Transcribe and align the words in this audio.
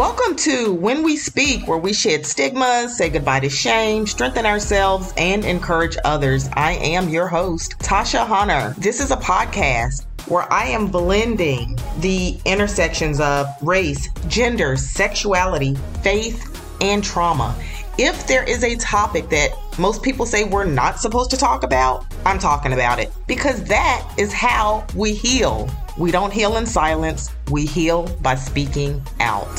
Welcome 0.00 0.34
to 0.36 0.72
When 0.72 1.02
We 1.02 1.18
Speak, 1.18 1.68
where 1.68 1.76
we 1.76 1.92
shed 1.92 2.24
stigmas, 2.24 2.96
say 2.96 3.10
goodbye 3.10 3.40
to 3.40 3.50
shame, 3.50 4.06
strengthen 4.06 4.46
ourselves, 4.46 5.12
and 5.18 5.44
encourage 5.44 5.98
others. 6.06 6.48
I 6.54 6.72
am 6.76 7.10
your 7.10 7.26
host, 7.26 7.78
Tasha 7.80 8.26
Hunter. 8.26 8.74
This 8.78 8.98
is 8.98 9.10
a 9.10 9.18
podcast 9.18 10.06
where 10.26 10.50
I 10.50 10.68
am 10.68 10.86
blending 10.86 11.78
the 11.98 12.40
intersections 12.46 13.20
of 13.20 13.46
race, 13.60 14.08
gender, 14.26 14.74
sexuality, 14.74 15.74
faith, 16.02 16.46
and 16.80 17.04
trauma. 17.04 17.54
If 17.98 18.26
there 18.26 18.44
is 18.44 18.64
a 18.64 18.76
topic 18.76 19.28
that 19.28 19.50
most 19.78 20.02
people 20.02 20.24
say 20.24 20.44
we're 20.44 20.64
not 20.64 20.98
supposed 20.98 21.30
to 21.32 21.36
talk 21.36 21.62
about, 21.62 22.06
I'm 22.24 22.38
talking 22.38 22.72
about 22.72 23.00
it 23.00 23.12
because 23.26 23.62
that 23.64 24.10
is 24.16 24.32
how 24.32 24.86
we 24.94 25.12
heal. 25.12 25.68
We 25.98 26.10
don't 26.10 26.32
heal 26.32 26.56
in 26.56 26.66
silence, 26.66 27.30
we 27.50 27.66
heal 27.66 28.06
by 28.22 28.36
speaking 28.36 29.02
out. 29.18 29.54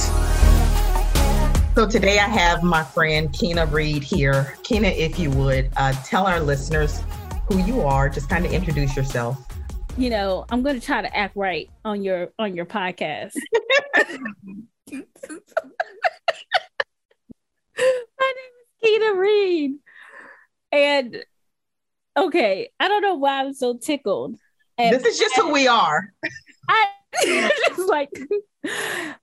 So 1.76 1.88
today 1.88 2.20
I 2.20 2.28
have 2.28 2.64
my 2.64 2.84
friend 2.84 3.32
Kina 3.32 3.66
Reed 3.66 4.04
here. 4.04 4.58
Kina, 4.64 4.88
if 4.88 5.20
you 5.20 5.30
would 5.32 5.70
uh, 5.78 5.94
tell 6.04 6.26
our 6.26 6.40
listeners 6.40 7.02
who 7.48 7.60
you 7.60 7.82
are, 7.82 8.10
just 8.10 8.30
kind 8.30 8.46
of 8.46 8.52
introduce 8.52 8.96
yourself. 8.96 9.46
You 9.98 10.10
know, 10.10 10.46
I'm 10.50 10.64
going 10.64 10.80
to 10.80 10.86
try 10.86 11.02
to 11.02 11.16
act 11.16 11.36
right 11.36 11.70
on 11.84 12.02
your 12.02 12.30
on 12.40 12.56
your 12.56 12.66
podcast. 12.66 13.34
my 14.92 14.94
name 14.94 15.04
is 18.60 18.82
Kina 18.82 19.14
Reed, 19.16 19.72
and 20.72 21.24
okay, 22.16 22.70
I 22.80 22.88
don't 22.88 23.02
know 23.02 23.16
why 23.16 23.42
I'm 23.42 23.54
so 23.54 23.78
tickled. 23.78 24.38
This 24.90 25.06
is 25.06 25.20
just 25.20 25.36
who 25.36 25.52
we 25.52 25.68
are. 25.68 26.12
I 26.68 26.88
just 27.68 27.90
like 27.90 28.10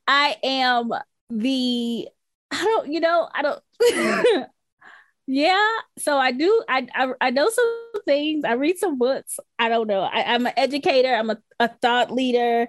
I 0.07 0.37
am 0.43 0.91
the 1.31 2.09
I 2.51 2.65
don't, 2.65 2.93
you 2.93 3.01
know, 3.01 3.29
I 3.35 3.43
don't. 3.43 3.63
yeah, 5.27 5.69
so 5.99 6.17
I 6.17 6.33
do. 6.33 6.63
I, 6.69 6.87
I, 6.95 7.13
I 7.21 7.31
know 7.31 7.49
some 7.51 8.03
things. 8.07 8.45
I 8.45 8.53
read 8.53 8.79
some 8.79 8.99
books. 8.99 9.39
I 9.59 9.69
don't 9.69 9.87
know. 9.87 10.01
I, 10.01 10.35
am 10.35 10.47
an 10.47 10.55
educator. 10.57 11.15
I'm 11.15 11.31
a, 11.31 11.39
a 11.61 11.69
thought 11.69 12.11
leader. 12.11 12.69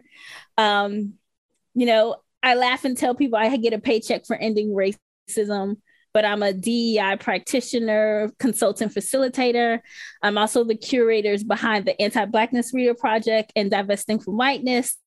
Um, 0.57 1.13
you 1.75 1.85
know, 1.85 2.17
I 2.43 2.55
laugh 2.55 2.83
and 2.83 2.97
tell 2.97 3.15
people 3.15 3.39
I 3.39 3.55
get 3.57 3.73
a 3.73 3.79
paycheck 3.79 4.25
for 4.25 4.35
ending 4.35 4.69
racism 4.69 5.77
but 6.13 6.25
I'm 6.25 6.43
a 6.43 6.53
DEI 6.53 7.17
practitioner, 7.19 8.31
consultant, 8.39 8.93
facilitator. 8.93 9.79
I'm 10.21 10.37
also 10.37 10.63
the 10.63 10.75
curators 10.75 11.43
behind 11.43 11.85
the 11.85 11.99
Anti 12.01 12.25
Blackness 12.25 12.73
Reader 12.73 12.95
Project 12.95 13.51
and 13.55 13.69
Divesting 13.69 14.19
from 14.19 14.37
Whiteness. 14.37 14.97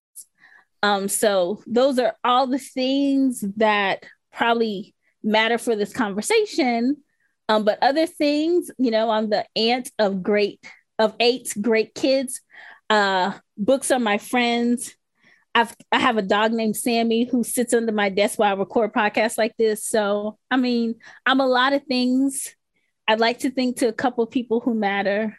Um, 0.83 1.09
so 1.09 1.63
those 1.67 1.99
are 1.99 2.17
all 2.25 2.47
the 2.47 2.59
things 2.59 3.45
that 3.57 4.05
probably 4.33 4.95
matter 5.23 5.59
for 5.59 5.77
this 5.77 5.93
conversation. 5.93 6.97
Um, 7.49 7.65
but 7.65 7.79
other 7.83 8.07
things, 8.07 8.71
you 8.79 8.91
know, 8.91 9.11
I'm 9.11 9.31
the 9.31 9.45
aunt 9.57 9.91
of 9.99 10.23
great 10.23 10.65
of 10.99 11.15
eight 11.21 11.53
great 11.61 11.95
kids. 11.95 12.41
Uh, 12.89 13.33
books 13.57 13.91
are 13.91 13.99
my 13.99 14.19
friends. 14.19 14.95
I've 15.55 15.75
I 15.91 15.99
have 15.99 16.17
a 16.17 16.23
dog 16.23 16.53
named 16.53 16.77
Sammy 16.77 17.25
who 17.25 17.45
sits 17.45 17.75
under 17.75 17.93
my 17.93 18.09
desk 18.09 18.39
while 18.39 18.55
I 18.55 18.59
record 18.59 18.93
podcasts 18.93 19.37
like 19.37 19.57
this. 19.57 19.85
So 19.85 20.39
I 20.51 20.57
mean, 20.57 20.97
I'm 21.27 21.41
a 21.41 21.47
lot 21.47 21.73
of 21.73 21.85
things. 21.85 22.55
I'd 23.07 23.21
like 23.21 23.41
to 23.41 23.51
think 23.51 23.79
to 23.79 23.89
a 23.89 23.93
couple 23.93 24.27
people 24.27 24.61
who 24.61 24.75
matter. 24.75 25.39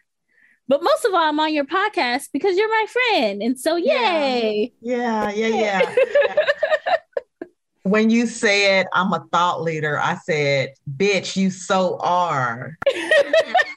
But 0.67 0.83
most 0.83 1.05
of 1.05 1.13
all, 1.13 1.27
I'm 1.27 1.39
on 1.39 1.53
your 1.53 1.65
podcast 1.65 2.29
because 2.31 2.57
you're 2.57 2.69
my 2.69 2.85
friend. 2.89 3.41
And 3.41 3.59
so 3.59 3.75
yay. 3.75 4.73
Yeah, 4.81 5.31
yeah, 5.31 5.47
yeah. 5.47 5.81
yeah. 6.27 6.35
when 7.83 8.09
you 8.09 8.27
said 8.27 8.87
I'm 8.93 9.11
a 9.13 9.25
thought 9.31 9.61
leader, 9.61 9.99
I 9.99 10.15
said, 10.15 10.73
bitch, 10.95 11.35
you 11.35 11.49
so 11.49 11.97
are. 11.99 12.77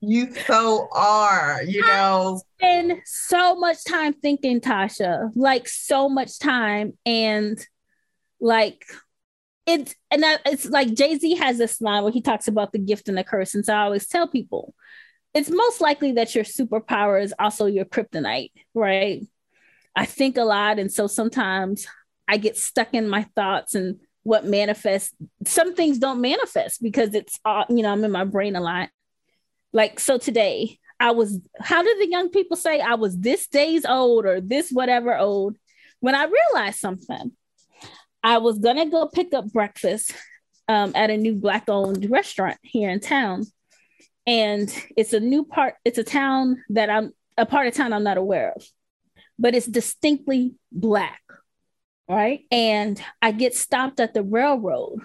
you 0.00 0.32
so 0.46 0.88
are, 0.92 1.62
you 1.62 1.82
know. 1.82 2.40
I 2.60 2.64
spend 2.64 3.02
so 3.04 3.54
much 3.56 3.84
time 3.84 4.14
thinking, 4.14 4.60
Tasha, 4.60 5.30
like 5.34 5.68
so 5.68 6.08
much 6.08 6.38
time. 6.38 6.94
And 7.04 7.58
like 8.40 8.84
it's 9.66 9.94
and 10.10 10.24
it's 10.46 10.66
like 10.66 10.94
Jay-Z 10.94 11.36
has 11.36 11.58
this 11.58 11.80
line 11.80 12.02
where 12.02 12.12
he 12.12 12.22
talks 12.22 12.48
about 12.48 12.72
the 12.72 12.78
gift 12.78 13.08
and 13.08 13.18
the 13.18 13.24
curse. 13.24 13.54
And 13.54 13.64
so 13.64 13.74
I 13.74 13.82
always 13.82 14.06
tell 14.08 14.26
people 14.26 14.74
it's 15.34 15.50
most 15.50 15.80
likely 15.80 16.12
that 16.12 16.34
your 16.34 16.44
superpower 16.44 17.22
is 17.22 17.34
also 17.38 17.66
your 17.66 17.84
kryptonite, 17.84 18.52
right? 18.74 19.24
I 19.94 20.06
think 20.06 20.36
a 20.36 20.42
lot. 20.42 20.78
And 20.78 20.92
so 20.92 21.06
sometimes 21.06 21.86
I 22.26 22.36
get 22.36 22.56
stuck 22.56 22.94
in 22.94 23.08
my 23.08 23.24
thoughts 23.36 23.74
and 23.74 24.00
what 24.22 24.44
manifests. 24.44 25.14
Some 25.46 25.74
things 25.74 25.98
don't 25.98 26.20
manifest 26.20 26.82
because 26.82 27.14
it's 27.14 27.38
all, 27.44 27.64
you 27.68 27.82
know, 27.82 27.92
I'm 27.92 28.04
in 28.04 28.10
my 28.10 28.24
brain 28.24 28.56
a 28.56 28.60
lot. 28.60 28.88
Like, 29.72 30.00
so 30.00 30.18
today 30.18 30.78
I 30.98 31.12
was, 31.12 31.40
how 31.60 31.82
do 31.82 31.96
the 31.98 32.08
young 32.08 32.30
people 32.30 32.56
say 32.56 32.80
I 32.80 32.94
was 32.94 33.18
this 33.18 33.46
days 33.46 33.84
old 33.84 34.26
or 34.26 34.40
this 34.40 34.70
whatever 34.70 35.16
old? 35.16 35.56
When 36.00 36.14
I 36.14 36.24
realized 36.24 36.78
something, 36.78 37.32
I 38.22 38.38
was 38.38 38.58
gonna 38.58 38.86
go 38.86 39.06
pick 39.06 39.32
up 39.34 39.52
breakfast 39.52 40.12
um, 40.68 40.92
at 40.94 41.10
a 41.10 41.16
new 41.16 41.34
black 41.34 41.68
owned 41.68 42.10
restaurant 42.10 42.58
here 42.62 42.90
in 42.90 43.00
town. 43.00 43.44
And 44.26 44.72
it's 44.96 45.12
a 45.12 45.20
new 45.20 45.44
part, 45.44 45.74
it's 45.84 45.98
a 45.98 46.04
town 46.04 46.62
that 46.70 46.90
I'm 46.90 47.12
a 47.36 47.46
part 47.46 47.66
of 47.66 47.74
town 47.74 47.92
I'm 47.92 48.04
not 48.04 48.18
aware 48.18 48.52
of, 48.54 48.64
but 49.38 49.54
it's 49.54 49.66
distinctly 49.66 50.54
black 50.70 51.20
right? 52.10 52.44
And 52.50 53.00
I 53.22 53.30
get 53.30 53.54
stopped 53.54 54.00
at 54.00 54.14
the 54.14 54.22
railroad. 54.22 54.98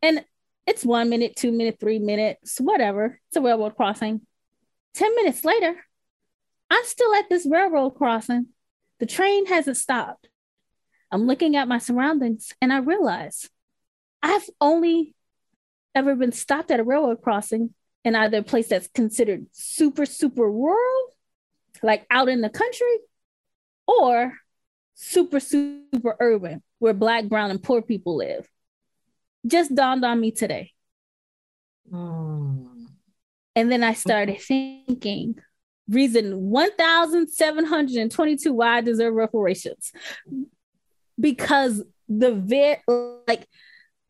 And 0.00 0.24
it's 0.66 0.84
one 0.84 1.10
minute, 1.10 1.36
two 1.36 1.52
minute, 1.52 1.78
three 1.78 1.98
minutes, 1.98 2.58
whatever. 2.58 3.20
It's 3.28 3.36
a 3.36 3.40
railroad 3.40 3.76
crossing. 3.76 4.22
10 4.94 5.14
minutes 5.16 5.44
later, 5.44 5.74
I'm 6.70 6.84
still 6.84 7.14
at 7.14 7.28
this 7.28 7.46
railroad 7.46 7.90
crossing. 7.90 8.46
The 9.00 9.06
train 9.06 9.46
hasn't 9.46 9.76
stopped. 9.76 10.28
I'm 11.10 11.26
looking 11.26 11.56
at 11.56 11.68
my 11.68 11.78
surroundings 11.78 12.52
and 12.60 12.72
I 12.72 12.78
realize 12.78 13.48
I've 14.22 14.48
only 14.60 15.14
ever 15.94 16.14
been 16.14 16.32
stopped 16.32 16.70
at 16.70 16.80
a 16.80 16.84
railroad 16.84 17.20
crossing 17.22 17.74
in 18.04 18.14
either 18.14 18.38
a 18.38 18.42
place 18.42 18.68
that's 18.68 18.88
considered 18.88 19.46
super, 19.52 20.06
super 20.06 20.50
rural, 20.50 21.14
like 21.82 22.06
out 22.10 22.28
in 22.28 22.40
the 22.40 22.50
country, 22.50 22.98
or 23.86 24.32
super, 24.94 25.40
super 25.40 26.16
urban 26.20 26.62
where 26.78 26.94
Black, 26.94 27.26
Brown, 27.26 27.50
and 27.50 27.62
poor 27.62 27.82
people 27.82 28.16
live. 28.16 28.48
Just 29.46 29.74
dawned 29.74 30.04
on 30.04 30.20
me 30.20 30.30
today. 30.30 30.72
Mm. 31.92 32.68
And 33.56 33.70
then 33.70 33.84
I 33.84 33.94
started 33.94 34.40
thinking, 34.40 35.36
reason 35.88 36.40
1,722 36.40 38.52
why 38.52 38.78
I 38.78 38.80
deserve 38.80 39.14
reparations. 39.14 39.92
Because 41.18 41.82
the 42.08 42.32
very, 42.32 42.78
like, 43.28 43.46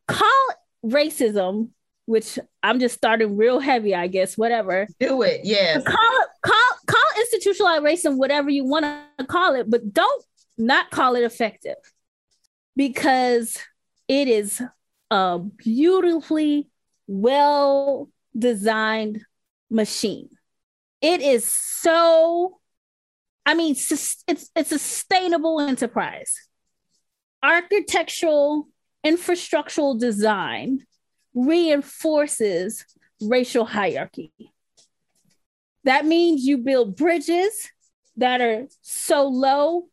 call 0.07 0.47
racism, 0.83 1.69
which 2.05 2.39
I'm 2.63 2.79
just 2.79 2.95
starting 2.95 3.37
real 3.37 3.59
heavy, 3.59 3.93
I 3.93 4.07
guess, 4.07 4.37
whatever. 4.37 4.87
Do 4.99 5.21
it, 5.21 5.41
yes. 5.43 5.83
Call, 5.83 6.25
call, 6.41 6.71
call 6.87 7.03
institutionalized 7.19 7.83
racism, 7.83 8.17
whatever 8.17 8.49
you 8.49 8.63
want 8.63 8.85
to 9.17 9.25
call 9.25 9.55
it, 9.55 9.69
but 9.69 9.93
don't 9.93 10.23
not 10.57 10.89
call 10.89 11.15
it 11.15 11.23
effective 11.23 11.75
because 12.75 13.57
it 14.07 14.27
is 14.27 14.61
a 15.15 15.39
beautifully 15.39 16.69
well 17.07 18.09
designed 18.37 19.21
machine. 19.69 20.29
It 21.01 21.21
is 21.21 21.49
so, 21.49 22.59
I 23.45 23.53
mean, 23.53 23.75
it's, 23.75 24.49
a 24.55 24.63
sustainable 24.63 25.61
enterprise. 25.61 26.33
Architectural, 27.41 28.67
infrastructural 29.05 29.97
design 29.97 30.85
reinforces 31.33 32.85
racial 33.21 33.65
hierarchy. 33.65 34.33
That 35.85 36.05
means 36.05 36.43
you 36.43 36.57
build 36.57 36.97
bridges 36.97 37.69
that 38.17 38.41
are 38.41 38.67
so 38.81 39.27
low 39.27 39.87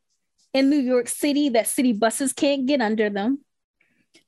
in 0.53 0.71
New 0.71 0.81
York 0.81 1.09
City 1.09 1.51
that 1.51 1.69
city 1.69 1.93
buses 1.93 2.33
can't 2.33 2.67
get 2.67 2.81
under 2.81 3.11
them. 3.11 3.45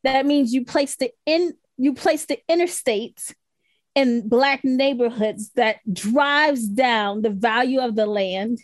That 0.05 0.27
means 0.27 0.53
you 0.53 0.65
place 0.65 0.97
the 0.97 1.11
in 1.27 1.55
you 1.77 1.95
place 1.95 2.27
the 2.27 2.39
interstates 2.49 3.35
in 3.95 4.29
black 4.29 4.65
neighborhoods 4.65 5.51
that 5.57 5.77
drives 5.93 6.67
down 6.69 7.23
the 7.23 7.31
value 7.31 7.81
of 7.81 7.97
the 7.97 8.07
land. 8.07 8.59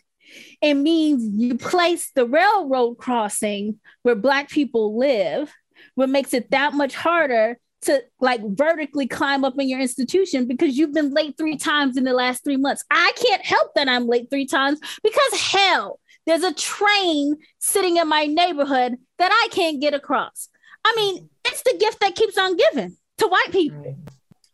It 0.61 0.75
means 0.75 1.25
you 1.41 1.57
place 1.57 2.11
the 2.15 2.27
railroad 2.27 2.97
crossing 2.97 3.81
where 4.03 4.15
black 4.15 4.49
people 4.49 4.97
live, 4.99 5.53
what 5.95 6.09
makes 6.09 6.35
it 6.35 6.51
that 6.51 6.75
much 6.75 6.95
harder 6.95 7.59
to 7.83 8.03
like 8.21 8.43
vertically 8.45 9.07
climb 9.07 9.45
up 9.45 9.59
in 9.59 9.69
your 9.69 9.81
institution 9.81 10.47
because 10.47 10.77
you've 10.77 10.93
been 10.93 11.15
late 11.15 11.37
three 11.39 11.57
times 11.57 11.97
in 11.97 12.05
the 12.05 12.13
last 12.13 12.45
three 12.45 12.59
months. 12.59 12.85
I 12.91 13.13
can't 13.17 13.45
help 13.45 13.75
that 13.75 13.89
I'm 13.89 14.07
late 14.07 14.29
three 14.31 14.47
times 14.47 14.79
because 15.03 15.41
hell, 15.41 15.99
there's 16.27 16.43
a 16.43 16.53
train 16.53 17.37
sitting 17.59 17.97
in 17.97 18.07
my 18.09 18.27
neighborhood 18.27 18.97
that 19.19 19.33
I 19.33 19.49
can't 19.51 19.81
get 19.81 19.95
across. 19.95 20.49
I 20.85 20.93
mean, 20.97 21.30
it's 21.61 21.73
the 21.73 21.79
gift 21.79 22.01
that 22.01 22.15
keeps 22.15 22.39
on 22.39 22.57
giving 22.57 22.97
to 23.19 23.27
white 23.27 23.53
people. 23.53 23.97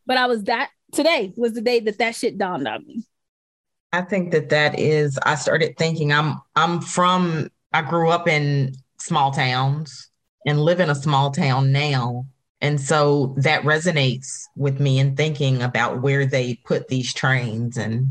But 0.06 0.16
I 0.16 0.26
was 0.26 0.44
that 0.44 0.70
today 0.92 1.32
was 1.36 1.54
the 1.54 1.60
day 1.60 1.80
that 1.80 1.98
that 1.98 2.14
shit 2.14 2.38
dawned 2.38 2.68
on 2.68 2.86
me. 2.86 3.04
I 3.92 4.02
think 4.02 4.32
that 4.32 4.50
that 4.50 4.78
is. 4.78 5.18
I 5.24 5.34
started 5.36 5.76
thinking. 5.76 6.12
I'm. 6.12 6.40
I'm 6.54 6.80
from. 6.80 7.50
I 7.72 7.82
grew 7.82 8.10
up 8.10 8.28
in 8.28 8.74
small 8.98 9.30
towns 9.30 10.10
and 10.46 10.60
live 10.60 10.80
in 10.80 10.90
a 10.90 10.94
small 10.94 11.30
town 11.30 11.72
now. 11.72 12.26
And 12.60 12.80
so 12.80 13.34
that 13.38 13.62
resonates 13.62 14.44
with 14.56 14.80
me 14.80 14.98
in 14.98 15.14
thinking 15.14 15.62
about 15.62 16.00
where 16.00 16.24
they 16.24 16.54
put 16.64 16.88
these 16.88 17.12
trains 17.12 17.76
and 17.76 18.08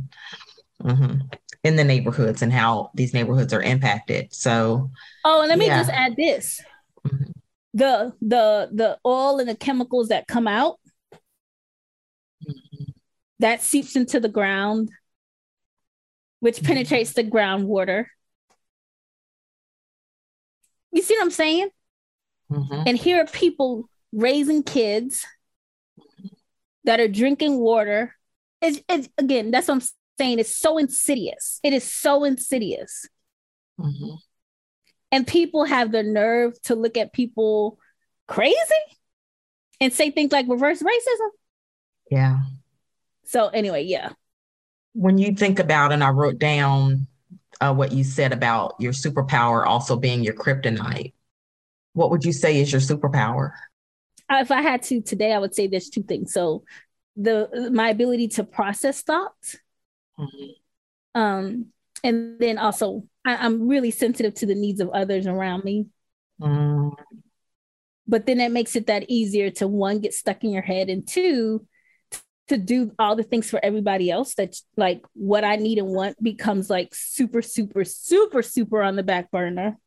mm-hmm, 0.84 1.18
in 1.64 1.76
the 1.76 1.84
neighborhoods 1.84 2.42
and 2.42 2.54
how 2.54 2.92
these 2.94 3.14
neighborhoods 3.14 3.54
are 3.54 3.62
impacted. 3.62 4.34
So, 4.34 4.92
oh, 5.24 5.42
and 5.42 5.50
let 5.50 5.58
me 5.58 5.66
yeah. 5.66 5.80
just 5.80 5.90
add 5.90 6.16
this: 6.16 6.62
mm-hmm. 7.08 7.32
The 7.76 8.14
the 8.22 8.70
the 8.72 8.98
oil 9.06 9.40
and 9.40 9.50
the 9.50 9.56
chemicals 9.56 10.08
that 10.08 10.28
come 10.28 10.48
out 10.48 10.80
mm-hmm. 12.44 12.84
that 13.40 13.62
seeps 13.62 13.96
into 13.98 14.20
the 14.20 14.30
ground, 14.30 14.90
which 16.40 16.56
mm-hmm. 16.56 16.68
penetrates 16.68 17.14
the 17.14 17.24
groundwater. 17.24 18.06
You 20.94 21.02
see 21.02 21.16
what 21.16 21.24
I'm 21.26 21.32
saying? 21.32 21.70
Mm-hmm. 22.50 22.84
And 22.88 22.98
here 22.98 23.22
are 23.22 23.28
people 23.28 23.90
raising 24.14 24.64
kids 24.64 25.26
that 26.86 27.02
are 27.02 27.10
drinking 27.10 27.58
water. 27.58 28.16
It's, 28.62 28.80
it's, 28.88 29.10
again, 29.18 29.52
that's 29.52 29.68
what 29.68 29.76
I'm 29.76 29.90
saying. 30.18 30.40
It's 30.40 30.56
so 30.56 30.78
insidious. 30.78 31.60
It 31.64 31.74
is 31.74 31.84
so 31.84 32.24
insidious. 32.24 33.10
And 35.16 35.26
people 35.26 35.66
have 35.66 35.92
the 35.92 36.04
nerve 36.04 36.62
to 36.64 36.76
look 36.76 36.98
at 36.98 37.14
people 37.14 37.80
crazy 38.28 38.58
and 39.80 39.94
say 39.94 40.12
things 40.12 40.32
like 40.32 40.46
reverse 40.50 40.82
racism. 40.82 41.30
Yeah. 42.12 42.40
So, 43.24 43.48
anyway, 43.48 43.84
yeah. 43.84 44.10
When 44.94 45.18
you 45.18 45.34
think 45.34 45.60
about, 45.60 45.92
and 45.92 46.04
I 46.04 46.10
wrote 46.10 46.38
down 46.38 47.08
uh, 47.62 47.74
what 47.74 47.92
you 47.92 48.04
said 48.04 48.34
about 48.34 48.76
your 48.80 48.94
superpower 48.94 49.66
also 49.66 49.96
being 49.96 50.24
your 50.24 50.34
kryptonite 50.34 51.14
what 51.96 52.12
would 52.12 52.26
you 52.26 52.34
say 52.34 52.60
is 52.60 52.72
your 52.72 52.82
superpower? 52.82 53.52
Uh, 54.30 54.40
if 54.42 54.52
I 54.52 54.62
had 54.62 54.84
to 54.84 55.02
today, 55.02 55.34
I 55.34 55.40
would 55.40 55.56
say 55.56 55.68
there's 55.68 55.90
two 55.90 56.04
things. 56.04 56.34
So 56.34 56.64
the 57.16 57.70
my 57.74 57.90
ability 57.90 58.28
to 58.30 58.44
process 58.44 59.02
thoughts. 59.02 59.56
Mm-hmm. 60.20 61.20
Um, 61.20 61.68
and 62.04 62.38
then 62.40 62.58
also 62.58 63.08
I, 63.26 63.46
am 63.46 63.68
really 63.68 63.92
sensitive 63.92 64.36
to 64.36 64.46
the 64.46 64.56
needs 64.56 64.80
of 64.80 64.90
others 64.90 65.28
around 65.28 65.64
me. 65.64 65.88
Mm. 66.42 66.94
But 68.08 68.26
then 68.26 68.40
it 68.40 68.52
makes 68.52 68.76
it 68.76 68.88
that 68.88 69.10
easier 69.10 69.50
to 69.52 69.68
one 69.68 70.00
get 70.00 70.14
stuck 70.14 70.44
in 70.44 70.52
your 70.52 70.62
head 70.62 70.90
and 70.90 71.08
two 71.08 71.66
to 72.48 72.58
do 72.58 72.92
all 73.00 73.16
the 73.16 73.24
things 73.24 73.50
for 73.50 73.60
everybody 73.64 74.12
else 74.12 74.36
that 74.36 74.56
like 74.78 75.04
what 75.14 75.44
I 75.44 75.56
need 75.56 75.80
and 75.80 75.88
want 75.88 76.22
becomes 76.22 76.70
like 76.70 76.94
super, 76.94 77.42
super, 77.42 77.84
super, 77.84 78.44
super 78.44 78.84
on 78.84 78.96
the 78.96 79.04
back 79.04 79.32
burner. 79.32 79.78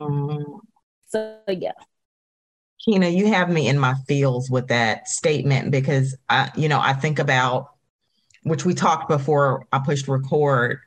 Mm. 0.00 0.60
So 1.08 1.38
yeah. 1.48 1.72
Kina, 2.84 3.08
you 3.08 3.28
have 3.28 3.48
me 3.48 3.68
in 3.68 3.78
my 3.78 3.94
feels 4.08 4.50
with 4.50 4.68
that 4.68 5.08
statement 5.08 5.70
because 5.70 6.16
I, 6.28 6.50
you 6.56 6.68
know, 6.68 6.80
I 6.80 6.92
think 6.92 7.18
about 7.18 7.70
which 8.42 8.64
we 8.64 8.74
talked 8.74 9.08
before 9.08 9.66
I 9.72 9.78
pushed 9.78 10.08
record. 10.08 10.80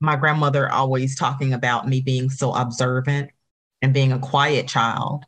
My 0.00 0.16
grandmother 0.16 0.70
always 0.70 1.16
talking 1.16 1.52
about 1.52 1.88
me 1.88 2.00
being 2.00 2.30
so 2.30 2.52
observant 2.54 3.30
and 3.82 3.94
being 3.94 4.12
a 4.12 4.18
quiet 4.18 4.68
child 4.68 5.24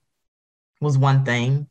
was 0.80 0.98
one 0.98 1.24
thing. 1.24 1.68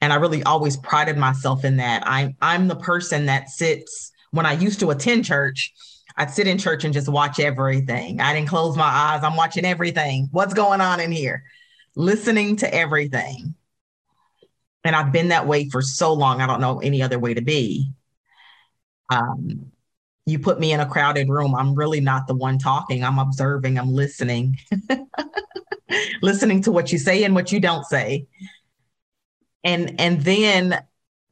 And 0.00 0.12
I 0.12 0.16
really 0.16 0.42
always 0.42 0.76
prided 0.76 1.16
myself 1.16 1.64
in 1.64 1.78
that. 1.78 2.02
I'm 2.06 2.36
I'm 2.40 2.68
the 2.68 2.76
person 2.76 3.26
that 3.26 3.48
sits 3.50 4.12
when 4.30 4.46
I 4.46 4.52
used 4.52 4.80
to 4.80 4.90
attend 4.90 5.24
church, 5.24 5.72
I'd 6.16 6.30
sit 6.30 6.46
in 6.46 6.58
church 6.58 6.84
and 6.84 6.92
just 6.92 7.08
watch 7.08 7.40
everything. 7.40 8.20
I 8.20 8.34
didn't 8.34 8.48
close 8.48 8.76
my 8.76 8.84
eyes. 8.84 9.24
I'm 9.24 9.36
watching 9.36 9.64
everything. 9.64 10.28
What's 10.30 10.54
going 10.54 10.80
on 10.80 11.00
in 11.00 11.10
here? 11.10 11.44
listening 11.98 12.56
to 12.56 12.72
everything. 12.72 13.54
And 14.84 14.94
I've 14.94 15.12
been 15.12 15.28
that 15.28 15.46
way 15.46 15.68
for 15.68 15.82
so 15.82 16.12
long, 16.12 16.40
I 16.40 16.46
don't 16.46 16.60
know 16.60 16.78
any 16.78 17.02
other 17.02 17.18
way 17.18 17.34
to 17.34 17.42
be. 17.42 17.90
Um, 19.10 19.72
you 20.30 20.38
put 20.38 20.60
me 20.60 20.72
in 20.72 20.80
a 20.80 20.86
crowded 20.86 21.28
room, 21.28 21.54
I'm 21.54 21.74
really 21.74 22.00
not 22.00 22.26
the 22.26 22.34
one 22.34 22.58
talking. 22.58 23.04
I'm 23.04 23.18
observing, 23.18 23.78
I'm 23.78 23.92
listening, 23.92 24.58
listening 26.22 26.62
to 26.62 26.72
what 26.72 26.92
you 26.92 26.98
say 26.98 27.24
and 27.24 27.34
what 27.34 27.52
you 27.52 27.60
don't 27.60 27.84
say. 27.84 28.26
And 29.64 30.00
and 30.00 30.20
then 30.22 30.82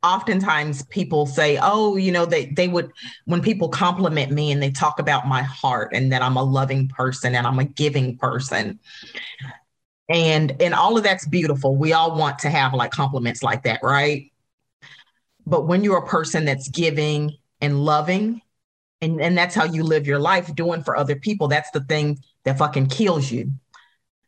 oftentimes 0.03 0.85
people 0.87 1.27
say, 1.27 1.59
oh, 1.61 1.97
you 1.97 2.13
know, 2.13 2.27
they 2.27 2.47
they 2.47 2.69
would 2.69 2.93
when 3.25 3.43
people 3.43 3.69
compliment 3.69 4.33
me 4.33 4.53
and 4.53 4.63
they 4.63 4.71
talk 4.71 4.99
about 4.99 5.27
my 5.27 5.43
heart 5.43 5.93
and 5.95 6.13
that 6.13 6.23
I'm 6.23 6.37
a 6.37 6.43
loving 6.43 6.89
person 6.89 7.35
and 7.35 7.47
I'm 7.47 7.59
a 7.59 7.65
giving 7.65 8.17
person 8.19 8.79
and 10.09 10.61
and 10.61 10.75
all 10.75 10.97
of 10.97 11.05
that's 11.05 11.27
beautiful 11.27 11.77
we 11.77 11.93
all 11.93 12.17
want 12.17 12.39
to 12.39 12.51
have 12.51 12.73
like 12.75 12.91
compliments 12.91 13.43
like 13.43 13.65
that 13.65 13.81
right 13.83 14.31
but 15.47 15.67
when 15.67 15.83
you're 15.83 15.99
a 15.99 16.07
person 16.07 16.45
that's 16.45 16.69
giving 16.69 17.33
and 17.61 17.85
loving 17.85 18.41
and 19.07 19.21
and 19.21 19.37
that's 19.37 19.55
how 19.55 19.65
you 19.65 19.83
live 19.83 20.07
your 20.07 20.19
life 20.19 20.55
doing 20.55 20.83
for 20.83 20.97
other 20.97 21.17
people. 21.17 21.49
That's 21.49 21.71
the 21.71 21.81
thing 21.81 22.19
that 22.45 22.59
fucking 22.59 22.89
kills 22.89 23.31
you. 23.31 23.51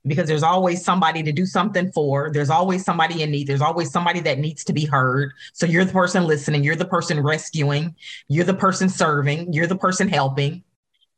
Because 0.07 0.29
there's 0.29 0.43
always 0.43 0.85
somebody 0.85 1.23
to 1.23 1.33
do 1.33 1.45
something 1.45 1.93
for. 1.93 2.31
There's 2.33 2.51
always 2.51 2.85
somebody 2.85 3.23
in 3.23 3.31
need. 3.31 3.47
There's 3.47 3.61
always 3.61 3.91
somebody 3.91 4.21
that 4.21 4.39
needs 4.39 4.65
to 4.65 4.73
be 4.73 4.87
heard. 4.87 5.33
So 5.53 5.67
you're 5.67 5.85
the 5.85 5.93
person 5.93 6.25
listening. 6.25 6.65
You're 6.65 6.77
the 6.77 6.87
person 6.87 7.23
rescuing. 7.23 7.95
You're 8.29 8.45
the 8.45 8.55
person 8.55 8.89
serving. 8.89 9.53
You're 9.53 9.67
the 9.67 9.77
person 9.77 10.09
helping. 10.09 10.63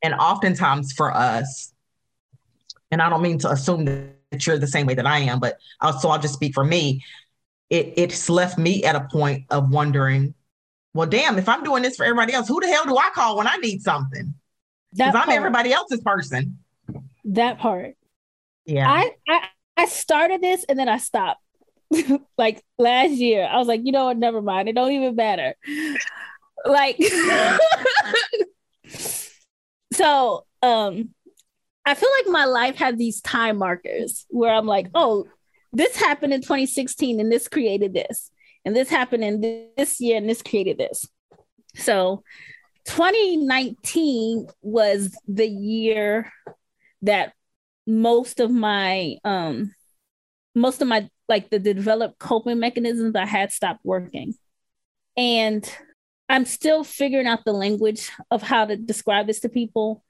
And 0.03 0.15
oftentimes 0.15 0.93
for 0.93 1.15
us 1.15 1.73
and 2.91 3.01
i 3.01 3.09
don't 3.09 3.23
mean 3.23 3.39
to 3.39 3.51
assume 3.51 3.85
that 3.85 4.47
you're 4.47 4.59
the 4.59 4.67
same 4.67 4.87
way 4.87 4.95
that 4.95 5.07
I 5.07 5.19
am, 5.21 5.41
but 5.41 5.59
so 6.01 6.09
I'll 6.09 6.19
just 6.19 6.35
speak 6.35 6.55
for 6.55 6.65
me. 6.65 7.05
It 7.69 7.95
it's 7.97 8.29
left 8.29 8.59
me 8.59 8.85
at 8.85 8.95
a 8.95 9.09
point 9.11 9.47
of 9.51 9.71
wondering, 9.71 10.35
well, 10.95 11.09
damn, 11.09 11.39
if 11.39 11.49
I'm 11.49 11.63
doing 11.63 11.83
this 11.83 11.97
for 11.97 12.05
everybody 12.05 12.33
else, 12.33 12.49
who 12.49 12.61
the 12.61 12.67
hell 12.67 12.85
do 12.85 12.97
I 12.97 13.11
call 13.15 13.37
when 13.37 13.47
I 13.47 13.57
need 13.57 13.83
something? 13.83 14.35
Because 14.93 15.15
I'm 15.15 15.31
everybody 15.31 15.73
else's 15.73 16.01
person. 16.01 16.59
That 17.25 17.59
part. 17.59 17.95
Yeah. 18.67 18.91
I, 18.91 19.11
I 19.29 19.49
I 19.81 19.87
started 19.87 20.43
this 20.43 20.65
and 20.69 20.79
then 20.79 20.91
I 20.91 20.99
stopped. 20.99 21.41
like 22.39 22.63
last 22.79 23.13
year, 23.13 23.49
I 23.51 23.57
was 23.57 23.67
like, 23.67 23.81
you 23.83 23.93
know 23.93 24.05
what? 24.05 24.19
Never 24.19 24.43
mind. 24.43 24.69
It 24.69 24.75
don't 24.75 24.93
even 24.93 25.17
matter. 25.17 25.55
Like, 26.67 27.01
so 29.93 30.45
um, 30.63 31.15
I 31.87 31.95
feel 31.95 32.11
like 32.19 32.27
my 32.29 32.45
life 32.45 32.77
had 32.77 32.99
these 32.99 33.23
time 33.23 33.57
markers 33.57 34.27
where 34.29 34.53
I'm 34.53 34.67
like, 34.67 34.89
oh, 34.95 35.27
this 35.73 35.97
happened 35.97 36.35
in 36.35 36.43
2016 36.43 37.19
and 37.19 37.33
this 37.33 37.49
created 37.49 37.95
this. 37.95 38.31
And 38.65 38.77
this 38.77 38.89
happened 38.89 39.25
in 39.25 39.41
this 39.77 40.01
year 40.01 40.17
and 40.17 40.29
this 40.29 40.43
created 40.43 40.79
this. 40.79 41.07
So 41.75 42.23
2019 42.87 44.49
was 44.63 45.17
the 45.27 45.47
year 45.47 46.33
that 47.03 47.33
most 47.87 48.41
of 48.41 48.51
my 48.51 49.17
um 49.25 49.75
most 50.55 50.83
of 50.83 50.89
my 50.89 51.09
like 51.29 51.51
the 51.51 51.59
developed 51.59 52.19
coping 52.19 52.59
mechanisms 52.59 53.15
I 53.15 53.27
had 53.27 53.53
stopped 53.53 53.81
working. 53.85 54.35
And 55.17 55.69
I'm 56.29 56.45
still 56.45 56.85
figuring 56.85 57.27
out 57.27 57.45
the 57.45 57.53
language 57.53 58.11
of 58.31 58.43
how 58.43 58.67
to 58.67 58.77
describe 58.77 59.27
this 59.27 59.41
to 59.41 59.49
people 59.49 60.05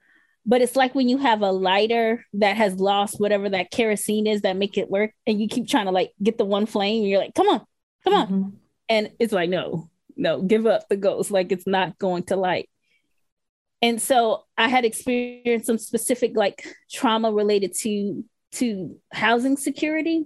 but 0.46 0.62
it's 0.62 0.76
like 0.76 0.94
when 0.94 1.08
you 1.08 1.18
have 1.18 1.42
a 1.42 1.52
lighter 1.52 2.24
that 2.34 2.56
has 2.56 2.74
lost 2.80 3.20
whatever 3.20 3.48
that 3.48 3.70
kerosene 3.70 4.26
is 4.26 4.42
that 4.42 4.56
make 4.56 4.78
it 4.78 4.90
work 4.90 5.12
and 5.26 5.40
you 5.40 5.48
keep 5.48 5.68
trying 5.68 5.86
to 5.86 5.92
like 5.92 6.12
get 6.22 6.38
the 6.38 6.44
one 6.44 6.66
flame 6.66 7.02
and 7.02 7.10
you're 7.10 7.20
like 7.20 7.34
come 7.34 7.48
on 7.48 7.60
come 8.04 8.14
on 8.14 8.26
mm-hmm. 8.26 8.48
and 8.88 9.10
it's 9.18 9.32
like 9.32 9.50
no 9.50 9.88
no 10.16 10.42
give 10.42 10.66
up 10.66 10.88
the 10.88 10.96
ghost 10.96 11.30
like 11.30 11.52
it's 11.52 11.66
not 11.66 11.98
going 11.98 12.22
to 12.22 12.36
light 12.36 12.68
and 13.82 14.00
so 14.00 14.44
i 14.56 14.68
had 14.68 14.84
experienced 14.84 15.66
some 15.66 15.78
specific 15.78 16.32
like 16.34 16.66
trauma 16.90 17.32
related 17.32 17.74
to 17.74 18.24
to 18.52 18.96
housing 19.12 19.56
security 19.56 20.24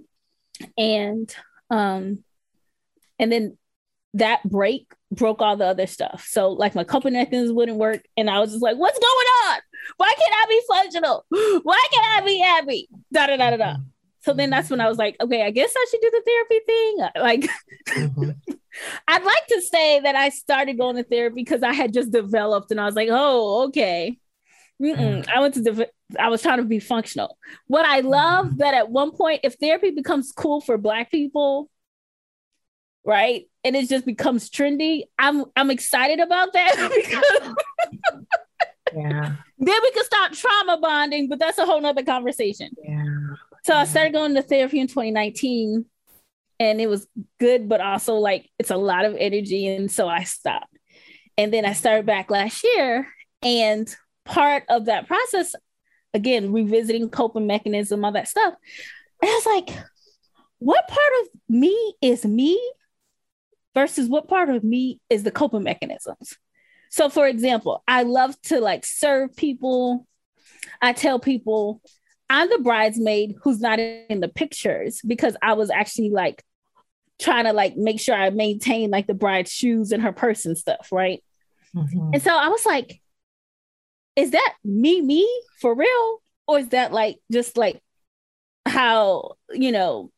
and 0.77 1.35
um 1.69 2.23
and 3.19 3.31
then 3.31 3.57
that 4.15 4.41
break 4.43 4.87
broke 5.11 5.41
all 5.41 5.57
the 5.57 5.65
other 5.65 5.87
stuff. 5.87 6.25
So 6.29 6.49
like 6.49 6.73
my 6.73 6.83
coping 6.83 7.13
mechanisms 7.13 7.51
wouldn't 7.51 7.77
work, 7.77 8.03
and 8.17 8.29
I 8.29 8.39
was 8.39 8.51
just 8.51 8.63
like, 8.63 8.77
"What's 8.77 8.97
going 8.97 9.27
on? 9.47 9.59
Why 9.97 10.13
can't 10.17 10.33
I 10.33 10.45
be 10.49 10.61
functional? 10.67 11.25
Why 11.63 11.85
can't 11.91 12.23
I 12.23 12.25
be 12.25 12.39
happy?" 12.39 12.89
Da 13.11 13.27
da 13.27 13.37
da 13.37 13.51
da 13.51 13.57
da. 13.57 13.75
So 14.25 14.33
then 14.33 14.49
that's 14.49 14.71
when 14.71 14.81
I 14.81 14.89
was 14.89 14.97
like, 14.97 15.15
"Okay, 15.21 15.43
I 15.43 15.51
guess 15.51 15.71
I 15.77 15.85
should 15.89 16.01
do 16.01 16.09
the 16.09 16.23
therapy 16.25 16.59
thing." 16.65 16.97
Like, 17.15 17.49
mm-hmm. 17.89 18.31
I'd 19.07 19.23
like 19.23 19.47
to 19.47 19.61
say 19.61 19.99
that 19.99 20.15
I 20.15 20.29
started 20.29 20.79
going 20.79 20.95
to 20.95 21.03
therapy 21.03 21.35
because 21.35 21.61
I 21.61 21.73
had 21.73 21.93
just 21.93 22.11
developed, 22.11 22.71
and 22.71 22.81
I 22.81 22.85
was 22.85 22.95
like, 22.95 23.09
"Oh, 23.11 23.67
okay." 23.67 24.17
Mm-mm. 24.81 25.29
I 25.29 25.39
went 25.39 25.53
to 25.53 25.61
the. 25.61 25.89
I 26.19 26.29
was 26.29 26.41
trying 26.41 26.57
to 26.57 26.63
be 26.63 26.79
functional. 26.79 27.37
What 27.67 27.85
I 27.85 27.99
love 27.99 28.47
mm-hmm. 28.47 28.57
that 28.57 28.73
at 28.73 28.89
one 28.89 29.11
point, 29.11 29.41
if 29.43 29.55
therapy 29.55 29.91
becomes 29.91 30.31
cool 30.31 30.59
for 30.59 30.77
Black 30.79 31.11
people, 31.11 31.69
right, 33.05 33.47
and 33.63 33.75
it 33.75 33.87
just 33.87 34.07
becomes 34.07 34.49
trendy, 34.49 35.03
I'm 35.19 35.45
I'm 35.55 35.69
excited 35.69 36.19
about 36.19 36.51
that 36.53 36.91
because. 36.95 37.53
yeah. 38.95 39.35
Then 39.57 39.79
we 39.81 39.91
can 39.91 40.03
stop 40.03 40.31
trauma 40.33 40.79
bonding, 40.81 41.29
but 41.29 41.39
that's 41.39 41.57
a 41.57 41.65
whole 41.65 41.79
nother 41.79 42.03
conversation. 42.03 42.71
Yeah. 42.83 43.14
So 43.65 43.75
I 43.75 43.85
started 43.85 44.13
going 44.13 44.35
to 44.35 44.43
therapy 44.43 44.79
in 44.79 44.85
2019 44.85 45.85
and 46.59 46.79
it 46.79 46.85
was 46.85 47.07
good, 47.39 47.67
but 47.67 47.81
also 47.81 48.13
like 48.13 48.47
it's 48.59 48.69
a 48.69 48.77
lot 48.77 49.05
of 49.05 49.15
energy. 49.17 49.65
And 49.65 49.91
so 49.91 50.07
I 50.07 50.23
stopped. 50.23 50.77
And 51.35 51.51
then 51.51 51.65
I 51.65 51.73
started 51.73 52.05
back 52.05 52.29
last 52.29 52.63
year. 52.63 53.07
And 53.41 53.93
part 54.23 54.65
of 54.69 54.85
that 54.85 55.07
process, 55.07 55.55
again, 56.13 56.53
revisiting 56.53 57.09
coping 57.09 57.47
mechanism, 57.47 58.05
all 58.05 58.11
that 58.11 58.27
stuff. 58.27 58.53
And 59.23 59.31
I 59.31 59.33
was 59.33 59.45
like, 59.47 59.75
what 60.59 60.87
part 60.87 61.13
of 61.23 61.29
me 61.49 61.95
is 62.03 62.23
me 62.23 62.61
versus 63.73 64.07
what 64.07 64.27
part 64.27 64.49
of 64.49 64.63
me 64.63 64.99
is 65.09 65.23
the 65.23 65.31
coping 65.31 65.63
mechanisms? 65.63 66.37
So, 66.91 67.09
for 67.09 67.27
example, 67.27 67.83
I 67.87 68.03
love 68.03 68.39
to 68.43 68.61
like 68.61 68.85
serve 68.85 69.35
people. 69.35 70.05
I 70.83 70.93
tell 70.93 71.17
people 71.17 71.81
I'm 72.29 72.49
the 72.49 72.59
bridesmaid 72.59 73.35
who's 73.43 73.59
not 73.59 73.79
in 73.79 74.19
the 74.19 74.27
pictures 74.27 75.01
because 75.05 75.35
I 75.41 75.53
was 75.53 75.69
actually 75.69 76.09
like 76.09 76.43
trying 77.19 77.45
to 77.45 77.53
like 77.53 77.77
make 77.77 77.99
sure 77.99 78.15
I 78.15 78.29
maintain 78.29 78.89
like 78.89 79.07
the 79.07 79.13
bride's 79.13 79.51
shoes 79.51 79.91
and 79.91 80.03
her 80.03 80.11
purse 80.11 80.45
and 80.45 80.57
stuff, 80.57 80.89
right? 80.91 81.23
Mm-hmm. 81.75 82.11
And 82.13 82.21
so 82.21 82.35
I 82.35 82.47
was 82.49 82.65
like, 82.65 83.01
is 84.15 84.31
that 84.31 84.53
me, 84.63 85.01
me 85.01 85.27
for 85.61 85.75
real? 85.75 86.21
Or 86.47 86.59
is 86.59 86.69
that 86.69 86.91
like 86.91 87.17
just 87.31 87.57
like 87.57 87.81
how, 88.65 89.33
you 89.51 89.71
know, 89.71 90.11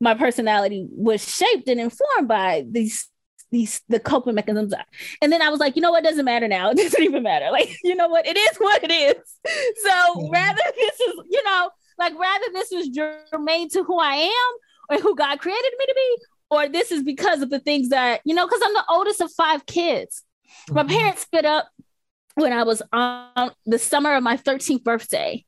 my 0.00 0.14
personality 0.14 0.86
was 0.90 1.26
shaped 1.26 1.68
and 1.68 1.80
informed 1.80 2.28
by 2.28 2.64
these 2.70 3.08
these 3.50 3.80
the 3.88 3.98
coping 3.98 4.34
mechanisms 4.34 4.72
are. 4.72 4.84
and 5.22 5.32
then 5.32 5.40
i 5.42 5.48
was 5.48 5.60
like 5.60 5.76
you 5.76 5.82
know 5.82 5.90
what? 5.90 6.04
Doesn't 6.04 6.24
matter 6.24 6.48
now. 6.48 6.70
It 6.72 6.76
doesn't 6.76 7.02
even 7.02 7.22
matter. 7.22 7.50
Like 7.50 7.76
you 7.84 7.94
know 7.94 8.08
what? 8.08 8.26
It 8.26 8.36
is 8.36 8.56
what 8.58 8.82
it 8.82 8.90
is. 8.92 9.16
So 9.84 10.28
rather 10.30 10.60
this 10.76 11.00
is 11.00 11.14
you 11.30 11.42
know 11.44 11.70
like 11.98 12.18
rather 12.18 12.44
this 12.52 12.72
is 12.72 12.88
germane 12.88 13.68
to 13.70 13.82
who 13.82 13.98
i 13.98 14.14
am 14.14 14.52
or 14.90 15.00
who 15.00 15.16
god 15.16 15.40
created 15.40 15.72
me 15.78 15.86
to 15.86 15.94
be 15.94 16.16
or 16.50 16.68
this 16.68 16.92
is 16.92 17.02
because 17.02 17.42
of 17.42 17.50
the 17.50 17.58
things 17.58 17.88
that 17.90 18.20
you 18.24 18.34
know 18.34 18.46
because 18.46 18.60
i'm 18.64 18.74
the 18.74 18.84
oldest 18.88 19.20
of 19.20 19.32
five 19.32 19.66
kids. 19.66 20.22
Mm-hmm. 20.68 20.74
my 20.74 20.84
parents 20.84 21.22
split 21.22 21.44
up 21.44 21.68
when 22.34 22.52
i 22.52 22.62
was 22.62 22.82
on 22.92 23.50
the 23.66 23.78
summer 23.78 24.14
of 24.14 24.22
my 24.22 24.36
13th 24.36 24.84
birthday. 24.84 25.44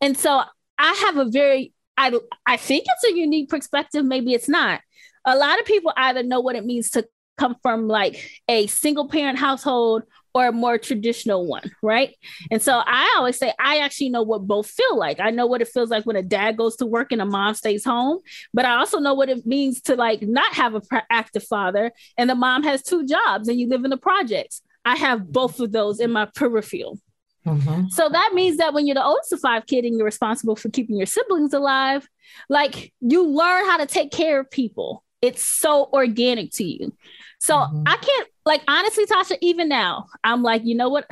And 0.00 0.16
so 0.16 0.42
i 0.78 0.92
have 1.06 1.16
a 1.16 1.30
very 1.30 1.72
i 1.96 2.12
i 2.46 2.56
think 2.56 2.84
it's 2.86 3.12
a 3.12 3.16
unique 3.16 3.48
perspective. 3.48 4.04
Maybe 4.04 4.34
it's 4.34 4.48
not. 4.48 4.80
A 5.24 5.36
lot 5.36 5.60
of 5.60 5.66
people 5.66 5.92
either 5.96 6.22
know 6.22 6.40
what 6.40 6.56
it 6.56 6.64
means 6.64 6.90
to 6.90 7.06
come 7.38 7.56
from 7.62 7.88
like 7.88 8.42
a 8.48 8.66
single 8.66 9.08
parent 9.08 9.38
household 9.38 10.02
or 10.34 10.46
a 10.46 10.52
more 10.52 10.78
traditional 10.78 11.46
one, 11.46 11.70
right? 11.82 12.14
And 12.50 12.62
so 12.62 12.82
I 12.84 13.14
always 13.16 13.36
say 13.36 13.52
I 13.58 13.78
actually 13.78 14.08
know 14.08 14.22
what 14.22 14.46
both 14.46 14.66
feel 14.66 14.96
like. 14.96 15.20
I 15.20 15.30
know 15.30 15.46
what 15.46 15.60
it 15.60 15.68
feels 15.68 15.90
like 15.90 16.04
when 16.04 16.16
a 16.16 16.22
dad 16.22 16.56
goes 16.56 16.76
to 16.76 16.86
work 16.86 17.12
and 17.12 17.20
a 17.20 17.26
mom 17.26 17.54
stays 17.54 17.84
home, 17.84 18.20
but 18.54 18.64
I 18.64 18.76
also 18.76 18.98
know 18.98 19.14
what 19.14 19.28
it 19.28 19.46
means 19.46 19.82
to 19.82 19.96
like 19.96 20.22
not 20.22 20.54
have 20.54 20.74
a 20.74 20.82
active 21.10 21.44
father 21.44 21.92
and 22.16 22.30
the 22.30 22.34
mom 22.34 22.62
has 22.62 22.82
two 22.82 23.04
jobs 23.04 23.48
and 23.48 23.58
you 23.58 23.68
live 23.68 23.84
in 23.84 23.90
the 23.90 23.96
projects. 23.96 24.62
I 24.84 24.96
have 24.96 25.30
both 25.30 25.60
of 25.60 25.72
those 25.72 26.00
in 26.00 26.10
my 26.12 26.26
peripheral. 26.34 26.98
Mm-hmm. 27.46 27.88
So 27.88 28.08
that 28.08 28.32
means 28.34 28.58
that 28.58 28.72
when 28.72 28.86
you're 28.86 28.94
the 28.94 29.04
oldest 29.04 29.32
of 29.32 29.40
five 29.40 29.66
kid 29.66 29.84
and 29.84 29.96
you're 29.96 30.04
responsible 30.04 30.56
for 30.56 30.70
keeping 30.70 30.96
your 30.96 31.06
siblings 31.06 31.52
alive, 31.52 32.08
like 32.48 32.92
you 33.00 33.26
learn 33.26 33.64
how 33.66 33.78
to 33.78 33.86
take 33.86 34.12
care 34.12 34.40
of 34.40 34.50
people. 34.50 35.02
It's 35.22 35.44
so 35.44 35.88
organic 35.92 36.50
to 36.52 36.64
you. 36.64 36.92
So 37.38 37.54
mm-hmm. 37.54 37.84
I 37.86 37.96
can't 37.96 38.28
like 38.44 38.62
honestly, 38.68 39.06
Tasha, 39.06 39.38
even 39.40 39.68
now, 39.68 40.06
I'm 40.22 40.42
like, 40.42 40.62
you 40.64 40.74
know 40.74 40.88
what? 40.88 41.06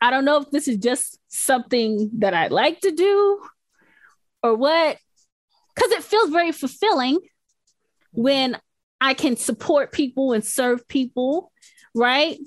I 0.00 0.10
don't 0.10 0.24
know 0.24 0.40
if 0.40 0.50
this 0.50 0.68
is 0.68 0.78
just 0.78 1.18
something 1.28 2.10
that 2.18 2.34
I 2.34 2.48
like 2.48 2.80
to 2.80 2.90
do 2.90 3.40
or 4.42 4.54
what, 4.54 4.98
because 5.74 5.92
it 5.92 6.02
feels 6.02 6.30
very 6.30 6.52
fulfilling 6.52 7.18
when 8.12 8.58
I 9.00 9.14
can 9.14 9.36
support 9.36 9.92
people 9.92 10.32
and 10.32 10.44
serve 10.44 10.86
people, 10.88 11.52
right? 11.94 12.38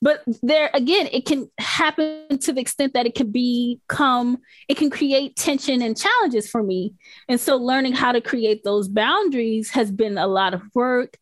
But 0.00 0.22
there 0.42 0.70
again, 0.74 1.08
it 1.12 1.26
can 1.26 1.50
happen 1.58 2.38
to 2.38 2.52
the 2.52 2.60
extent 2.60 2.94
that 2.94 3.06
it 3.06 3.14
can 3.14 3.32
become, 3.32 4.38
it 4.68 4.76
can 4.76 4.90
create 4.90 5.34
tension 5.34 5.82
and 5.82 5.98
challenges 5.98 6.48
for 6.48 6.62
me. 6.62 6.94
And 7.28 7.40
so 7.40 7.56
learning 7.56 7.94
how 7.94 8.12
to 8.12 8.20
create 8.20 8.62
those 8.62 8.88
boundaries 8.88 9.70
has 9.70 9.90
been 9.90 10.16
a 10.16 10.26
lot 10.26 10.54
of 10.54 10.62
work 10.74 11.16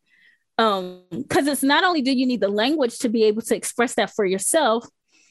um 0.59 1.03
because 1.11 1.47
it's 1.47 1.63
not 1.63 1.83
only 1.83 2.01
do 2.01 2.11
you 2.11 2.25
need 2.25 2.41
the 2.41 2.47
language 2.47 2.97
to 2.99 3.09
be 3.09 3.23
able 3.23 3.41
to 3.41 3.55
express 3.55 3.93
that 3.93 4.09
for 4.15 4.25
yourself 4.25 4.87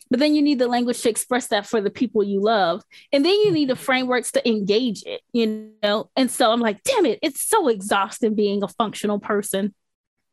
but 0.08 0.20
then 0.20 0.36
you 0.36 0.42
need 0.42 0.60
the 0.60 0.68
language 0.68 1.02
to 1.02 1.10
express 1.10 1.48
that 1.48 1.66
for 1.66 1.80
the 1.80 1.90
people 1.90 2.22
you 2.22 2.40
love. 2.40 2.84
And 3.12 3.24
then 3.24 3.32
you 3.40 3.50
need 3.50 3.68
the 3.68 3.74
frameworks 3.74 4.30
to 4.32 4.48
engage 4.48 5.02
it 5.04 5.20
you 5.32 5.72
know? 5.82 6.10
And 6.16 6.30
so 6.30 6.52
i'm 6.52 6.60
like 6.60 6.82
damn 6.84 7.06
it 7.06 7.18
it's 7.22 7.42
so 7.42 7.68
exhausting 7.68 8.34
being 8.34 8.62
a 8.62 8.68
functional 8.68 9.18
person. 9.18 9.74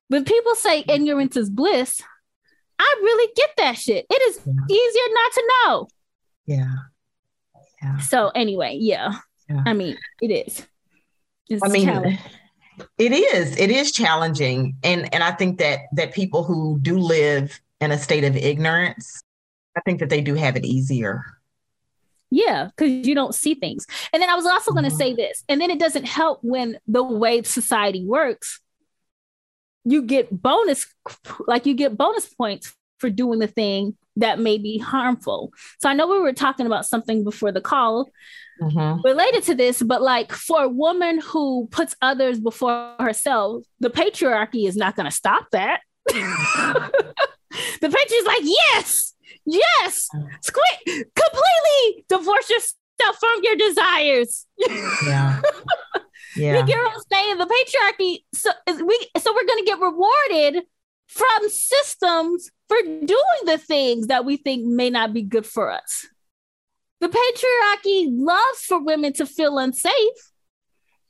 When 0.09 0.25
people 0.25 0.53
say 0.55 0.83
ignorance 0.87 1.35
is 1.37 1.49
bliss 1.49 2.01
i 2.83 2.99
really 3.01 3.31
get 3.35 3.49
that 3.57 3.77
shit 3.77 4.05
it 4.09 4.21
is 4.29 4.41
yeah. 4.45 4.75
easier 4.75 5.13
not 5.13 5.31
to 5.31 5.43
know 5.47 5.87
yeah 6.45 6.73
yeah 7.81 7.97
so 7.99 8.29
anyway 8.35 8.77
yeah, 8.79 9.13
yeah. 9.49 9.63
i 9.65 9.73
mean 9.73 9.97
it 10.21 10.31
is 10.31 10.65
it's 11.49 11.63
i 11.63 11.67
mean 11.67 12.17
it 12.97 13.11
is. 13.11 13.57
It 13.57 13.71
is 13.71 13.91
challenging. 13.91 14.75
And 14.83 15.13
and 15.13 15.23
I 15.23 15.31
think 15.31 15.59
that 15.59 15.81
that 15.93 16.13
people 16.13 16.43
who 16.43 16.79
do 16.81 16.97
live 16.97 17.59
in 17.81 17.91
a 17.91 17.97
state 17.97 18.23
of 18.23 18.35
ignorance, 18.35 19.23
I 19.77 19.81
think 19.81 19.99
that 19.99 20.09
they 20.09 20.21
do 20.21 20.35
have 20.35 20.55
it 20.55 20.65
easier. 20.65 21.23
Yeah, 22.29 22.69
because 22.75 23.07
you 23.07 23.13
don't 23.13 23.35
see 23.35 23.53
things. 23.53 23.85
And 24.11 24.21
then 24.21 24.29
I 24.29 24.35
was 24.35 24.45
also 24.45 24.71
going 24.71 24.85
to 24.85 24.89
mm-hmm. 24.89 24.97
say 24.97 25.13
this, 25.13 25.43
and 25.47 25.61
then 25.61 25.69
it 25.69 25.79
doesn't 25.79 26.05
help 26.05 26.39
when 26.41 26.79
the 26.87 27.03
way 27.03 27.43
society 27.43 28.03
works, 28.03 28.59
you 29.85 30.01
get 30.01 30.41
bonus, 30.41 30.85
like 31.47 31.65
you 31.65 31.73
get 31.73 31.97
bonus 31.97 32.33
points 32.33 32.73
for 32.99 33.09
doing 33.09 33.39
the 33.39 33.47
thing 33.47 33.97
that 34.15 34.39
may 34.39 34.57
be 34.57 34.77
harmful. 34.77 35.51
So 35.81 35.89
I 35.89 35.93
know 35.93 36.07
we 36.07 36.19
were 36.19 36.33
talking 36.33 36.65
about 36.65 36.85
something 36.85 37.23
before 37.23 37.51
the 37.51 37.61
call 37.61 38.09
mm-hmm. 38.61 39.01
related 39.03 39.43
to 39.43 39.55
this, 39.55 39.81
but 39.81 40.01
like 40.01 40.31
for 40.31 40.63
a 40.63 40.69
woman 40.69 41.19
who 41.19 41.67
puts 41.71 41.95
others 42.01 42.39
before 42.39 42.95
herself, 42.99 43.63
the 43.79 43.89
patriarchy 43.89 44.67
is 44.67 44.75
not 44.75 44.95
going 44.95 45.05
to 45.05 45.15
stop 45.15 45.47
that. 45.51 45.81
the 46.07 46.91
patriarchy's 47.81 48.25
like, 48.25 48.41
yes, 48.43 49.15
yes, 49.45 50.09
squid, 50.41 51.05
completely 51.15 52.05
divorce 52.07 52.49
yourself 52.49 53.17
from 53.19 53.39
your 53.41 53.55
desires. 53.55 54.45
Yeah. 55.05 55.41
Yeah. 56.35 56.65
Get 56.65 56.77
what 56.77 56.93
I'm 56.93 57.01
saying? 57.11 57.37
The 57.37 57.45
patriarchy, 57.45 58.17
so 58.33 58.51
we 58.85 59.07
so 59.17 59.33
we're 59.33 59.47
gonna 59.47 59.63
get 59.65 59.79
rewarded 59.79 60.63
from 61.07 61.49
systems 61.49 62.49
for 62.67 62.77
doing 62.81 63.45
the 63.45 63.57
things 63.57 64.07
that 64.07 64.25
we 64.25 64.37
think 64.37 64.65
may 64.65 64.89
not 64.89 65.13
be 65.13 65.21
good 65.21 65.45
for 65.45 65.71
us. 65.71 66.07
The 67.01 67.09
patriarchy 67.09 68.07
loves 68.09 68.61
for 68.61 68.81
women 68.81 69.13
to 69.13 69.25
feel 69.25 69.57
unsafe 69.57 70.31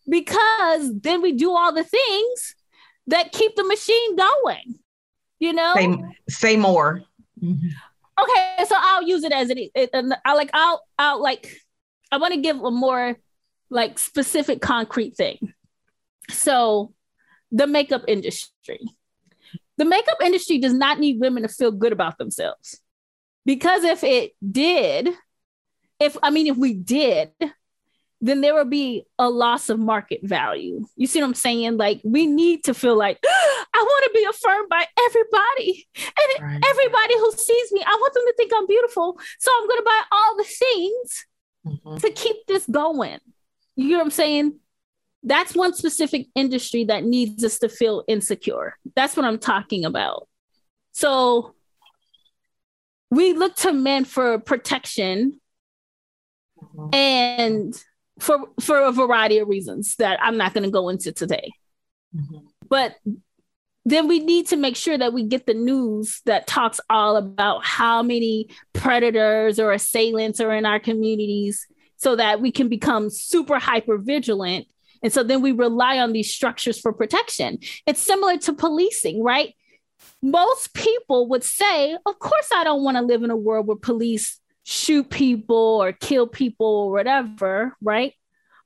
because 0.10 0.92
then 1.00 1.22
we 1.22 1.34
do 1.34 1.52
all 1.52 1.74
the 1.74 1.84
things 1.84 2.56
that 3.08 3.32
keep 3.32 3.56
the 3.56 3.64
machine 3.64 4.16
going. 4.16 4.80
You 5.40 5.54
know, 5.54 5.74
say, 5.76 5.98
say 6.30 6.58
more. 6.58 7.04
Okay, 7.42 8.66
so 8.68 8.76
I'll 8.78 9.04
use 9.04 9.24
it 9.24 9.32
as 9.32 9.50
it. 9.50 9.72
it 9.76 9.90
I 10.26 10.34
like. 10.34 10.50
I'll. 10.54 10.82
I'll 10.98 11.22
like. 11.22 11.50
I 12.12 12.18
want 12.18 12.34
to 12.34 12.42
give 12.42 12.64
a 12.64 12.72
more 12.72 13.18
like 13.74 14.00
specific, 14.00 14.62
concrete 14.62 15.16
thing. 15.16 15.54
So, 16.30 16.94
the 17.52 17.68
makeup 17.68 18.04
industry. 18.08 18.80
The 19.78 19.86
makeup 19.86 20.18
industry 20.24 20.60
does 20.60 20.74
not 20.74 21.00
need 21.00 21.20
women 21.20 21.44
to 21.44 21.50
feel 21.50 21.72
good 21.72 21.92
about 21.92 22.18
themselves, 22.18 22.80
because 23.46 23.84
if 23.84 24.04
it 24.04 24.34
did, 24.50 25.10
if 26.00 26.16
I 26.22 26.30
mean, 26.30 26.48
if 26.48 26.58
we 26.58 26.74
did, 26.74 27.32
then 28.22 28.42
there 28.42 28.54
would 28.54 28.70
be 28.70 29.04
a 29.20 29.30
loss 29.30 29.70
of 29.70 29.80
market 29.80 30.22
value. 30.24 30.86
You 30.96 31.08
see 31.08 31.20
what 31.20 31.28
I'm 31.28 31.34
saying? 31.34 31.78
Like 31.78 32.02
we 32.04 32.28
need 32.28 32.64
to 32.66 32.74
feel 32.74 32.96
like 32.96 33.20
I 33.26 33.82
want 33.82 34.04
to 34.06 34.12
be 34.14 34.26
affirmed 34.26 34.70
by 34.70 34.86
everybody, 35.08 35.88
and 35.98 36.44
right. 36.44 36.64
everybody 36.70 37.16
who 37.16 37.32
sees 37.32 37.72
me, 37.72 37.84
I 37.86 37.96
want 38.00 38.14
them 38.14 38.24
to 38.28 38.34
think 38.38 38.52
I'm 38.56 38.68
beautiful. 38.68 39.20
So 39.40 39.52
I'm 39.60 39.68
going 39.68 39.80
to 39.80 39.84
buy 39.84 40.02
all 40.12 40.38
the 40.38 40.44
things 40.44 41.26
mm-hmm. 41.66 41.98
to 41.98 42.12
keep 42.12 42.36
this 42.48 42.66
going. 42.68 43.20
You 43.76 43.90
know 43.90 43.98
what 43.98 44.06
I'm 44.06 44.12
saying? 44.12 44.60
That's 45.24 45.56
one 45.56 45.74
specific 45.74 46.28
industry 46.36 46.84
that 46.86 47.04
needs 47.04 47.44
us 47.44 47.60
to 47.60 47.70
feel 47.70 48.04
insecure. 48.08 48.78
That's 48.96 49.16
what 49.16 49.26
I'm 49.26 49.40
talking 49.40 49.86
about. 49.86 50.28
So 50.92 51.56
we 53.10 53.34
look 53.34 53.56
to 53.58 53.72
men 53.72 54.06
for 54.06 54.40
protection 54.40 55.40
mm-hmm. 56.62 56.94
and 56.94 57.84
for 58.20 58.40
for 58.60 58.80
a 58.80 58.92
variety 58.92 59.38
of 59.38 59.48
reasons 59.48 59.96
that 59.96 60.20
I'm 60.22 60.38
not 60.38 60.54
going 60.54 60.66
to 60.66 60.72
go 60.72 60.90
into 60.90 61.12
today. 61.12 61.52
Mm-hmm. 62.16 62.46
But 62.68 62.96
then 63.86 64.08
we 64.08 64.20
need 64.20 64.48
to 64.48 64.56
make 64.56 64.76
sure 64.76 64.98
that 64.98 65.14
we 65.14 65.24
get 65.24 65.46
the 65.46 65.54
news 65.54 66.22
that 66.26 66.48
talks 66.48 66.80
all 66.90 67.18
about 67.18 67.66
how 67.66 68.02
many 68.02 68.50
predators 68.72 69.60
or 69.60 69.72
assailants 69.72 70.40
are 70.40 70.54
in 70.54 70.66
our 70.66 70.80
communities 70.80 71.68
so 72.04 72.18
that 72.18 72.42
we 72.42 72.52
can 72.52 72.68
become 72.68 73.10
super 73.10 73.58
hyper 73.58 73.98
vigilant. 73.98 74.68
And 75.02 75.12
so 75.12 75.24
then 75.24 75.42
we 75.42 75.52
rely 75.54 76.00
on 76.00 76.12
these 76.12 76.34
structures 76.34 76.80
for 76.80 76.94
protection. 76.94 77.60
It's 77.88 78.02
similar 78.02 78.38
to 78.40 78.54
policing 78.54 79.24
right? 79.24 79.56
Most 80.22 80.74
people 80.74 81.30
would 81.30 81.44
say 81.44 81.94
of 82.06 82.20
course 82.20 82.50
i 82.54 82.64
don't 82.66 82.84
want 82.84 82.98
to 82.98 83.04
live 83.04 83.24
in 83.24 83.32
a 83.32 83.38
world 83.38 83.68
where 83.68 83.78
police 83.78 84.40
shoot 84.64 85.10
people 85.10 85.82
or 85.82 85.94
kill 85.94 86.28
people 86.28 86.68
or 86.68 86.92
whatever 86.92 87.78
right 87.82 88.14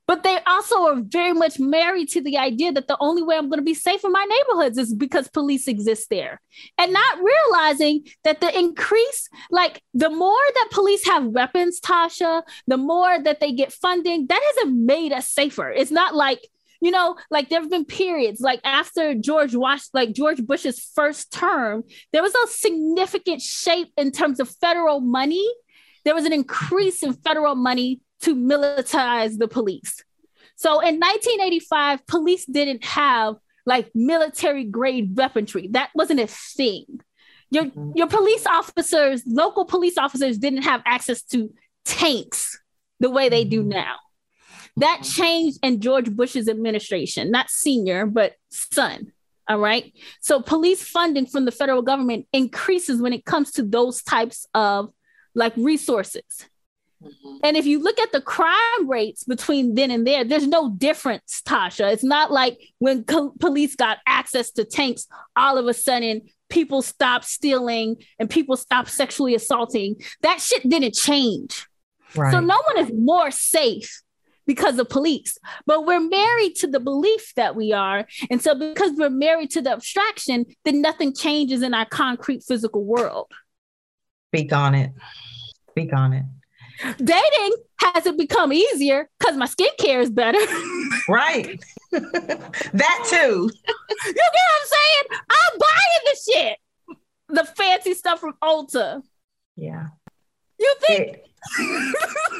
but 0.08 0.22
they 0.22 0.38
also 0.46 0.86
are 0.86 1.02
very 1.02 1.34
much 1.34 1.60
married 1.60 2.08
to 2.08 2.22
the 2.22 2.38
idea 2.38 2.72
that 2.72 2.88
the 2.88 2.96
only 2.98 3.22
way 3.22 3.36
I'm 3.36 3.50
going 3.50 3.60
to 3.60 3.64
be 3.64 3.74
safe 3.74 4.02
in 4.02 4.10
my 4.10 4.24
neighborhoods 4.24 4.78
is 4.78 4.94
because 4.94 5.28
police 5.28 5.68
exist 5.68 6.08
there. 6.08 6.40
And 6.78 6.94
not 6.94 7.18
realizing 7.22 8.06
that 8.24 8.40
the 8.40 8.58
increase, 8.58 9.28
like 9.50 9.82
the 9.92 10.08
more 10.08 10.40
that 10.54 10.68
police 10.72 11.06
have 11.06 11.26
weapons, 11.26 11.78
Tasha, 11.78 12.42
the 12.66 12.78
more 12.78 13.22
that 13.22 13.40
they 13.40 13.52
get 13.52 13.70
funding, 13.70 14.26
that 14.28 14.40
hasn't 14.56 14.78
made 14.78 15.12
us 15.12 15.28
safer. 15.28 15.70
It's 15.70 15.90
not 15.90 16.14
like, 16.14 16.40
you 16.80 16.90
know, 16.90 17.16
like 17.30 17.50
there 17.50 17.60
have 17.60 17.70
been 17.70 17.84
periods 17.84 18.40
like 18.40 18.60
after 18.64 19.14
George 19.14 19.54
Wash, 19.54 19.88
like 19.92 20.14
George 20.14 20.42
Bush's 20.42 20.90
first 20.94 21.30
term, 21.30 21.84
there 22.14 22.22
was 22.22 22.34
a 22.34 22.46
significant 22.48 23.42
shape 23.42 23.92
in 23.98 24.10
terms 24.10 24.40
of 24.40 24.48
federal 24.48 25.00
money. 25.00 25.46
There 26.06 26.14
was 26.14 26.24
an 26.24 26.32
increase 26.32 27.02
in 27.02 27.12
federal 27.12 27.56
money 27.56 28.00
to 28.22 28.34
militarize 28.34 29.38
the 29.38 29.48
police. 29.48 30.02
So 30.56 30.80
in 30.80 30.98
1985, 30.98 32.06
police 32.06 32.44
didn't 32.44 32.84
have 32.84 33.36
like 33.64 33.90
military 33.94 34.64
grade 34.64 35.16
weaponry. 35.16 35.68
That 35.68 35.90
wasn't 35.94 36.20
a 36.20 36.26
thing. 36.26 37.00
Your 37.50 37.66
mm-hmm. 37.66 37.92
your 37.94 38.08
police 38.08 38.46
officers, 38.46 39.22
local 39.26 39.64
police 39.64 39.96
officers 39.96 40.38
didn't 40.38 40.62
have 40.62 40.82
access 40.84 41.22
to 41.24 41.52
tanks 41.84 42.58
the 43.00 43.10
way 43.10 43.28
they 43.28 43.44
do 43.44 43.60
mm-hmm. 43.60 43.70
now. 43.70 43.96
That 44.78 45.02
changed 45.02 45.58
in 45.62 45.80
George 45.80 46.10
Bush's 46.10 46.48
administration, 46.48 47.30
not 47.30 47.50
senior, 47.50 48.06
but 48.06 48.34
son. 48.50 49.12
All 49.48 49.58
right. 49.58 49.92
So 50.20 50.40
police 50.42 50.82
funding 50.82 51.26
from 51.26 51.46
the 51.46 51.52
federal 51.52 51.82
government 51.82 52.26
increases 52.32 53.00
when 53.00 53.12
it 53.12 53.24
comes 53.24 53.52
to 53.52 53.62
those 53.62 54.02
types 54.02 54.46
of 54.54 54.90
like 55.34 55.56
resources. 55.56 56.48
Mm-hmm. 57.02 57.36
And 57.44 57.56
if 57.56 57.66
you 57.66 57.82
look 57.82 57.98
at 57.98 58.12
the 58.12 58.20
crime 58.20 58.88
rates 58.88 59.24
between 59.24 59.74
then 59.74 59.90
and 59.90 60.06
there, 60.06 60.24
there's 60.24 60.46
no 60.46 60.70
difference, 60.70 61.42
Tasha. 61.46 61.92
It's 61.92 62.04
not 62.04 62.32
like 62.32 62.58
when 62.78 63.04
co- 63.04 63.34
police 63.38 63.76
got 63.76 63.98
access 64.06 64.50
to 64.52 64.64
tanks, 64.64 65.06
all 65.36 65.58
of 65.58 65.66
a 65.66 65.74
sudden 65.74 66.22
people 66.48 66.82
stopped 66.82 67.24
stealing 67.24 67.96
and 68.18 68.28
people 68.28 68.56
stopped 68.56 68.90
sexually 68.90 69.34
assaulting. 69.34 69.96
That 70.22 70.40
shit 70.40 70.68
didn't 70.68 70.94
change. 70.94 71.66
Right. 72.14 72.32
So 72.32 72.40
no 72.40 72.60
one 72.66 72.84
is 72.84 72.92
more 72.92 73.30
safe 73.30 74.02
because 74.46 74.78
of 74.78 74.88
police. 74.88 75.38
But 75.66 75.86
we're 75.86 76.00
married 76.00 76.56
to 76.56 76.66
the 76.66 76.80
belief 76.80 77.34
that 77.36 77.54
we 77.54 77.72
are. 77.72 78.06
And 78.30 78.42
so 78.42 78.58
because 78.58 78.92
we're 78.96 79.10
married 79.10 79.50
to 79.50 79.60
the 79.60 79.70
abstraction, 79.70 80.46
then 80.64 80.80
nothing 80.80 81.14
changes 81.14 81.62
in 81.62 81.74
our 81.74 81.84
concrete 81.84 82.42
physical 82.42 82.84
world. 82.84 83.30
Speak 84.30 84.52
on 84.52 84.74
it. 84.74 84.90
Speak 85.70 85.92
on 85.92 86.12
it. 86.14 86.24
Dating 86.98 87.52
hasn't 87.80 88.18
become 88.18 88.52
easier 88.52 89.08
because 89.18 89.36
my 89.36 89.46
skincare 89.46 90.00
is 90.00 90.10
better. 90.10 90.38
right. 91.08 91.60
that 91.90 93.06
too. 93.10 93.50
You 93.50 94.12
get 94.14 94.32
what 94.36 94.54
I'm 94.54 94.66
saying? 94.66 95.20
I'm 95.30 95.58
buying 95.58 96.04
the 96.04 96.32
shit. 96.32 96.58
The 97.30 97.44
fancy 97.56 97.94
stuff 97.94 98.20
from 98.20 98.34
Ulta. 98.42 99.02
Yeah. 99.56 99.88
You 100.58 100.74
think? 100.86 101.16
It- 101.16 101.24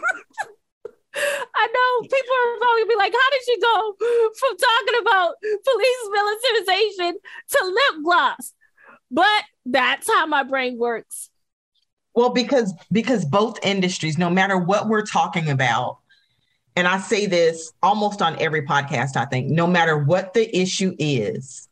I 1.55 1.67
know 1.67 2.03
people 2.03 2.35
are 2.37 2.59
probably 2.59 2.85
be 2.85 2.95
like, 2.97 3.13
how 3.13 3.31
did 3.31 3.43
she 3.45 3.59
go 3.61 3.97
from 4.39 4.57
talking 4.57 5.01
about 5.01 5.35
police 5.65 6.11
militarization 6.13 7.19
to 7.51 7.65
lip 7.67 8.05
gloss? 8.05 8.53
But 9.11 9.43
that's 9.67 10.09
how 10.09 10.27
my 10.27 10.43
brain 10.45 10.79
works. 10.79 11.31
Well, 12.15 12.31
because 12.31 12.75
because 12.91 13.25
both 13.25 13.59
industries, 13.65 14.19
no 14.19 14.31
matter 14.31 14.59
what 14.59 14.89
we're 14.89 15.07
talking 15.07 15.51
about, 15.51 15.99
and 16.75 16.87
I 16.87 16.99
say 16.99 17.27
this 17.27 17.73
almost 17.83 18.23
on 18.23 18.41
every 18.41 18.63
podcast, 18.63 19.17
I 19.17 19.25
think, 19.25 19.49
no 19.51 19.67
matter 19.67 19.99
what 19.99 20.35
the 20.35 20.57
issue 20.57 20.95
is, 20.99 21.69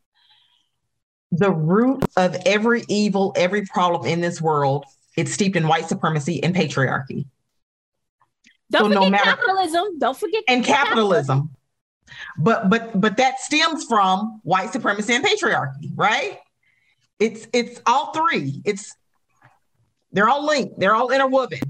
the 1.33 1.51
root 1.51 2.05
of 2.17 2.37
every 2.47 2.85
evil, 2.89 3.33
every 3.37 3.65
problem 3.67 4.07
in 4.07 4.21
this 4.21 4.41
world, 4.41 4.85
it's 5.17 5.33
steeped 5.33 5.57
in 5.57 5.67
white 5.69 5.89
supremacy 5.89 6.43
and 6.43 6.55
patriarchy. 6.55 7.27
Don't 8.71 8.83
so 8.83 8.89
forget 8.89 9.03
no 9.03 9.11
matter, 9.11 9.25
capitalism. 9.25 9.99
Don't 9.99 10.17
forget 10.17 10.43
and 10.49 10.65
capitalism. 10.65 11.39
capitalism. 11.39 11.51
But 12.39 12.71
but 12.71 13.01
but 13.01 13.17
that 13.17 13.41
stems 13.41 13.85
from 13.85 14.41
white 14.45 14.73
supremacy 14.73 15.15
and 15.15 15.25
patriarchy, 15.25 15.91
right? 15.95 16.39
It's 17.19 17.47
it's 17.53 17.81
all 17.87 18.13
three. 18.13 18.63
It's 18.65 18.95
they're 20.13 20.29
all 20.29 20.45
linked. 20.45 20.79
They're 20.79 20.95
all 20.95 21.11
interwoven. 21.11 21.61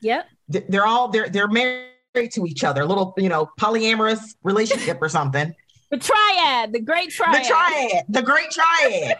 Yep. 0.00 0.28
They're 0.48 0.86
all 0.86 1.08
they're 1.08 1.28
they're 1.28 1.48
married 1.48 2.32
to 2.32 2.46
each 2.46 2.64
other. 2.64 2.82
A 2.82 2.86
little, 2.86 3.14
you 3.16 3.28
know, 3.28 3.50
polyamorous 3.58 4.34
relationship 4.42 4.98
or 5.00 5.08
something. 5.08 5.54
The 5.90 5.98
triad, 5.98 6.72
the 6.72 6.80
great 6.80 7.10
triad. 7.10 7.44
The 7.44 7.48
triad, 7.48 8.04
the 8.08 8.22
great 8.22 8.50
triad. 8.50 9.18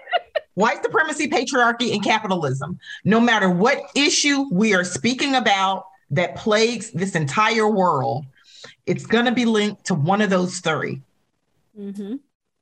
White 0.54 0.80
supremacy, 0.84 1.28
patriarchy, 1.28 1.94
and 1.94 2.04
capitalism. 2.04 2.78
No 3.04 3.18
matter 3.18 3.50
what 3.50 3.90
issue 3.96 4.44
we 4.52 4.72
are 4.72 4.84
speaking 4.84 5.34
about 5.34 5.86
that 6.12 6.36
plagues 6.36 6.92
this 6.92 7.16
entire 7.16 7.66
world, 7.66 8.24
it's 8.86 9.04
going 9.04 9.24
to 9.24 9.32
be 9.32 9.46
linked 9.46 9.86
to 9.86 9.94
one 9.94 10.20
of 10.20 10.30
those 10.30 10.60
3 10.60 11.00
mm-hmm. 11.76 12.14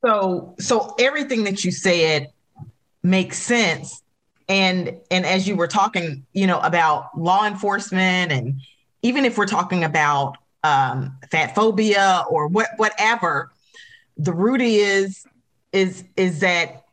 So, 0.03 0.55
so 0.59 0.95
everything 0.99 1.45
that 1.45 1.63
you 1.63 1.71
said 1.71 2.33
makes 3.03 3.37
sense 3.37 4.03
and 4.51 4.99
and 5.11 5.25
as 5.25 5.49
you 5.49 5.57
were 5.57 5.69
talking 5.69 6.27
you 6.35 6.47
know 6.47 6.61
about 6.61 7.17
law 7.17 7.47
enforcement 7.47 8.33
and 8.33 8.61
even 9.01 9.25
if 9.25 9.39
we're 9.39 9.47
talking 9.47 9.85
about 9.85 10.37
um, 10.63 11.17
fat 11.31 11.55
phobia 11.55 12.25
or 12.29 12.47
what 12.49 12.69
whatever 12.77 13.51
the 14.19 14.33
root 14.33 14.61
is 14.61 15.25
is 15.73 16.05
is 16.17 16.41
that 16.41 16.85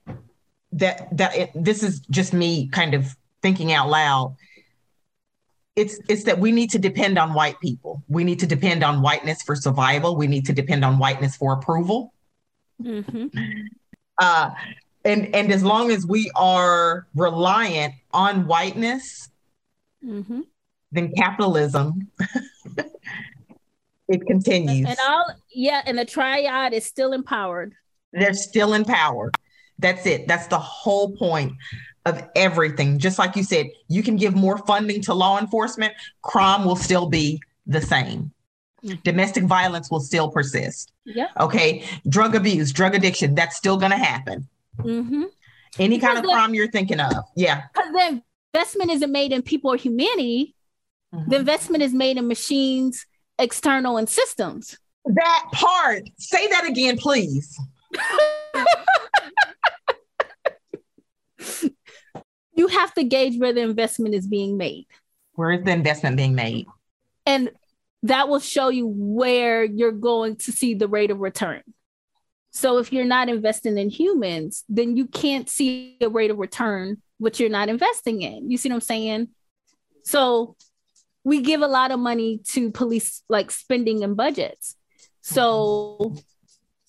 that 0.72 1.16
that 1.18 1.36
it, 1.36 1.52
this 1.54 1.84
is 1.84 2.00
just 2.12 2.32
me 2.32 2.68
kind 2.70 2.94
of 2.94 3.16
thinking 3.42 3.74
out 3.74 3.90
loud. 3.90 4.36
It's 5.76 6.00
it's 6.08 6.24
that 6.24 6.40
we 6.40 6.52
need 6.52 6.70
to 6.72 6.80
depend 6.80 7.18
on 7.18 7.34
white 7.34 7.60
people. 7.60 8.04
We 8.08 8.24
need 8.24 8.40
to 8.40 8.48
depend 8.48 8.84
on 8.84 9.02
whiteness 9.02 9.42
for 9.42 9.56
survival. 9.56 10.16
We 10.16 10.28
need 10.28 10.46
to 10.46 10.54
depend 10.54 10.86
on 10.86 10.98
whiteness 11.00 11.36
for 11.36 11.54
approval. 11.54 12.14
Mm-hmm. 12.82 13.28
uh, 14.20 14.52
and 15.08 15.34
and 15.34 15.52
as 15.52 15.64
long 15.64 15.90
as 15.90 16.06
we 16.06 16.30
are 16.36 17.08
reliant 17.16 17.94
on 18.14 18.46
whiteness 18.46 19.30
mm-hmm. 20.06 20.42
then 20.92 21.12
capitalism 21.16 22.12
it 24.08 24.26
continues. 24.26 24.88
And 24.88 24.98
all 25.08 25.26
yeah 25.52 25.82
and 25.86 25.98
the 25.98 26.06
triad 26.06 26.74
is 26.74 26.86
still 26.86 27.14
empowered. 27.14 27.74
They're 28.14 28.34
still 28.34 28.74
in 28.74 28.86
power. 28.86 29.32
That's 29.80 30.06
it. 30.06 30.28
That's 30.28 30.48
the 30.48 30.60
whole 30.60 31.16
point 31.16 31.54
of 32.06 32.24
everything. 32.36 33.00
Just 33.00 33.20
like 33.20 33.36
you 33.36 33.44
said 33.44 33.68
you 33.88 34.04
can 34.04 34.16
give 34.16 34.36
more 34.36 34.58
funding 34.60 35.02
to 35.04 35.14
law 35.14 35.40
enforcement 35.40 35.94
crime 36.22 36.66
will 36.66 36.76
still 36.76 37.08
be 37.08 37.42
the 37.66 37.82
same. 37.82 38.32
Mm-hmm. 38.86 38.98
domestic 39.04 39.44
violence 39.46 39.90
will 39.90 40.00
still 40.00 40.30
persist. 40.30 40.92
Yeah. 41.04 41.30
Okay? 41.40 41.84
Drug 42.08 42.36
abuse 42.36 42.72
drug 42.72 42.94
addiction 42.94 43.34
that's 43.34 43.58
still 43.58 43.76
going 43.76 43.92
to 43.92 43.98
happen 43.98 44.48
Mm-hmm. 44.80 45.24
Any 45.80 45.98
because 45.98 46.08
kind 46.08 46.18
of 46.20 46.24
the, 46.24 46.32
crime 46.32 46.54
you're 46.54 46.72
thinking 46.72 47.00
of. 47.00 47.14
Yeah. 47.36 47.64
Because 47.74 47.92
the 47.92 48.22
investment 48.54 48.92
isn't 48.92 49.12
made 49.12 49.32
in 49.32 49.42
people 49.42 49.72
or 49.72 49.78
humanity. 49.78 50.56
Mm-hmm. 51.14 51.30
The 51.30 51.36
investment 51.38 51.84
is 51.84 51.94
made 51.94 52.18
in 52.18 52.28
machines, 52.28 53.06
external, 53.38 53.98
and 53.98 54.10
systems. 54.10 54.78
That 55.06 55.46
part. 55.54 56.04
Say 56.18 56.48
that 56.48 56.66
again, 56.66 56.98
please. 56.98 57.58
you 62.54 62.68
have 62.68 62.94
to 62.96 63.04
gauge 63.04 63.40
where 63.40 63.54
the 63.54 63.62
investment 63.62 64.16
is 64.16 64.28
being 64.28 64.58
made. 64.58 64.88
Where 65.34 65.52
is 65.52 65.64
the 65.64 65.72
investment 65.72 66.18
being 66.18 66.36
made? 66.36 66.66
And 67.26 67.52
that 68.04 68.28
will 68.28 68.40
show 68.40 68.70
you 68.70 68.88
where 68.88 69.64
you're 69.64 69.92
going 69.92 70.38
to 70.38 70.52
see 70.52 70.74
the 70.74 70.88
rate 70.88 71.12
of 71.12 71.20
return. 71.20 71.62
So 72.58 72.80
if 72.80 72.92
you're 72.92 73.06
not 73.06 73.30
investing 73.30 73.78
in 73.78 73.92
humans, 73.92 74.64
then 74.68 74.98
you 74.98 75.06
can't 75.06 75.48
see 75.48 75.96
a 76.02 76.10
rate 76.10 76.32
of 76.32 76.40
return 76.40 77.04
what 77.20 77.40
you're 77.40 77.52
not 77.52 77.70
investing 77.70 78.24
in. 78.24 78.50
You 78.50 78.58
see 78.58 78.70
what 78.70 78.76
I'm 78.76 78.82
saying? 78.82 79.28
So 80.04 80.56
we 81.24 81.42
give 81.42 81.62
a 81.62 81.68
lot 81.68 81.92
of 81.92 82.00
money 82.00 82.40
to 82.54 82.72
police 82.72 83.22
like 83.30 83.52
spending 83.52 84.04
and 84.04 84.18
budgets. 84.18 84.76
So 85.22 86.16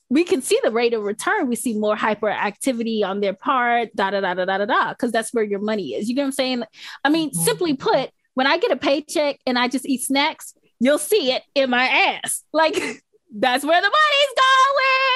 we 0.09 0.25
can 0.25 0.41
see 0.41 0.59
the 0.65 0.71
rate 0.71 0.95
of 0.95 1.03
return. 1.03 1.49
We 1.49 1.57
see 1.57 1.79
more 1.79 1.97
hyperactivity 1.97 3.05
on 3.05 3.21
their 3.21 3.35
part, 3.35 3.95
da 3.95 4.11
da 4.11 4.23
da 4.23 4.33
da 4.33 4.47
da 4.47 4.57
da 4.57 4.65
da, 4.65 4.93
because 4.95 5.13
that's 5.13 5.35
where 5.35 5.45
your 5.45 5.61
money 5.61 5.89
is. 5.89 6.09
You 6.09 6.15
get 6.15 6.23
what 6.23 6.29
I'm 6.29 6.33
saying? 6.33 6.63
I 7.05 7.11
mean, 7.11 7.29
mm-hmm. 7.29 7.43
simply 7.43 7.75
put, 7.75 8.09
when 8.33 8.47
I 8.47 8.57
get 8.57 8.71
a 8.71 8.77
paycheck 8.77 9.39
and 9.47 9.59
I 9.59 9.69
just 9.69 9.85
eat 9.85 10.01
snacks, 10.01 10.55
you'll 10.81 10.97
see 10.97 11.33
it 11.33 11.43
in 11.55 11.69
my 11.69 11.85
ass. 11.85 12.43
Like 12.55 12.73
that's 13.37 13.67
where 13.67 13.83
the 13.83 13.91
money's 13.91 14.35
going. 14.35 15.08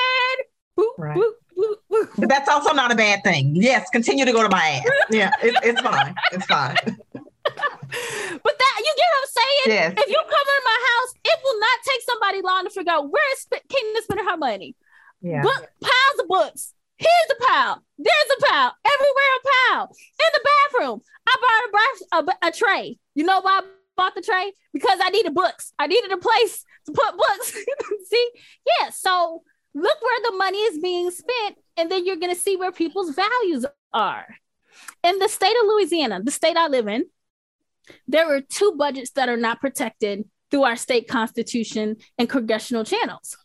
Boop, 0.79 0.87
right. 0.99 1.17
boop, 1.17 1.33
boop, 1.57 1.75
boop. 1.91 2.09
But 2.17 2.29
that's 2.29 2.49
also 2.49 2.73
not 2.73 2.93
a 2.93 2.95
bad 2.95 3.23
thing. 3.23 3.55
Yes, 3.55 3.89
continue 3.91 4.25
to 4.25 4.33
go 4.33 4.43
to 4.43 4.49
my 4.49 4.83
ass. 4.83 4.89
Yeah, 5.11 5.31
it, 5.43 5.55
it's 5.63 5.81
fine. 5.81 6.15
It's 6.33 6.47
fine. 6.47 6.77
but 6.85 8.55
that 8.59 8.77
you 8.79 8.95
get 8.97 9.09
what 9.11 9.21
I'm 9.21 9.29
saying? 9.29 9.67
Yes. 9.67 9.95
If 9.99 10.09
you 10.09 10.17
come 10.17 10.49
in 10.57 10.65
my 10.65 10.79
house, 10.89 11.15
it 11.25 11.39
will 11.45 11.61
not 11.61 11.79
take 11.85 12.03
somebody 12.03 12.41
long 12.43 12.65
to 12.65 12.71
figure 12.71 12.93
out 12.93 13.11
where 13.11 13.33
is 13.33 13.47
Kingdom 13.69 14.03
spending 14.03 14.27
her 14.27 14.37
money. 14.37 14.77
Yeah. 15.21 15.43
Book 15.43 15.69
piles 15.81 16.21
of 16.21 16.29
books. 16.29 16.75
Here's 16.97 17.39
a 17.39 17.45
pile. 17.45 17.83
There's 17.99 18.31
a 18.39 18.47
pile. 18.47 18.75
Everywhere 18.85 19.33
a 19.37 19.71
pile. 19.71 19.85
In 19.85 20.31
the 20.33 20.49
bathroom. 20.51 21.01
I 21.27 21.37
bought 21.43 22.27
a, 22.27 22.31
a, 22.31 22.49
a 22.49 22.53
tray. 22.53 22.99
You 23.15 23.25
know 23.25 23.41
why 23.41 23.61
I 23.63 23.67
bought 23.97 24.15
the 24.15 24.23
tray? 24.23 24.53
Because 24.73 24.99
I 25.03 25.11
needed 25.11 25.35
books. 25.35 25.73
I 25.79 25.87
needed 25.87 26.13
a 26.13 26.17
place 26.17 26.65
to 26.87 26.93
put 26.93 27.17
books. 27.17 27.57
see? 28.09 28.31
Yeah. 28.67 28.91
So 28.91 29.43
look 29.75 30.03
where 30.03 30.31
the 30.31 30.37
money 30.37 30.59
is 30.59 30.79
being 30.79 31.11
spent, 31.11 31.57
and 31.77 31.91
then 31.91 32.07
you're 32.07 32.17
gonna 32.17 32.35
see 32.35 32.57
where 32.57 32.73
people's 32.73 33.15
values 33.15 33.67
are. 33.93 34.27
In 35.03 35.19
the 35.19 35.29
state 35.29 35.57
of 35.61 35.67
Louisiana, 35.67 36.23
the 36.23 36.31
state 36.31 36.57
I 36.57 36.69
live 36.69 36.89
in, 36.89 37.07
there 38.07 38.35
are 38.35 38.41
two 38.41 38.75
budgets 38.77 39.11
that 39.13 39.29
are 39.29 39.37
not 39.37 39.61
protected 39.61 40.25
through 40.51 40.65
our 40.65 40.77
state 40.77 41.09
constitution 41.09 41.97
and 42.19 42.29
congressional 42.29 42.85
channels 42.85 43.37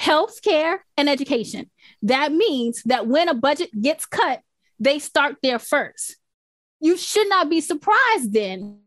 health 0.00 0.40
care 0.40 0.82
and 0.96 1.10
education. 1.10 1.70
That 2.00 2.32
means 2.32 2.82
that 2.84 3.06
when 3.06 3.28
a 3.28 3.34
budget 3.34 3.68
gets 3.78 4.06
cut, 4.06 4.40
they 4.78 4.98
start 4.98 5.36
there 5.42 5.58
first. 5.58 6.16
You 6.80 6.96
should 6.96 7.28
not 7.28 7.50
be 7.50 7.60
surprised 7.60 8.32
then 8.32 8.78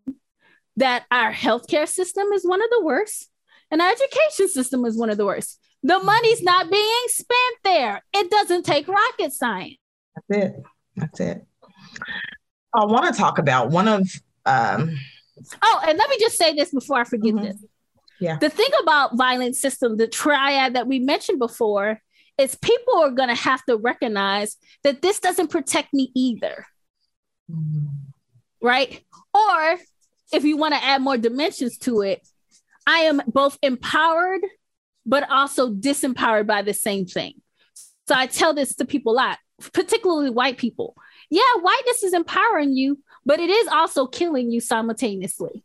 that 0.78 1.04
our 1.12 1.32
healthcare 1.32 1.88
system 1.88 2.32
is 2.34 2.44
one 2.44 2.64
of 2.64 2.70
the 2.72 2.84
worst 2.84 3.30
and 3.70 3.80
our 3.80 3.92
education 3.92 4.50
system 4.50 4.86
is 4.86 4.98
one 4.98 5.12
of 5.12 5.18
the 5.18 5.26
worst. 5.26 5.60
The 5.84 6.00
money's 6.00 6.42
not 6.42 6.72
being 6.72 7.04
spent 7.08 7.58
there. 7.64 8.02
It 8.14 8.32
doesn't 8.32 8.66
take 8.66 8.88
rocket 8.88 9.34
science. 9.34 9.78
That's 10.16 10.44
it. 10.44 10.64
That's 10.96 11.20
it. 11.20 11.46
I 12.74 12.86
want 12.86 13.14
to 13.14 13.20
talk 13.20 13.38
about 13.38 13.70
one 13.70 13.88
of 13.88 14.10
um, 14.46 14.98
oh, 15.62 15.82
and 15.88 15.98
let 15.98 16.10
me 16.10 16.18
just 16.20 16.38
say 16.38 16.54
this 16.54 16.72
before 16.72 17.00
I 17.00 17.04
forget 17.04 17.34
mm-hmm. 17.34 17.46
this. 17.46 17.66
Yeah. 18.20 18.38
The 18.38 18.50
thing 18.50 18.70
about 18.82 19.18
violent 19.18 19.56
system, 19.56 19.98
the 19.98 20.08
triad 20.08 20.76
that 20.76 20.88
we 20.88 21.00
mentioned 21.00 21.40
before, 21.40 22.02
is 22.38 22.56
people 22.56 23.00
are 23.00 23.12
going 23.12 23.30
to 23.30 23.36
have 23.36 23.64
to 23.66 23.78
recognize 23.78 24.58
that 24.84 25.02
this 25.02 25.20
doesn't 25.20 25.50
protect 25.50 25.94
me 25.94 26.12
either. 26.16 26.66
Mm-hmm. 27.52 27.88
Right? 28.62 29.04
Or 29.34 29.78
if 30.32 30.44
you 30.44 30.58
want 30.58 30.74
to 30.74 30.84
add 30.84 31.02
more 31.02 31.18
dimensions 31.18 31.78
to 31.80 32.02
it, 32.02 32.26
I 32.88 33.00
am 33.00 33.22
both 33.28 33.58
empowered 33.62 34.42
but 35.06 35.30
also 35.30 35.72
disempowered 35.72 36.48
by 36.48 36.62
the 36.62 36.74
same 36.74 37.06
thing. 37.06 37.42
So 38.08 38.16
I 38.16 38.28
tell 38.28 38.54
this 38.54 38.76
to 38.76 38.86
people 38.86 39.14
a 39.14 39.16
lot, 39.16 39.38
particularly 39.74 40.30
white 40.30 40.58
people. 40.58 40.96
Yeah, 41.30 41.42
whiteness 41.62 42.04
is 42.04 42.14
empowering 42.14 42.76
you, 42.76 43.00
but 43.26 43.40
it 43.40 43.50
is 43.50 43.68
also 43.68 44.08
killing 44.08 44.52
you 44.52 44.60
simultaneously. 44.60 45.64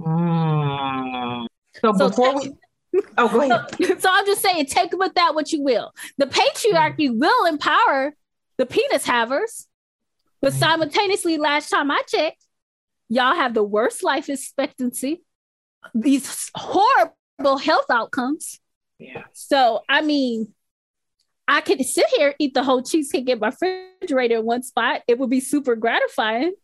Mm. 0.00 1.46
So, 1.80 1.92
so 1.92 2.08
before 2.08 2.34
we 2.34 2.52
Oh, 3.18 3.28
go 3.28 3.40
ahead. 3.40 3.74
So, 3.82 3.98
so, 3.98 4.08
I'm 4.12 4.24
just 4.24 4.40
saying, 4.40 4.66
take 4.66 4.92
with 4.96 5.14
that 5.14 5.34
what 5.34 5.52
you 5.52 5.62
will. 5.62 5.92
The 6.18 6.26
patriarchy 6.26 7.10
mm. 7.10 7.18
will 7.18 7.46
empower 7.46 8.14
the 8.56 8.66
penis 8.66 9.04
havers, 9.04 9.66
but 10.40 10.52
mm. 10.52 10.58
simultaneously, 10.58 11.36
last 11.38 11.70
time 11.70 11.90
I 11.90 12.02
checked, 12.06 12.44
y'all 13.08 13.34
have 13.34 13.54
the 13.54 13.64
worst 13.64 14.04
life 14.04 14.28
expectancy, 14.28 15.22
these 15.92 16.50
horrible 16.54 17.58
health 17.58 17.86
outcomes. 17.90 18.60
Yeah. 18.98 19.24
So 19.32 19.82
I 19.88 20.02
mean, 20.02 20.52
I 21.46 21.60
could 21.60 21.84
sit 21.84 22.06
here, 22.16 22.34
eat 22.38 22.54
the 22.54 22.62
whole 22.62 22.82
cheesecake 22.82 23.28
in 23.28 23.38
my 23.38 23.48
refrigerator 23.48 24.38
in 24.38 24.44
one 24.44 24.62
spot. 24.62 25.02
It 25.08 25.18
would 25.18 25.30
be 25.30 25.40
super 25.40 25.76
gratifying. 25.76 26.54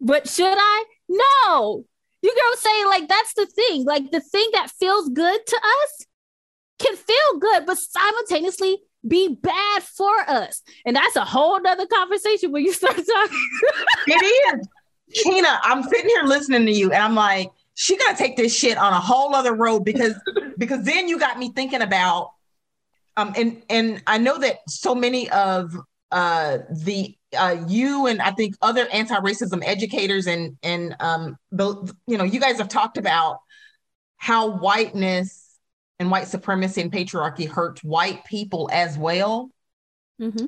But 0.00 0.28
should 0.28 0.56
I? 0.58 0.84
No. 1.08 1.84
You 2.22 2.34
girls 2.34 2.60
say 2.60 2.84
like 2.86 3.08
that's 3.08 3.34
the 3.34 3.46
thing. 3.46 3.84
Like 3.84 4.10
the 4.10 4.20
thing 4.20 4.48
that 4.52 4.70
feels 4.70 5.08
good 5.08 5.46
to 5.46 5.56
us 5.56 6.06
can 6.78 6.96
feel 6.96 7.38
good, 7.40 7.66
but 7.66 7.78
simultaneously 7.78 8.78
be 9.06 9.36
bad 9.40 9.82
for 9.82 10.20
us. 10.28 10.62
And 10.84 10.96
that's 10.96 11.16
a 11.16 11.24
whole 11.24 11.60
nother 11.60 11.86
conversation 11.86 12.52
when 12.52 12.64
you 12.64 12.72
start 12.72 12.96
talking. 12.96 13.48
it 14.06 14.58
is. 14.58 14.68
Kina, 15.22 15.60
I'm 15.62 15.82
sitting 15.82 16.08
here 16.08 16.24
listening 16.24 16.66
to 16.66 16.72
you 16.72 16.92
and 16.92 17.02
I'm 17.02 17.14
like, 17.14 17.50
she 17.82 17.96
gotta 17.96 18.16
take 18.16 18.36
this 18.36 18.56
shit 18.56 18.78
on 18.78 18.92
a 18.92 19.00
whole 19.00 19.34
other 19.34 19.52
road 19.52 19.80
because 19.80 20.14
because 20.56 20.84
then 20.84 21.08
you 21.08 21.18
got 21.18 21.36
me 21.36 21.50
thinking 21.50 21.82
about 21.82 22.30
um 23.16 23.34
and 23.36 23.60
and 23.68 24.00
I 24.06 24.18
know 24.18 24.38
that 24.38 24.58
so 24.68 24.94
many 24.94 25.28
of 25.30 25.74
uh 26.12 26.58
the 26.70 27.16
uh, 27.36 27.64
you 27.66 28.06
and 28.06 28.20
I 28.20 28.30
think 28.30 28.54
other 28.60 28.86
anti-racism 28.92 29.62
educators 29.64 30.26
and 30.26 30.56
and 30.62 30.94
um, 31.00 31.38
the, 31.50 31.92
you 32.06 32.18
know 32.18 32.24
you 32.24 32.38
guys 32.38 32.58
have 32.58 32.68
talked 32.68 32.98
about 32.98 33.38
how 34.18 34.50
whiteness 34.50 35.58
and 35.98 36.10
white 36.10 36.28
supremacy 36.28 36.82
and 36.82 36.92
patriarchy 36.92 37.48
hurts 37.48 37.82
white 37.82 38.24
people 38.26 38.68
as 38.70 38.98
well. 38.98 39.50
Mm-hmm. 40.20 40.46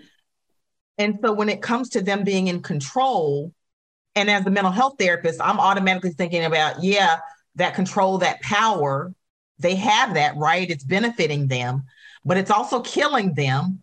And 0.98 1.18
so 1.22 1.32
when 1.32 1.48
it 1.48 1.62
comes 1.62 1.88
to 1.90 2.02
them 2.02 2.22
being 2.22 2.48
in 2.48 2.60
control, 2.60 3.52
and 4.16 4.30
as 4.30 4.46
a 4.46 4.50
mental 4.50 4.72
health 4.72 4.94
therapist, 4.98 5.40
I'm 5.40 5.58
automatically 5.58 6.10
thinking 6.10 6.44
about 6.44 6.82
yeah, 6.82 7.18
that 7.56 7.74
control, 7.74 8.18
that 8.18 8.40
power, 8.40 9.14
they 9.58 9.74
have 9.76 10.14
that 10.14 10.36
right. 10.36 10.68
It's 10.68 10.84
benefiting 10.84 11.48
them, 11.48 11.84
but 12.24 12.36
it's 12.36 12.50
also 12.50 12.80
killing 12.80 13.34
them. 13.34 13.82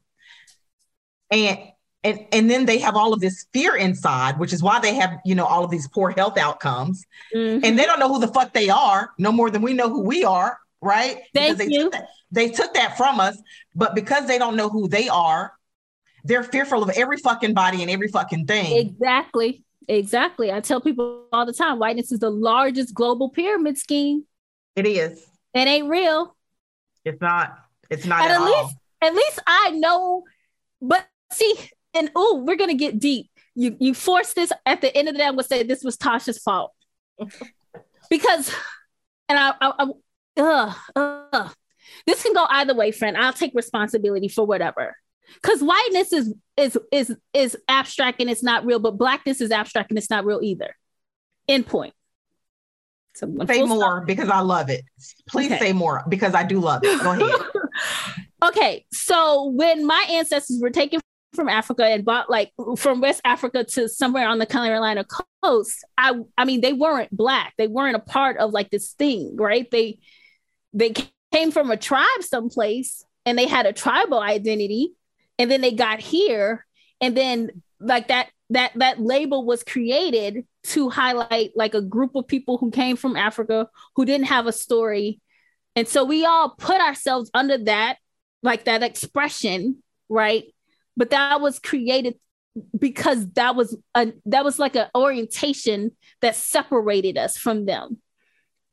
And 1.30 1.60
and 2.04 2.26
and 2.32 2.50
then 2.50 2.65
they 2.65 2.80
have 2.80 2.96
all 2.96 3.13
of 3.13 3.20
this 3.20 3.46
fear 3.54 3.76
inside 3.76 4.39
which 4.39 4.54
is 4.54 4.63
why 4.63 4.80
they 4.80 4.96
have 4.96 5.20
you 5.24 5.36
know 5.36 5.46
all 5.46 5.63
of 5.63 5.72
these 5.72 5.88
poor 5.88 6.12
health 6.12 6.38
outcomes 6.38 7.06
mm-hmm. 7.34 7.63
and 7.63 7.78
they 7.78 7.86
don't 7.86 8.00
know 8.00 8.08
who 8.12 8.20
the 8.20 8.28
fuck 8.28 8.54
they 8.54 8.70
are 8.70 9.12
no 9.17 9.32
more 9.32 9.50
than 9.50 9.62
we 9.62 9.74
know 9.74 9.89
who 9.89 10.02
we 10.02 10.24
are 10.24 10.58
right 10.82 11.20
Thank 11.34 11.58
they 11.58 11.67
you. 11.67 11.84
Took 11.84 11.94
that, 11.94 12.08
they 12.32 12.50
took 12.50 12.74
that 12.74 12.98
from 12.98 13.20
us 13.20 13.38
but 13.76 13.96
because 13.96 14.28
they 14.28 14.38
don't 14.38 14.56
know 14.56 14.70
who 14.70 14.88
they 14.88 15.10
are 15.10 15.54
they're 16.24 16.44
fearful 16.44 16.84
of 16.84 16.89
every 16.91 17.17
fucking 17.17 17.54
body 17.54 17.82
and 17.82 17.91
every 17.91 18.08
fucking 18.08 18.46
thing 18.46 18.78
exactly 18.78 19.63
exactly 19.88 20.52
i 20.52 20.60
tell 20.60 20.80
people 20.80 21.26
all 21.34 21.46
the 21.46 21.54
time 21.54 21.80
whiteness 21.80 22.12
is 22.12 22.20
the 22.20 22.30
largest 22.30 22.94
global 22.94 23.30
pyramid 23.30 23.78
scheme 23.78 24.24
it 24.76 24.86
is 24.86 25.26
it 25.54 25.67
ain't 25.67 25.89
real 25.89 26.36
it's 27.04 27.20
not 27.22 27.58
it's 27.89 28.06
not 28.06 28.22
at, 28.22 28.32
at 28.32 28.41
least 28.41 28.58
all. 28.58 28.74
at 29.02 29.13
least 29.13 29.39
i 29.48 29.72
know 29.72 30.24
but 30.82 31.08
see 31.32 31.56
and 31.94 32.10
oh, 32.15 32.44
we're 32.46 32.56
gonna 32.56 32.74
get 32.74 33.00
deep. 33.00 33.30
You 33.56 33.76
you 33.80 33.94
force 33.94 34.34
this 34.34 34.52
at 34.65 34.82
the 34.82 34.96
end 34.96 35.08
of 35.08 35.13
the 35.13 35.20
day. 35.20 35.26
I'm 35.26 35.34
gonna 35.34 35.44
say 35.44 35.63
this 35.63 35.84
was 35.84 35.98
Tasha's 35.98 36.39
fault 36.39 36.72
because, 38.10 38.54
and 39.28 39.38
I, 39.38 39.54
I, 39.60 39.74
I 40.38 40.41
uh, 40.41 40.74
uh, 40.96 41.50
this 42.08 42.24
can 42.24 42.34
go 42.34 42.46
either 42.50 42.74
way, 42.74 42.91
friend. 42.91 43.17
I'll 43.17 43.34
take 43.34 43.54
responsibility 43.54 44.30
for 44.30 44.46
whatever. 44.46 44.96
Because 45.36 45.62
whiteness 45.62 46.13
is 46.13 46.34
is 46.62 46.78
is 46.91 47.15
is 47.34 47.58
abstract 47.67 48.21
and 48.21 48.30
it's 48.30 48.43
not 48.43 48.65
real, 48.65 48.80
but 48.80 48.97
blackness 48.97 49.41
is 49.41 49.52
abstract 49.52 49.91
and 49.91 49.97
it's 49.97 50.10
not 50.10 50.26
real 50.26 50.39
either. 50.41 50.76
End 51.47 51.65
point. 51.65 51.93
So 53.13 53.28
say 53.45 53.63
more 53.63 53.97
stop. 53.97 54.08
because 54.08 54.30
I 54.30 54.39
love 54.39 54.69
it. 54.69 54.86
Please 55.28 55.52
okay. 55.52 55.60
say 55.60 55.74
more 55.74 56.04
because 56.08 56.34
I 56.34 56.43
do 56.43 56.60
love 56.60 56.82
it. 56.84 57.02
Go 57.02 57.12
ahead. 57.12 57.41
okay, 58.43 58.86
so 58.91 59.47
when 59.47 59.86
my 59.86 60.06
ancestors 60.10 60.60
were 60.62 60.69
taken 60.69 61.02
from 61.34 61.50
Africa 61.50 61.86
and 61.86 62.06
bought 62.06 62.30
like 62.30 62.52
from 62.78 63.02
West 63.02 63.21
Africa 63.26 63.63
to 63.63 63.89
somewhere 63.89 64.28
on 64.28 64.38
the 64.38 64.45
Carolina 64.45 65.06
coast, 65.43 65.84
I 65.97 66.13
I 66.38 66.45
mean 66.45 66.62
they 66.62 66.74
weren't 66.74 67.15
black. 67.15 67.54
They 67.58 67.67
weren't 67.67 67.95
a 67.95 68.00
part 68.00 68.38
of 68.38 68.52
like 68.52 68.69
this 68.69 68.93
thing, 68.93 69.36
right? 69.36 69.69
They 69.69 70.00
they 70.74 70.93
came 71.34 71.52
from 71.52 71.71
a 71.71 71.78
tribe 71.78 72.21
someplace 72.21 73.04
and 73.26 73.38
they 73.38 73.47
had 73.47 73.65
a 73.65 73.74
tribal 73.74 74.19
identity 74.19 74.93
and 75.42 75.50
then 75.50 75.62
they 75.62 75.72
got 75.72 76.00
here 76.00 76.66
and 77.02 77.16
then 77.16 77.50
like 77.80 78.08
that 78.10 78.30
that 78.52 78.72
that 78.76 79.02
label 79.02 79.46
was 79.46 79.64
created 79.64 80.46
to 80.64 80.90
highlight 80.90 81.52
like 81.56 81.74
a 81.74 81.82
group 81.82 82.16
of 82.16 82.28
people 82.28 82.58
who 82.58 82.70
came 82.70 82.96
from 82.96 83.16
Africa 83.16 83.68
who 83.96 84.06
didn't 84.06 84.28
have 84.28 84.46
a 84.46 84.52
story. 84.52 85.20
And 85.76 85.88
so 85.88 86.04
we 86.04 86.26
all 86.26 86.50
put 86.50 86.80
ourselves 86.80 87.32
under 87.34 87.58
that 87.66 87.98
like 88.44 88.66
that 88.66 88.84
expression, 88.84 89.82
right? 90.10 90.46
but 90.98 91.10
that 91.12 91.42
was 91.42 91.60
created 91.60 92.16
because 92.78 93.28
that 93.32 93.56
was 93.56 93.78
a 93.96 94.14
that 94.26 94.44
was 94.44 94.60
like 94.60 94.76
an 94.76 94.88
orientation 94.96 95.92
that 96.22 96.36
separated 96.36 97.18
us 97.18 97.38
from 97.38 97.66
them. 97.66 97.98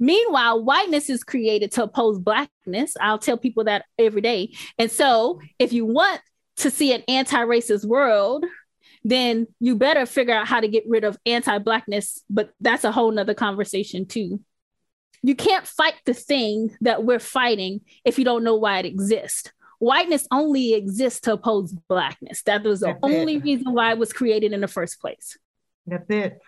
Meanwhile, 0.00 0.62
whiteness 0.62 1.10
is 1.10 1.24
created 1.24 1.72
to 1.72 1.84
oppose 1.84 2.18
blackness. 2.18 2.94
I'll 3.00 3.18
tell 3.18 3.36
people 3.36 3.64
that 3.64 3.84
every 3.98 4.20
day. 4.20 4.54
And 4.78 4.90
so, 4.90 5.40
if 5.58 5.72
you 5.72 5.86
want 5.86 6.20
to 6.58 6.70
see 6.70 6.92
an 6.92 7.02
anti-racist 7.08 7.84
world, 7.84 8.44
then 9.04 9.46
you 9.60 9.76
better 9.76 10.06
figure 10.06 10.34
out 10.34 10.48
how 10.48 10.60
to 10.60 10.68
get 10.68 10.84
rid 10.88 11.04
of 11.04 11.18
anti-blackness. 11.26 12.22
But 12.28 12.50
that's 12.60 12.84
a 12.84 12.92
whole 12.92 13.10
nother 13.10 13.34
conversation 13.34 14.06
too. 14.06 14.40
You 15.22 15.34
can't 15.34 15.66
fight 15.66 15.94
the 16.04 16.14
thing 16.14 16.76
that 16.80 17.04
we're 17.04 17.18
fighting 17.18 17.80
if 18.04 18.18
you 18.18 18.24
don't 18.24 18.44
know 18.44 18.56
why 18.56 18.78
it 18.78 18.86
exists 18.86 19.52
whiteness 19.78 20.26
only 20.30 20.74
exists 20.74 21.20
to 21.20 21.32
oppose 21.32 21.72
blackness. 21.88 22.42
That 22.42 22.62
was 22.62 22.80
the 22.80 22.86
That's 22.86 22.98
only 23.02 23.36
it. 23.36 23.44
reason 23.44 23.72
why 23.72 23.92
it 23.92 23.98
was 23.98 24.12
created 24.12 24.52
in 24.52 24.60
the 24.60 24.68
first 24.68 25.00
place. 25.00 25.38
That's 25.86 26.08
it. 26.10 26.38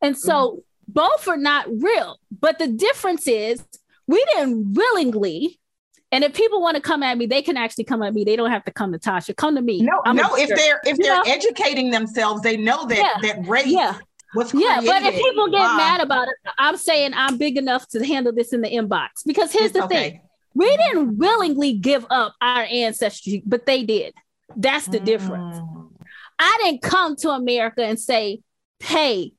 And 0.00 0.16
so 0.16 0.50
mm. 0.56 0.62
both 0.88 1.28
are 1.28 1.36
not 1.36 1.66
real. 1.70 2.18
But 2.30 2.58
the 2.58 2.68
difference 2.68 3.26
is 3.26 3.64
we 4.06 4.24
didn't 4.34 4.74
willingly. 4.74 5.60
And 6.14 6.22
if 6.22 6.32
people 6.32 6.62
want 6.62 6.76
to 6.76 6.80
come 6.80 7.02
at 7.02 7.18
me, 7.18 7.26
they 7.26 7.42
can 7.42 7.56
actually 7.56 7.82
come 7.82 8.00
at 8.00 8.14
me. 8.14 8.22
They 8.22 8.36
don't 8.36 8.52
have 8.52 8.64
to 8.66 8.72
come 8.72 8.92
to 8.92 9.00
Tasha. 9.00 9.36
Come 9.36 9.56
to 9.56 9.62
me. 9.62 9.82
No, 9.82 10.00
I'm 10.06 10.14
no. 10.14 10.36
If 10.36 10.48
they're 10.48 10.80
if 10.84 10.96
they're 10.96 11.16
know? 11.16 11.24
educating 11.26 11.90
themselves, 11.90 12.40
they 12.42 12.56
know 12.56 12.86
that 12.86 12.96
yeah. 12.96 13.32
that 13.32 13.48
race 13.48 13.66
yeah. 13.66 13.98
was 14.32 14.54
Yeah, 14.54 14.80
but 14.80 15.02
if 15.02 15.16
people 15.16 15.50
get 15.50 15.66
mad 15.76 16.00
about 16.00 16.28
it, 16.28 16.34
I'm 16.56 16.76
saying 16.76 17.14
I'm 17.16 17.36
big 17.36 17.58
enough 17.58 17.88
to 17.88 18.06
handle 18.06 18.32
this 18.32 18.52
in 18.52 18.60
the 18.60 18.68
inbox. 18.68 19.08
Because 19.26 19.50
here's 19.50 19.70
it's 19.70 19.72
the 19.72 19.84
okay. 19.86 20.10
thing: 20.10 20.20
we 20.54 20.76
didn't 20.76 21.18
willingly 21.18 21.72
give 21.72 22.06
up 22.10 22.36
our 22.40 22.62
ancestry, 22.62 23.42
but 23.44 23.66
they 23.66 23.82
did. 23.82 24.14
That's 24.54 24.86
the 24.86 25.00
difference. 25.00 25.56
Mm. 25.56 25.90
I 26.38 26.60
didn't 26.62 26.82
come 26.82 27.16
to 27.16 27.30
America 27.30 27.84
and 27.84 27.98
say, 27.98 28.40
hey, 28.78 29.32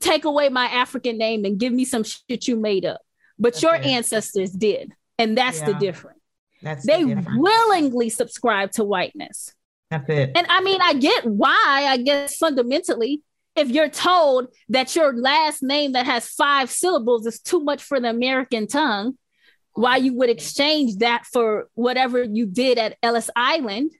take 0.00 0.24
away 0.24 0.48
my 0.48 0.66
African 0.66 1.18
name 1.18 1.44
and 1.44 1.56
give 1.56 1.72
me 1.72 1.84
some 1.84 2.02
shit 2.02 2.48
you 2.48 2.56
made 2.56 2.84
up. 2.84 3.00
But 3.38 3.52
that's 3.52 3.62
your 3.62 3.76
ancestors 3.76 4.50
did. 4.50 4.92
And 5.18 5.36
that's 5.36 5.60
yeah. 5.60 5.66
the 5.66 5.74
difference. 5.74 6.20
That's 6.62 6.86
they 6.86 7.02
the 7.02 7.14
difference. 7.14 7.38
willingly 7.38 8.08
subscribe 8.10 8.72
to 8.72 8.84
whiteness. 8.84 9.54
That's 9.90 10.08
it. 10.08 10.32
And 10.34 10.46
I 10.48 10.60
mean, 10.60 10.80
I 10.82 10.94
get 10.94 11.24
why, 11.24 11.86
I 11.88 11.96
guess 11.98 12.36
fundamentally, 12.36 13.22
if 13.56 13.68
you're 13.70 13.88
told 13.88 14.48
that 14.68 14.94
your 14.94 15.16
last 15.16 15.62
name 15.62 15.92
that 15.92 16.06
has 16.06 16.28
five 16.28 16.70
syllables 16.70 17.26
is 17.26 17.40
too 17.40 17.60
much 17.60 17.82
for 17.82 17.98
the 18.00 18.10
American 18.10 18.66
tongue, 18.66 19.18
why 19.72 19.96
you 19.96 20.14
would 20.14 20.30
exchange 20.30 20.96
that 20.96 21.24
for 21.26 21.68
whatever 21.74 22.22
you 22.22 22.46
did 22.46 22.78
at 22.78 22.96
Ellis 23.02 23.30
Island, 23.34 23.92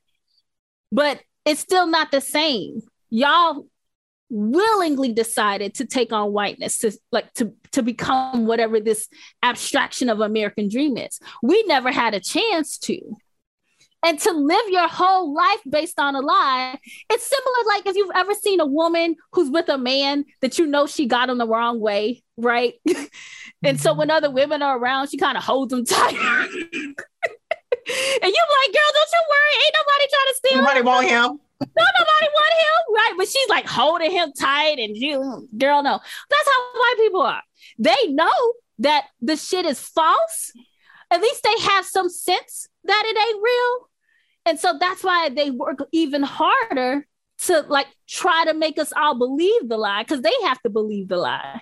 but 0.91 1.21
it's 1.45 1.61
still 1.61 1.87
not 1.87 2.11
the 2.11 2.21
same. 2.21 2.81
Y'all 3.11 3.67
willingly 4.31 5.13
decided 5.13 5.75
to 5.75 5.87
take 5.87 6.13
on 6.13 6.33
whiteness 6.33 6.79
to 6.79 6.93
like 7.13 7.33
to 7.35 7.53
to 7.73 7.83
become 7.83 8.47
whatever 8.47 8.81
this 8.81 9.09
abstraction 9.43 10.09
of 10.09 10.21
American 10.21 10.69
dream 10.69 10.97
is. 10.97 11.19
We 11.43 11.63
never 11.65 11.91
had 11.91 12.15
a 12.15 12.21
chance 12.21 12.79
to. 12.79 13.01
And 14.05 14.17
to 14.21 14.31
live 14.31 14.69
your 14.69 14.87
whole 14.87 15.35
life 15.35 15.61
based 15.69 15.99
on 15.99 16.15
a 16.15 16.21
lie, 16.21 16.79
it's 17.11 17.27
similar 17.27 17.67
like 17.67 17.85
if 17.85 17.97
you've 17.97 18.13
ever 18.15 18.33
seen 18.33 18.61
a 18.61 18.67
woman 18.67 19.17
who's 19.33 19.51
with 19.51 19.69
a 19.69 19.77
man 19.77 20.25
that 20.41 20.57
you 20.57 20.67
know 20.67 20.87
she 20.87 21.07
got 21.07 21.29
him 21.29 21.39
the 21.39 21.49
wrong 21.49 21.81
way, 21.81 22.23
right? 22.37 22.75
And 23.63 23.81
so 23.81 23.91
mm-hmm. 23.91 23.99
when 23.99 24.11
other 24.11 24.31
women 24.31 24.63
are 24.63 24.79
around, 24.79 25.09
she 25.09 25.17
kind 25.17 25.37
of 25.37 25.43
holds 25.45 25.71
them 25.71 25.85
tight. 25.87 26.15
and 26.15 26.21
you're 26.21 26.69
like, 26.71 26.71
girl, 28.23 28.93
don't 28.93 29.11
you 29.13 29.25
worry. 29.31 29.55
Ain't 29.65 29.75
nobody 29.75 30.07
trying 30.11 30.29
to 30.29 30.35
steal 30.35 30.59
Nobody 30.59 30.83
want 30.83 31.09
him. 31.09 31.41
No, 31.61 31.67
nobody 31.67 32.29
want 32.35 32.53
him. 32.53 32.95
Right. 32.95 33.15
But 33.19 33.29
she's 33.29 33.49
like 33.49 33.67
holding 33.67 34.11
him 34.11 34.33
tight 34.33 34.79
and 34.79 34.97
you, 34.97 35.49
girl, 35.57 35.83
no. 35.83 36.01
That's 36.31 36.49
how 36.49 36.81
white 36.81 36.95
people 36.99 37.23
are. 37.23 37.43
They 37.79 38.07
know 38.09 38.55
that 38.79 39.07
the 39.21 39.37
shit 39.37 39.67
is 39.67 39.81
false. 39.81 40.53
At 41.11 41.21
least 41.21 41.43
they 41.43 41.59
have 41.71 41.85
some 41.85 42.09
sense 42.09 42.69
that 42.85 43.03
it 43.07 43.19
ain't 43.19 43.43
real. 43.43 43.89
And 44.47 44.61
so 44.61 44.79
that's 44.79 45.03
why 45.03 45.31
they 45.31 45.51
work 45.51 45.79
even 45.93 46.23
harder 46.23 47.07
to 47.41 47.61
like 47.69 47.87
try 48.09 48.45
to 48.47 48.55
make 48.55 48.79
us 48.79 48.93
all 48.97 49.17
believe 49.17 49.69
the 49.69 49.77
lie 49.77 50.03
because 50.03 50.23
they 50.23 50.33
have 50.45 50.61
to 50.63 50.71
believe 50.71 51.09
the 51.09 51.17
lie. 51.17 51.61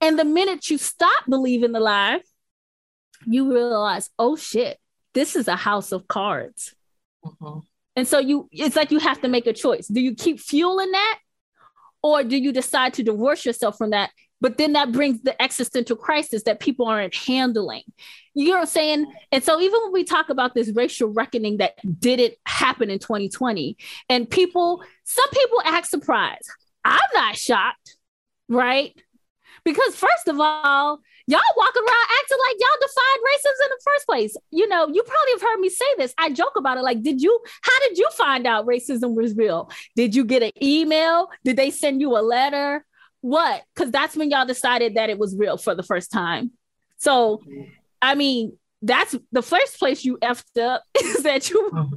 And 0.00 0.18
the 0.18 0.24
minute 0.24 0.70
you 0.70 0.78
stop 0.78 1.24
believing 1.28 1.72
the 1.72 1.80
lie, 1.80 2.20
you 3.26 3.52
realize, 3.52 4.10
oh 4.18 4.36
shit, 4.36 4.78
this 5.12 5.36
is 5.36 5.46
a 5.46 5.56
house 5.56 5.92
of 5.92 6.08
cards. 6.08 6.74
Mm-hmm. 7.24 7.60
And 8.00 8.08
so 8.08 8.18
you 8.18 8.48
it's 8.50 8.76
like 8.76 8.90
you 8.90 8.98
have 8.98 9.20
to 9.20 9.28
make 9.28 9.46
a 9.46 9.52
choice. 9.52 9.86
Do 9.86 10.00
you 10.00 10.14
keep 10.14 10.40
fueling 10.40 10.90
that? 10.90 11.18
Or 12.02 12.24
do 12.24 12.34
you 12.34 12.50
decide 12.50 12.94
to 12.94 13.02
divorce 13.02 13.44
yourself 13.44 13.76
from 13.76 13.90
that? 13.90 14.08
But 14.40 14.56
then 14.56 14.72
that 14.72 14.90
brings 14.90 15.20
the 15.20 15.40
existential 15.42 15.96
crisis 15.96 16.44
that 16.44 16.60
people 16.60 16.86
aren't 16.86 17.14
handling. 17.14 17.82
You 18.32 18.46
know 18.46 18.52
what 18.52 18.60
I'm 18.60 18.66
saying? 18.68 19.12
And 19.32 19.44
so 19.44 19.60
even 19.60 19.82
when 19.82 19.92
we 19.92 20.04
talk 20.04 20.30
about 20.30 20.54
this 20.54 20.72
racial 20.74 21.10
reckoning 21.10 21.58
that 21.58 21.74
didn't 22.00 22.36
happen 22.46 22.88
in 22.88 23.00
2020, 23.00 23.76
and 24.08 24.30
people, 24.30 24.82
some 25.04 25.28
people 25.28 25.60
act 25.66 25.88
surprised. 25.88 26.48
I'm 26.86 27.00
not 27.12 27.36
shocked, 27.36 27.98
right? 28.48 28.98
Because 29.62 29.94
first 29.94 30.26
of 30.26 30.40
all, 30.40 31.00
y'all 31.30 31.40
walking 31.56 31.82
around 31.82 32.06
acting 32.20 32.38
like 32.48 32.56
y'all 32.58 32.80
defied 32.80 33.20
racism 33.30 33.64
in 33.64 33.70
the 33.70 33.80
first 33.84 34.06
place. 34.06 34.36
You 34.50 34.68
know, 34.68 34.88
you 34.88 35.02
probably 35.02 35.32
have 35.32 35.42
heard 35.42 35.60
me 35.60 35.68
say 35.68 35.84
this. 35.96 36.12
I 36.18 36.30
joke 36.30 36.54
about 36.56 36.78
it. 36.78 36.82
Like, 36.82 37.02
did 37.02 37.22
you, 37.22 37.40
how 37.62 37.78
did 37.88 37.98
you 37.98 38.08
find 38.12 38.46
out 38.46 38.66
racism 38.66 39.14
was 39.14 39.36
real? 39.36 39.70
Did 39.94 40.14
you 40.14 40.24
get 40.24 40.42
an 40.42 40.52
email? 40.62 41.28
Did 41.44 41.56
they 41.56 41.70
send 41.70 42.00
you 42.00 42.16
a 42.16 42.22
letter? 42.22 42.84
What? 43.20 43.62
Because 43.74 43.92
that's 43.92 44.16
when 44.16 44.30
y'all 44.30 44.46
decided 44.46 44.96
that 44.96 45.10
it 45.10 45.18
was 45.18 45.36
real 45.36 45.56
for 45.56 45.74
the 45.74 45.82
first 45.82 46.10
time. 46.10 46.50
So, 46.96 47.42
I 48.02 48.14
mean, 48.14 48.56
that's 48.82 49.14
the 49.30 49.42
first 49.42 49.78
place 49.78 50.04
you 50.04 50.18
effed 50.18 50.60
up 50.60 50.82
is 51.00 51.22
that 51.22 51.48
you, 51.48 51.70
mm-hmm. 51.72 51.94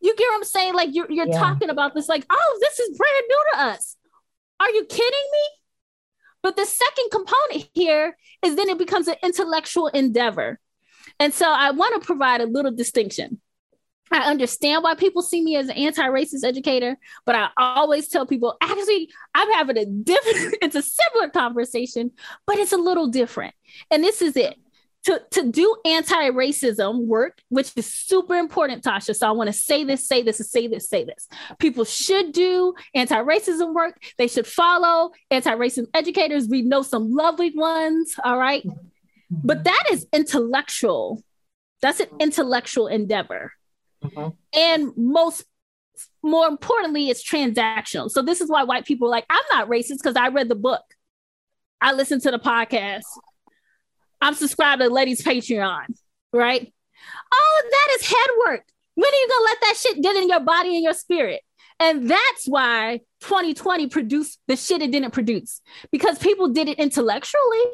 you 0.00 0.16
get 0.16 0.24
what 0.24 0.34
I'm 0.34 0.44
saying? 0.44 0.74
Like, 0.74 0.90
you're, 0.92 1.10
you're 1.10 1.28
yeah. 1.28 1.38
talking 1.38 1.70
about 1.70 1.94
this, 1.94 2.08
like, 2.08 2.26
oh, 2.28 2.58
this 2.60 2.80
is 2.80 2.98
brand 2.98 3.24
new 3.28 3.44
to 3.52 3.60
us. 3.60 3.96
Are 4.58 4.70
you 4.70 4.84
kidding 4.86 5.08
me? 5.32 5.59
But 6.42 6.56
the 6.56 6.64
second 6.64 7.10
component 7.10 7.68
here 7.74 8.16
is 8.42 8.56
then 8.56 8.68
it 8.68 8.78
becomes 8.78 9.08
an 9.08 9.16
intellectual 9.22 9.88
endeavor. 9.88 10.58
And 11.18 11.34
so 11.34 11.50
I 11.50 11.70
want 11.72 12.00
to 12.00 12.06
provide 12.06 12.40
a 12.40 12.46
little 12.46 12.72
distinction. 12.72 13.40
I 14.12 14.28
understand 14.28 14.82
why 14.82 14.94
people 14.94 15.22
see 15.22 15.40
me 15.42 15.56
as 15.56 15.68
an 15.68 15.76
anti-racist 15.76 16.42
educator, 16.42 16.96
but 17.24 17.36
I 17.36 17.50
always 17.56 18.08
tell 18.08 18.26
people 18.26 18.56
actually 18.60 19.08
I'm 19.34 19.52
having 19.52 19.78
a 19.78 19.86
different, 19.86 20.56
it's 20.62 20.74
a 20.74 20.82
similar 20.82 21.30
conversation, 21.30 22.10
but 22.46 22.58
it's 22.58 22.72
a 22.72 22.76
little 22.76 23.06
different. 23.06 23.54
And 23.90 24.02
this 24.02 24.20
is 24.20 24.36
it 24.36 24.56
to, 25.04 25.22
to 25.30 25.50
do 25.50 25.76
anti-racism 25.84 27.06
work, 27.06 27.40
which 27.48 27.72
is 27.76 27.86
super 27.86 28.36
important, 28.36 28.84
Tasha. 28.84 29.16
So 29.16 29.26
I 29.26 29.30
want 29.30 29.48
to 29.48 29.52
say 29.52 29.84
this, 29.84 30.06
say 30.06 30.22
this, 30.22 30.38
say 30.50 30.66
this, 30.66 30.88
say 30.88 31.04
this. 31.04 31.26
People 31.58 31.84
should 31.84 32.32
do 32.32 32.74
anti-racism 32.94 33.74
work. 33.74 33.98
They 34.18 34.26
should 34.26 34.46
follow 34.46 35.12
anti-racism 35.30 35.86
educators. 35.94 36.48
We 36.48 36.62
know 36.62 36.82
some 36.82 37.12
lovely 37.12 37.50
ones. 37.54 38.14
All 38.22 38.36
right. 38.36 38.66
But 39.30 39.64
that 39.64 39.84
is 39.90 40.06
intellectual. 40.12 41.22
That's 41.80 42.00
an 42.00 42.08
intellectual 42.18 42.88
endeavor. 42.88 43.52
Mm-hmm. 44.04 44.28
And 44.58 44.92
most 44.96 45.44
more 46.22 46.46
importantly, 46.46 47.08
it's 47.08 47.26
transactional. 47.26 48.10
So 48.10 48.22
this 48.22 48.40
is 48.40 48.50
why 48.50 48.64
white 48.64 48.84
people 48.84 49.08
are 49.08 49.10
like, 49.10 49.26
I'm 49.30 49.42
not 49.50 49.68
racist 49.68 49.98
because 49.98 50.16
I 50.16 50.28
read 50.28 50.48
the 50.48 50.54
book. 50.54 50.82
I 51.80 51.92
listened 51.92 52.22
to 52.22 52.30
the 52.30 52.38
podcast. 52.38 53.04
I'm 54.20 54.34
subscribed 54.34 54.82
to 54.82 54.88
Ladies 54.88 55.22
Patreon, 55.22 55.86
right? 56.32 56.72
All 57.32 57.64
of 57.64 57.70
that 57.70 57.88
is 57.94 58.08
head 58.08 58.30
work. 58.46 58.64
When 58.94 59.08
are 59.08 59.16
you 59.16 59.28
gonna 59.28 59.44
let 59.44 59.60
that 59.62 59.76
shit 59.76 60.02
get 60.02 60.16
in 60.16 60.28
your 60.28 60.40
body 60.40 60.74
and 60.74 60.84
your 60.84 60.94
spirit? 60.94 61.42
And 61.78 62.10
that's 62.10 62.46
why 62.46 63.00
2020 63.22 63.86
produced 63.88 64.38
the 64.46 64.56
shit 64.56 64.82
it 64.82 64.92
didn't 64.92 65.12
produce 65.12 65.62
because 65.90 66.18
people 66.18 66.48
did 66.48 66.68
it 66.68 66.78
intellectually. 66.78 67.64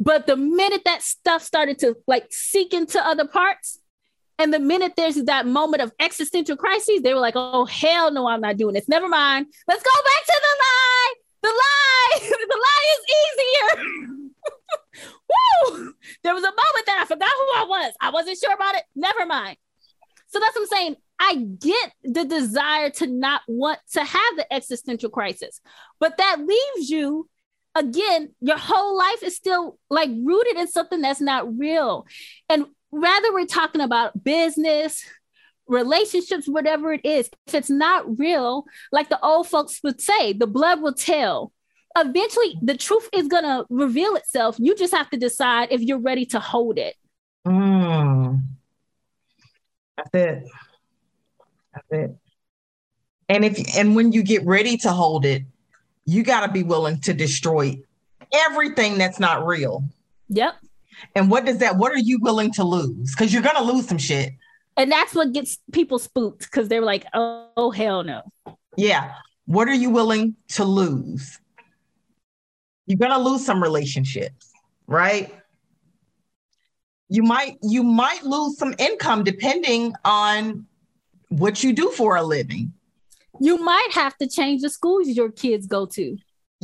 But 0.00 0.26
the 0.26 0.36
minute 0.36 0.82
that 0.84 1.02
stuff 1.02 1.42
started 1.42 1.78
to 1.80 1.96
like 2.08 2.26
seek 2.30 2.74
into 2.74 3.00
other 3.00 3.26
parts, 3.26 3.78
and 4.38 4.52
the 4.52 4.58
minute 4.58 4.94
there's 4.96 5.14
that 5.14 5.46
moment 5.46 5.82
of 5.82 5.92
existential 6.00 6.56
crises, 6.56 7.02
they 7.02 7.14
were 7.14 7.20
like, 7.20 7.34
oh, 7.36 7.66
hell 7.66 8.10
no, 8.10 8.26
I'm 8.26 8.40
not 8.40 8.56
doing 8.56 8.74
this. 8.74 8.88
Never 8.88 9.08
mind. 9.08 9.46
Let's 9.68 9.82
go 9.82 9.90
back 10.02 10.26
to 10.26 10.40
the 10.42 10.56
lie. 10.64 11.14
The 11.42 11.48
lie. 11.48 12.18
the 12.48 12.60
lie 12.60 12.86
is 12.94 13.04
easier. 13.22 14.18
Woo! 15.02 15.94
There 16.22 16.34
was 16.34 16.44
a 16.44 16.46
moment 16.46 16.86
that 16.86 17.00
I 17.02 17.04
forgot 17.06 17.30
who 17.30 17.56
I 17.56 17.66
was. 17.68 17.92
I 18.00 18.10
wasn't 18.10 18.38
sure 18.38 18.54
about 18.54 18.74
it. 18.76 18.84
Never 18.94 19.26
mind. 19.26 19.56
So 20.28 20.40
that's 20.40 20.54
what 20.54 20.62
I'm 20.62 20.68
saying. 20.68 20.96
I 21.18 21.36
get 21.36 21.92
the 22.02 22.24
desire 22.24 22.90
to 22.90 23.06
not 23.06 23.42
want 23.46 23.78
to 23.92 24.04
have 24.04 24.36
the 24.36 24.52
existential 24.52 25.10
crisis, 25.10 25.60
but 26.00 26.16
that 26.18 26.38
leaves 26.40 26.90
you 26.90 27.28
again, 27.74 28.30
your 28.40 28.58
whole 28.58 28.96
life 28.96 29.22
is 29.22 29.36
still 29.36 29.78
like 29.90 30.10
rooted 30.10 30.56
in 30.56 30.68
something 30.68 31.00
that's 31.00 31.20
not 31.20 31.58
real. 31.58 32.06
And 32.48 32.66
rather 32.92 33.32
we're 33.32 33.46
talking 33.46 33.80
about 33.80 34.22
business, 34.22 35.04
relationships, 35.66 36.48
whatever 36.48 36.92
it 36.92 37.04
is, 37.04 37.30
if 37.46 37.54
it's 37.54 37.70
not 37.70 38.18
real, 38.18 38.64
like 38.92 39.08
the 39.08 39.20
old 39.20 39.48
folks 39.48 39.80
would 39.82 40.00
say, 40.00 40.32
the 40.32 40.46
blood 40.46 40.80
will 40.80 40.94
tell. 40.94 41.52
Eventually, 41.96 42.56
the 42.60 42.76
truth 42.76 43.08
is 43.12 43.28
going 43.28 43.44
to 43.44 43.66
reveal 43.70 44.16
itself. 44.16 44.56
You 44.58 44.74
just 44.74 44.92
have 44.92 45.10
to 45.10 45.16
decide 45.16 45.68
if 45.70 45.80
you're 45.80 46.00
ready 46.00 46.26
to 46.26 46.40
hold 46.40 46.78
it. 46.78 46.96
Mm. 47.46 48.40
That's 49.96 50.14
it. 50.14 50.44
That's 51.72 51.86
it. 51.90 52.16
And 53.28 53.44
if 53.44 53.76
and 53.76 53.96
when 53.96 54.12
you 54.12 54.22
get 54.22 54.44
ready 54.44 54.76
to 54.78 54.90
hold 54.90 55.24
it, 55.24 55.42
you 56.04 56.22
got 56.22 56.44
to 56.44 56.52
be 56.52 56.62
willing 56.62 57.00
to 57.02 57.14
destroy 57.14 57.78
everything 58.32 58.98
that's 58.98 59.18
not 59.18 59.46
real. 59.46 59.84
Yep. 60.28 60.54
And 61.14 61.30
what 61.30 61.44
does 61.44 61.58
that? 61.58 61.76
What 61.76 61.92
are 61.92 61.98
you 61.98 62.18
willing 62.20 62.52
to 62.52 62.64
lose? 62.64 63.14
Because 63.14 63.32
you're 63.32 63.42
gonna 63.42 63.62
lose 63.62 63.86
some 63.86 63.98
shit. 63.98 64.32
And 64.76 64.90
that's 64.90 65.14
what 65.14 65.32
gets 65.32 65.58
people 65.72 65.98
spooked 65.98 66.40
because 66.40 66.68
they're 66.68 66.82
like, 66.82 67.06
oh 67.14 67.70
hell 67.70 68.02
no. 68.02 68.22
Yeah. 68.76 69.12
What 69.46 69.68
are 69.68 69.74
you 69.74 69.90
willing 69.90 70.34
to 70.50 70.64
lose? 70.64 71.38
You're 72.86 72.98
gonna 72.98 73.18
lose 73.18 73.44
some 73.44 73.62
relationships, 73.62 74.52
right? 74.86 75.32
You 77.08 77.22
might 77.22 77.58
you 77.62 77.82
might 77.82 78.24
lose 78.24 78.58
some 78.58 78.74
income 78.78 79.24
depending 79.24 79.94
on 80.04 80.66
what 81.28 81.62
you 81.62 81.72
do 81.72 81.90
for 81.90 82.16
a 82.16 82.22
living. 82.22 82.72
You 83.40 83.58
might 83.58 83.88
have 83.92 84.16
to 84.18 84.28
change 84.28 84.62
the 84.62 84.70
schools 84.70 85.08
your 85.08 85.30
kids 85.30 85.66
go 85.66 85.86
to. 85.86 86.16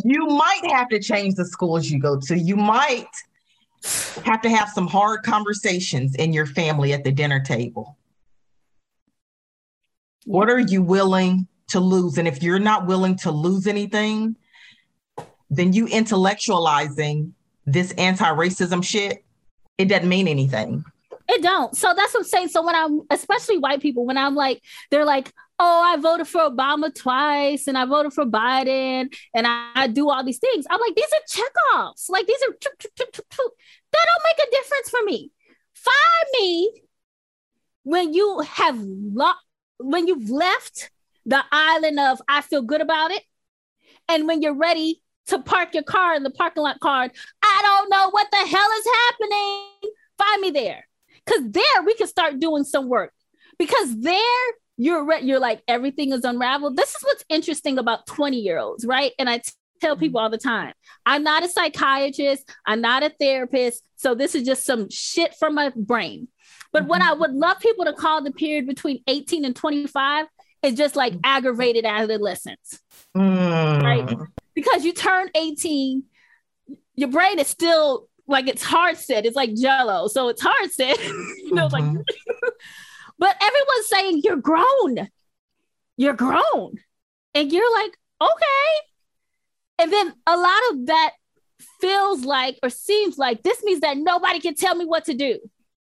You 0.04 0.26
might 0.26 0.70
have 0.70 0.88
to 0.90 1.00
change 1.00 1.34
the 1.34 1.44
schools 1.44 1.90
you 1.90 2.00
go 2.00 2.18
to. 2.20 2.38
You 2.38 2.56
might 2.56 3.08
have 4.24 4.40
to 4.42 4.50
have 4.50 4.68
some 4.68 4.86
hard 4.86 5.22
conversations 5.22 6.14
in 6.14 6.32
your 6.32 6.46
family 6.46 6.92
at 6.92 7.04
the 7.04 7.12
dinner 7.12 7.40
table. 7.40 7.98
What 10.26 10.50
are 10.50 10.60
you 10.60 10.82
willing 10.82 11.48
to 11.68 11.80
lose? 11.80 12.18
And 12.18 12.28
if 12.28 12.42
you're 12.42 12.58
not 12.58 12.86
willing 12.86 13.16
to 13.18 13.30
lose 13.30 13.66
anything, 13.66 14.36
then 15.50 15.72
you 15.72 15.86
intellectualizing 15.86 17.32
this 17.66 17.92
anti-racism 17.92 18.82
shit, 18.82 19.24
it 19.76 19.86
doesn't 19.86 20.08
mean 20.08 20.28
anything. 20.28 20.84
It 21.28 21.42
don't. 21.42 21.76
So 21.76 21.92
that's 21.94 22.14
what 22.14 22.20
I'm 22.20 22.24
saying. 22.24 22.48
So 22.48 22.64
when 22.64 22.74
I'm, 22.74 23.02
especially 23.10 23.58
white 23.58 23.80
people, 23.80 24.04
when 24.04 24.18
I'm 24.18 24.34
like, 24.34 24.62
they're 24.90 25.04
like, 25.04 25.32
oh, 25.60 25.82
I 25.86 25.96
voted 25.96 26.26
for 26.26 26.40
Obama 26.40 26.92
twice 26.92 27.68
and 27.68 27.76
I 27.76 27.84
voted 27.84 28.12
for 28.12 28.24
Biden 28.24 29.14
and 29.34 29.46
I, 29.46 29.70
I 29.74 29.86
do 29.86 30.08
all 30.10 30.24
these 30.24 30.38
things. 30.38 30.66
I'm 30.68 30.80
like, 30.80 30.96
these 30.96 31.04
are 31.12 31.42
checkoffs. 31.42 32.08
Like 32.08 32.26
these 32.26 32.42
are 32.48 32.54
that 32.60 34.06
don't 34.06 34.24
make 34.24 34.48
a 34.48 34.50
difference 34.50 34.90
for 34.90 35.02
me. 35.04 35.30
Find 35.74 36.40
me 36.40 36.82
when 37.82 38.12
you 38.12 38.40
have 38.40 38.78
lo- 38.78 39.32
when 39.78 40.06
you've 40.06 40.30
left 40.30 40.90
the 41.26 41.42
island 41.52 42.00
of 42.00 42.20
I 42.28 42.40
feel 42.40 42.62
good 42.62 42.80
about 42.80 43.10
it, 43.10 43.22
and 44.08 44.26
when 44.26 44.42
you're 44.42 44.54
ready 44.54 45.02
to 45.30 45.40
park 45.40 45.74
your 45.74 45.82
car 45.82 46.14
in 46.14 46.22
the 46.22 46.30
parking 46.30 46.62
lot 46.62 46.80
card, 46.80 47.10
I 47.42 47.60
don't 47.62 47.90
know 47.90 48.10
what 48.10 48.28
the 48.30 48.36
hell 48.36 48.70
is 48.78 48.86
happening. 49.06 49.92
Find 50.18 50.42
me 50.42 50.50
there. 50.50 50.86
Cause 51.26 51.40
there 51.42 51.82
we 51.84 51.94
can 51.94 52.06
start 52.06 52.40
doing 52.40 52.64
some 52.64 52.88
work. 52.88 53.12
Because 53.58 53.98
there 54.00 54.42
you're 54.76 55.04
re- 55.04 55.22
you're 55.22 55.38
like 55.38 55.62
everything 55.68 56.12
is 56.12 56.24
unraveled. 56.24 56.76
This 56.76 56.90
is 56.90 57.02
what's 57.02 57.24
interesting 57.28 57.78
about 57.78 58.06
20 58.06 58.38
year 58.38 58.58
olds, 58.58 58.86
right? 58.86 59.12
And 59.18 59.28
I 59.28 59.38
t- 59.38 59.52
tell 59.80 59.94
mm-hmm. 59.94 60.00
people 60.00 60.20
all 60.20 60.30
the 60.30 60.38
time, 60.38 60.72
I'm 61.04 61.22
not 61.22 61.44
a 61.44 61.48
psychiatrist, 61.48 62.50
I'm 62.66 62.80
not 62.80 63.02
a 63.02 63.12
therapist, 63.20 63.82
so 63.96 64.14
this 64.14 64.34
is 64.34 64.44
just 64.44 64.64
some 64.64 64.88
shit 64.90 65.34
from 65.38 65.54
my 65.54 65.70
brain. 65.76 66.28
But 66.72 66.86
what 66.86 67.02
I 67.02 67.10
mm-hmm. 67.10 67.20
would 67.20 67.32
love 67.32 67.60
people 67.60 67.84
to 67.84 67.92
call 67.92 68.22
the 68.22 68.32
period 68.32 68.66
between 68.66 69.02
18 69.06 69.44
and 69.44 69.54
25 69.54 70.26
is 70.62 70.74
just 70.74 70.96
like 70.96 71.12
mm-hmm. 71.12 71.20
aggravated 71.24 71.84
adolescence. 71.84 72.80
Mm. 73.16 73.82
Right? 73.82 74.16
Because 74.54 74.84
you 74.84 74.92
turn 74.92 75.30
18, 75.34 76.04
your 76.96 77.08
brain 77.08 77.38
is 77.38 77.48
still 77.48 78.08
like 78.26 78.46
it's 78.46 78.62
hard 78.62 78.96
set. 78.96 79.26
It's 79.26 79.36
like 79.36 79.54
jello. 79.54 80.08
So 80.08 80.28
it's 80.28 80.42
hard 80.42 80.70
set. 80.70 81.02
you 81.04 81.54
know, 81.54 81.68
mm-hmm. 81.68 81.96
like 81.96 82.06
but 83.18 83.36
everyone's 83.40 83.88
saying 83.88 84.20
you're 84.24 84.36
grown. 84.36 85.08
You're 85.96 86.14
grown. 86.14 86.74
And 87.34 87.52
you're 87.52 87.72
like, 87.72 87.96
okay. 88.20 88.88
And 89.78 89.92
then 89.92 90.14
a 90.26 90.36
lot 90.36 90.60
of 90.72 90.86
that 90.86 91.12
feels 91.80 92.24
like 92.24 92.58
or 92.62 92.70
seems 92.70 93.18
like 93.18 93.42
this 93.42 93.62
means 93.62 93.80
that 93.80 93.96
nobody 93.96 94.40
can 94.40 94.54
tell 94.54 94.74
me 94.74 94.84
what 94.84 95.04
to 95.06 95.14
do. 95.14 95.38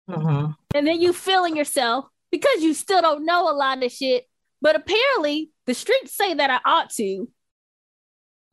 Mm-hmm. 0.09 0.51
And 0.75 0.87
then 0.87 1.01
you 1.01 1.13
feeling 1.13 1.55
yourself 1.55 2.05
because 2.31 2.61
you 2.61 2.73
still 2.73 3.01
don't 3.01 3.25
know 3.25 3.49
a 3.49 3.53
lot 3.53 3.83
of 3.83 3.91
shit. 3.91 4.25
But 4.61 4.75
apparently 4.75 5.51
the 5.65 5.73
streets 5.73 6.15
say 6.15 6.33
that 6.33 6.49
I 6.49 6.59
ought 6.65 6.89
to. 6.91 7.29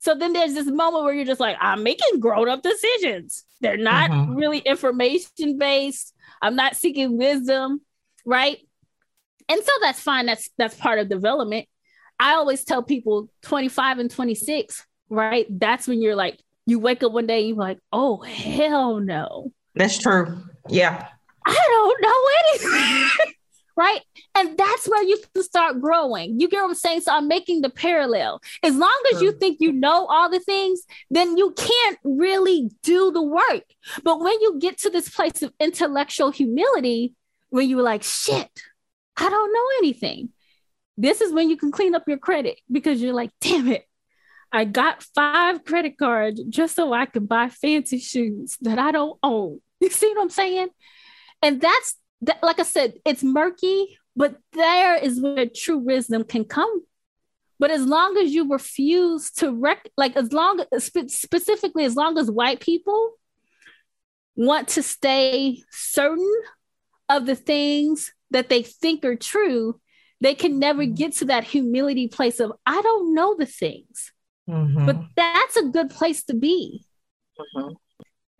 So 0.03 0.15
then 0.15 0.33
there's 0.33 0.55
this 0.55 0.67
moment 0.67 1.05
where 1.05 1.15
you're 1.15 1.25
just 1.25 1.41
like, 1.41 1.57
I'm 1.61 1.83
making 1.83 2.21
grown 2.21 2.49
up 2.49 2.63
decisions. 2.63 3.45
They're 3.61 3.77
not 3.77 4.11
mm-hmm. 4.11 4.35
really 4.35 4.59
information 4.59 5.59
based. 5.59 6.15
I'm 6.41 6.57
not 6.57 6.77
seeking 6.77 7.19
wisdom 7.19 7.81
right? 8.25 8.59
And 9.49 9.63
so 9.63 9.73
that's 9.81 10.01
fine. 10.01 10.27
That's 10.27 10.51
that's 10.59 10.77
part 10.77 10.99
of 10.99 11.09
development. 11.09 11.67
I 12.19 12.35
always 12.35 12.65
tell 12.65 12.83
people 12.83 13.29
25 13.43 13.99
and 13.99 14.11
26, 14.11 14.87
right? 15.09 15.47
That's 15.51 15.89
when 15.89 16.01
you're 16.01 16.15
like, 16.15 16.39
you 16.67 16.79
wake 16.79 17.03
up 17.03 17.13
one 17.13 17.27
day 17.27 17.41
and 17.41 17.49
you're 17.49 17.57
like, 17.57 17.79
oh 17.93 18.21
hell 18.21 19.01
no. 19.01 19.53
That's 19.75 19.99
true. 19.99 20.39
Yeah. 20.69 21.09
I 21.45 21.67
don't 21.69 22.03
know 22.03 22.71
anything. 22.79 23.11
right? 23.77 24.01
And 24.35 24.57
that's 24.57 24.89
where 24.89 25.03
you 25.03 25.19
can 25.35 25.43
start 25.43 25.81
growing. 25.81 26.41
You 26.41 26.49
get 26.49 26.63
what 26.63 26.71
I'm 26.71 26.75
saying? 26.75 27.03
So 27.03 27.13
I'm 27.13 27.29
making 27.29 27.63
the 27.63 27.71
parallel. 27.71 28.41
As 28.63 28.77
long 28.77 29.03
as 29.13 29.23
you 29.23 29.33
think 29.33 29.59
you 29.61 29.73
know 29.73 30.07
all 30.07 30.31
the 30.31 30.41
things, 30.41 30.83
then 31.11 31.37
you 31.37 31.53
can't 31.57 31.99
really 32.05 32.71
do 32.83 33.11
the 33.11 33.23
work. 33.23 33.65
But 34.03 34.21
when 34.21 34.41
you 34.41 34.59
get 34.61 34.79
to 34.79 34.91
this 34.91 35.09
place 35.09 35.43
of 35.43 35.53
intellectual 35.61 36.31
humility, 36.31 37.15
when 37.51 37.69
you 37.69 37.77
were 37.77 37.83
like, 37.83 38.03
shit, 38.03 38.49
I 39.17 39.29
don't 39.29 39.53
know 39.53 39.67
anything. 39.79 40.31
This 40.97 41.21
is 41.21 41.33
when 41.33 41.51
you 41.51 41.57
can 41.57 41.73
clean 41.73 41.95
up 41.95 42.05
your 42.07 42.19
credit 42.19 42.59
because 42.71 43.01
you're 43.01 43.15
like, 43.15 43.31
damn 43.41 43.69
it, 43.69 43.87
I 44.53 44.67
got 44.67 45.03
five 45.15 45.65
credit 45.65 45.97
cards 45.99 46.43
just 46.49 46.77
so 46.77 46.93
I 46.93 47.07
can 47.07 47.27
buy 47.27 47.49
fancy 47.49 47.99
shoes 47.99 48.59
that 48.61 48.79
I 48.79 48.93
don't 48.93 49.19
own. 49.23 49.61
You 49.83 49.91
see 49.91 50.13
what 50.15 50.23
I'm 50.23 50.31
saying? 50.31 50.69
And 51.43 51.61
that's 51.61 51.97
that, 52.23 52.43
like 52.43 52.59
I 52.61 52.65
said, 52.65 52.95
it's 53.05 53.23
murky, 53.23 53.99
but 54.17 54.37
there 54.53 54.97
is 54.97 55.21
where 55.21 55.47
true 55.47 55.79
wisdom 55.79 56.25
can 56.25 56.45
come. 56.45 56.83
But 57.59 57.71
as 57.71 57.85
long 57.85 58.17
as 58.17 58.33
you 58.33 58.51
refuse 58.51 59.31
to 59.33 59.53
rec, 59.53 59.89
like 59.97 60.17
as 60.17 60.33
long 60.33 60.65
spe- 60.79 61.09
specifically, 61.09 61.85
as 61.85 61.95
long 61.95 62.19
as 62.19 62.31
white 62.31 62.61
people 62.61 63.13
want 64.35 64.69
to 64.69 64.83
stay 64.83 65.63
certain 65.71 66.33
of 67.09 67.27
the 67.27 67.37
things 67.37 68.13
that 68.31 68.49
they 68.49 68.63
think 68.63 69.05
are 69.05 69.17
true, 69.17 69.81
they 70.21 70.35
can 70.35 70.59
never 70.59 70.83
mm-hmm. 70.83 70.95
get 70.95 71.13
to 71.15 71.27
that 71.27 71.45
humility 71.45 72.09
place 72.09 72.41
of, 72.41 72.53
I 72.67 72.81
don't 72.81 73.15
know 73.15 73.37
the 73.37 73.47
things. 73.47 74.13
Mm-hmm. 74.49 74.87
But 74.87 74.97
that's 75.17 75.57
a 75.57 75.69
good 75.69 75.91
place 75.91 76.25
to 76.25 76.35
be. 76.35 76.85
Mm-hmm. 77.39 77.75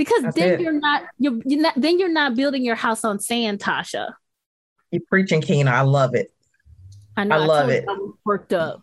Because 0.03 0.23
that's 0.23 0.37
then 0.37 0.55
it. 0.55 0.61
you're 0.61 0.73
not 0.73 1.05
you're, 1.19 1.39
you're 1.45 1.61
not 1.61 1.75
then 1.77 2.01
you're 2.01 2.09
not 2.09 2.35
building 2.35 2.65
your 2.65 2.75
house 2.75 3.05
on 3.05 3.21
sand, 3.21 3.61
Tasha. 3.61 4.15
You're 4.91 5.03
preaching, 5.09 5.41
Keena. 5.41 5.71
I 5.71 5.83
love 5.83 6.17
it. 6.17 6.33
I 7.17 7.23
know. 7.23 7.37
I 7.37 7.39
love 7.39 7.69
I 7.69 7.73
it. 7.73 7.85
worked 8.25 8.53
up. 8.53 8.83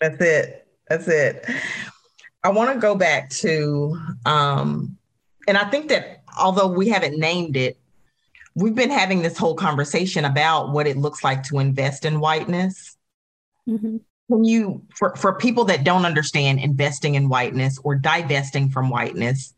That's 0.00 0.20
it. 0.20 0.66
That's 0.88 1.06
it. 1.06 1.48
I 2.42 2.48
want 2.48 2.74
to 2.74 2.80
go 2.80 2.96
back 2.96 3.30
to, 3.30 3.96
um, 4.26 4.96
and 5.46 5.56
I 5.56 5.70
think 5.70 5.88
that 5.90 6.24
although 6.36 6.66
we 6.66 6.88
haven't 6.88 7.16
named 7.16 7.56
it, 7.56 7.78
we've 8.56 8.74
been 8.74 8.90
having 8.90 9.22
this 9.22 9.38
whole 9.38 9.54
conversation 9.54 10.24
about 10.24 10.72
what 10.72 10.88
it 10.88 10.96
looks 10.96 11.22
like 11.22 11.44
to 11.44 11.60
invest 11.60 12.04
in 12.04 12.18
whiteness. 12.18 12.96
Mm-hmm. 13.68 13.98
Can 14.28 14.44
you, 14.44 14.82
for, 14.96 15.14
for 15.16 15.34
people 15.34 15.64
that 15.66 15.84
don't 15.84 16.04
understand 16.04 16.58
investing 16.58 17.14
in 17.14 17.28
whiteness 17.28 17.78
or 17.84 17.94
divesting 17.94 18.70
from 18.70 18.90
whiteness, 18.90 19.54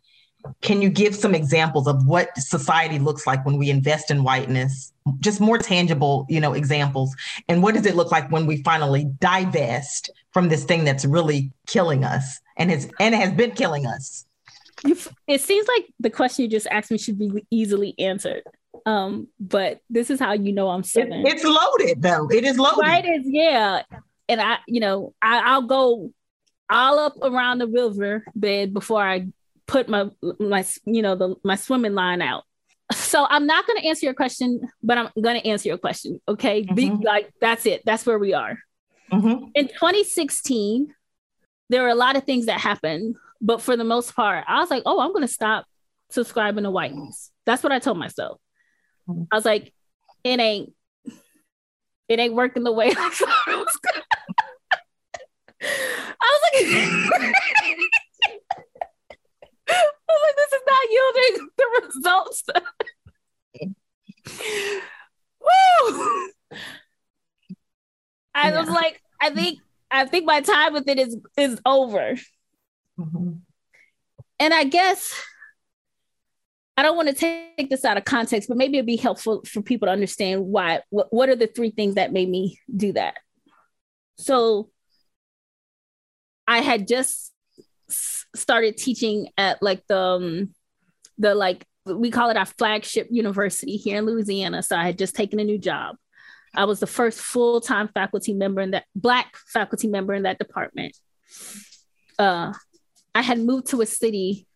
can 0.61 0.83
you 0.83 0.89
give 0.89 1.15
some 1.15 1.35
examples 1.35 1.87
of 1.87 2.07
what 2.07 2.37
society 2.37 2.99
looks 2.99 3.27
like 3.27 3.45
when 3.45 3.57
we 3.59 3.71
invest 3.71 4.11
in 4.11 4.23
whiteness? 4.23 4.93
Just 5.21 5.41
more 5.41 5.59
tangible, 5.59 6.27
you 6.29 6.41
know, 6.41 6.53
examples. 6.53 7.15
And 7.49 7.63
what 7.63 7.75
does 7.75 7.87
it 7.87 7.97
look 7.97 8.13
like 8.13 8.31
when 8.31 8.47
we 8.47 8.63
finally 8.63 9.05
divest 9.21 10.11
from 10.33 10.49
this 10.49 10.65
thing 10.65 10.85
that's 10.85 11.05
really 11.05 11.53
killing 11.67 12.05
us 12.05 12.41
and 12.57 12.71
has 12.71 12.89
and 13.01 13.15
has 13.15 13.33
been 13.33 13.53
killing 13.53 13.87
us? 13.87 14.27
it 15.29 15.41
seems 15.41 15.69
like 15.69 15.87
the 16.01 16.11
question 16.11 16.45
you 16.45 16.51
just 16.51 16.67
asked 16.69 16.91
me 16.91 16.99
should 16.99 17.19
be 17.19 17.45
easily 17.51 17.95
answered. 17.99 18.43
Um, 18.85 19.29
but 19.39 19.81
this 19.91 20.11
is 20.11 20.19
how 20.19 20.33
you 20.33 20.53
know 20.53 20.69
I'm 20.69 20.83
southern. 20.83 21.25
It, 21.27 21.35
it's 21.35 21.45
loaded 21.45 22.03
though. 22.03 22.29
It 22.31 22.45
is 22.45 22.59
loaded. 22.59 22.81
Right 22.81 23.05
is 23.05 23.23
yeah. 23.25 23.83
And 24.29 24.41
I, 24.41 24.59
you 24.67 24.81
know, 24.81 25.15
I, 25.21 25.41
I'll 25.45 25.63
go 25.63 26.13
all 26.71 26.99
up 26.99 27.17
around 27.23 27.59
the 27.59 27.69
river 27.69 28.25
bed 28.35 28.73
before 28.73 29.03
I 29.03 29.29
put 29.67 29.89
my 29.89 30.11
my 30.39 30.65
you 30.85 31.03
know 31.03 31.15
the 31.15 31.35
my 31.45 31.57
swimming 31.57 31.95
line 31.95 32.23
out. 32.23 32.45
so 32.93 33.27
I'm 33.29 33.47
not 33.47 33.67
going 33.67 33.81
to 33.81 33.89
answer 33.89 34.07
your 34.07 34.15
question, 34.15 34.61
but 34.83 34.99
I'm 34.99 35.09
going 35.21 35.41
to 35.41 35.49
answer 35.49 35.69
your 35.69 35.79
question. 35.79 36.21
Okay. 36.29 36.63
Mm-hmm. 36.63 36.75
Be, 36.75 36.91
like, 36.91 37.33
that's 37.41 37.65
it. 37.67 37.83
That's 37.85 38.05
where 38.05 38.19
we 38.19 38.35
are. 38.35 38.59
Mm-hmm. 39.11 39.47
In 39.55 39.69
2016, 39.69 40.95
there 41.69 41.83
were 41.83 41.89
a 41.89 41.95
lot 41.95 42.17
of 42.17 42.25
things 42.25 42.47
that 42.47 42.61
happened, 42.61 43.17
but 43.41 43.63
for 43.63 43.77
the 43.77 43.85
most 43.85 44.15
part, 44.15 44.45
I 44.47 44.61
was 44.61 44.71
like, 44.71 44.83
oh, 44.85 45.01
I'm 45.01 45.13
going 45.13 45.27
to 45.27 45.33
stop 45.33 45.65
subscribing 46.11 46.65
to 46.65 46.71
white 46.71 46.95
news. 46.95 47.31
That's 47.47 47.63
what 47.63 47.73
I 47.73 47.79
told 47.79 47.99
myself. 47.99 48.39
Mm-hmm. 49.09 49.25
I 49.33 49.37
was 49.37 49.45
like, 49.45 49.73
it 50.25 50.39
ain't, 50.39 50.73
it 52.09 52.19
ain't 52.19 52.35
working 52.35 52.63
the 52.63 52.73
way 52.73 52.89
I 52.91 53.11
thought 53.11 53.49
it 53.49 53.57
was 53.57 53.79
going 53.83 54.03
I 56.21 56.39
was 56.43 56.43
like, 56.53 57.79
was 60.13 60.23
like, 60.27 60.37
this 60.37 60.53
is 60.53 60.63
not 60.67 60.83
yielding 60.91 61.49
the 61.59 61.67
results. 61.87 62.45
Woo! 65.41 66.31
I 68.35 68.51
yeah. 68.51 68.61
was 68.61 68.69
like, 68.69 69.01
I 69.21 69.31
think 69.31 69.59
I 69.91 70.07
think 70.07 70.25
my 70.25 70.41
time 70.41 70.73
with 70.73 70.89
it 70.89 70.99
is 70.99 71.17
is 71.37 71.61
over. 71.67 72.15
Mm-hmm. 72.99 73.33
And 74.41 74.55
I 74.55 74.65
guess 74.65 75.15
I 76.77 76.83
don't 76.83 76.97
want 76.97 77.09
to 77.09 77.15
take 77.15 77.69
this 77.69 77.85
out 77.85 77.97
of 77.97 78.05
context, 78.05 78.49
but 78.49 78.57
maybe 78.57 78.79
it'd 78.79 78.87
be 78.87 78.97
helpful 78.97 79.43
for 79.47 79.63
people 79.63 79.87
to 79.87 79.93
understand 79.93 80.47
why. 80.47 80.81
What, 80.91 81.13
what 81.13 81.29
are 81.29 81.37
the 81.37 81.47
three 81.47 81.71
things 81.71 81.97
that 81.97 82.13
made 82.13 82.29
me 82.29 82.59
do 82.75 82.95
that? 82.95 83.15
So 84.17 84.71
I 86.47 86.59
had 86.59 86.89
just 86.89 87.32
started 88.35 88.77
teaching 88.77 89.29
at 89.37 89.63
like 89.63 89.87
the 89.89 89.99
um, 89.99 90.55
the 91.19 91.35
like 91.35 91.67
we 91.85 92.11
call 92.11 92.31
it 92.31 92.37
our 92.37 92.47
flagship 92.47 93.09
university 93.11 93.77
here 93.77 93.99
in 93.99 94.07
Louisiana. 94.07 94.63
So 94.63 94.77
I 94.77 94.85
had 94.85 94.99
just 94.99 95.15
taken 95.15 95.41
a 95.41 95.45
new 95.45 95.59
job. 95.59 95.97
I 96.55 96.65
was 96.65 96.81
the 96.81 96.87
first 96.87 97.19
full 97.19 97.61
time 97.61 97.89
faculty 97.89 98.35
member 98.35 98.61
in 98.61 98.73
that 98.73 98.85
black 98.95 99.37
faculty 99.49 99.89
member 99.89 100.15
in 100.15 100.25
that 100.25 100.39
department. 100.39 100.97
Uh, 102.19 102.53
I 103.15 103.23
had 103.23 103.39
moved 103.39 103.69
to 103.69 103.81
a 103.81 103.87
city 103.87 104.47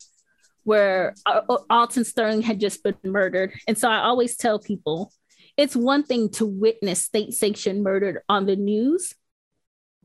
where 0.65 1.15
uh, 1.25 1.43
uh, 1.49 1.59
Alton 1.71 2.05
Sterling 2.05 2.43
had 2.43 2.61
just 2.61 2.83
been 2.83 2.97
murdered, 3.05 3.55
and 3.67 3.79
so 3.79 3.89
I 3.89 4.01
always 4.01 4.37
tell 4.37 4.59
people 4.59 5.13
it's 5.57 5.75
one 5.75 6.03
thing 6.03 6.29
to 6.31 6.45
witness 6.45 7.03
state 7.03 7.33
sanctioned 7.33 7.83
murder 7.83 8.23
on 8.29 8.47
the 8.47 8.57
news. 8.57 9.15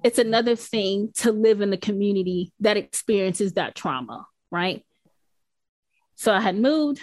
It's 0.03 0.19
another 0.19 0.55
thing 0.55 1.11
to 1.17 1.31
live 1.31 1.61
in 1.61 1.69
the 1.69 1.77
community 1.77 2.51
that 2.59 2.77
experiences 2.77 3.53
that 3.53 3.75
trauma, 3.75 4.25
right? 4.51 4.83
So 6.15 6.33
I 6.33 6.41
had 6.41 6.57
moved. 6.57 7.01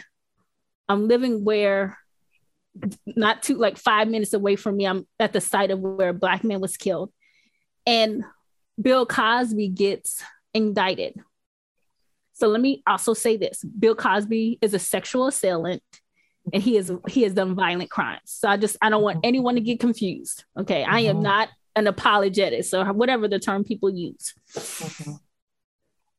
I'm 0.88 1.08
living 1.08 1.44
where 1.44 1.98
not 3.06 3.42
too 3.42 3.56
like 3.56 3.76
five 3.76 4.08
minutes 4.08 4.32
away 4.32 4.56
from 4.56 4.76
me. 4.76 4.86
I'm 4.86 5.06
at 5.18 5.32
the 5.32 5.40
site 5.40 5.70
of 5.70 5.80
where 5.80 6.10
a 6.10 6.14
black 6.14 6.44
man 6.44 6.60
was 6.60 6.76
killed. 6.76 7.12
And 7.86 8.24
Bill 8.80 9.06
Cosby 9.06 9.68
gets 9.68 10.22
indicted. 10.54 11.14
So 12.34 12.48
let 12.48 12.60
me 12.60 12.82
also 12.86 13.14
say 13.14 13.36
this. 13.36 13.64
Bill 13.64 13.94
Cosby 13.96 14.58
is 14.60 14.74
a 14.74 14.78
sexual 14.78 15.26
assailant 15.26 15.82
and 16.52 16.62
he 16.62 16.76
is 16.76 16.92
he 17.08 17.22
has 17.22 17.34
done 17.34 17.54
violent 17.54 17.90
crimes. 17.90 18.20
So 18.24 18.48
I 18.48 18.56
just 18.56 18.76
I 18.80 18.90
don't 18.90 19.02
want 19.02 19.20
anyone 19.24 19.56
to 19.56 19.60
get 19.60 19.80
confused. 19.80 20.44
Okay. 20.58 20.82
Mm-hmm. 20.82 20.94
I 20.94 21.00
am 21.00 21.16
mm-hmm. 21.16 21.24
not 21.24 21.48
an 21.78 21.86
apologetic, 21.86 22.66
or 22.72 22.92
whatever 22.92 23.28
the 23.28 23.38
term 23.38 23.64
people 23.64 23.90
use. 23.90 24.34
Mm-hmm. 24.54 25.12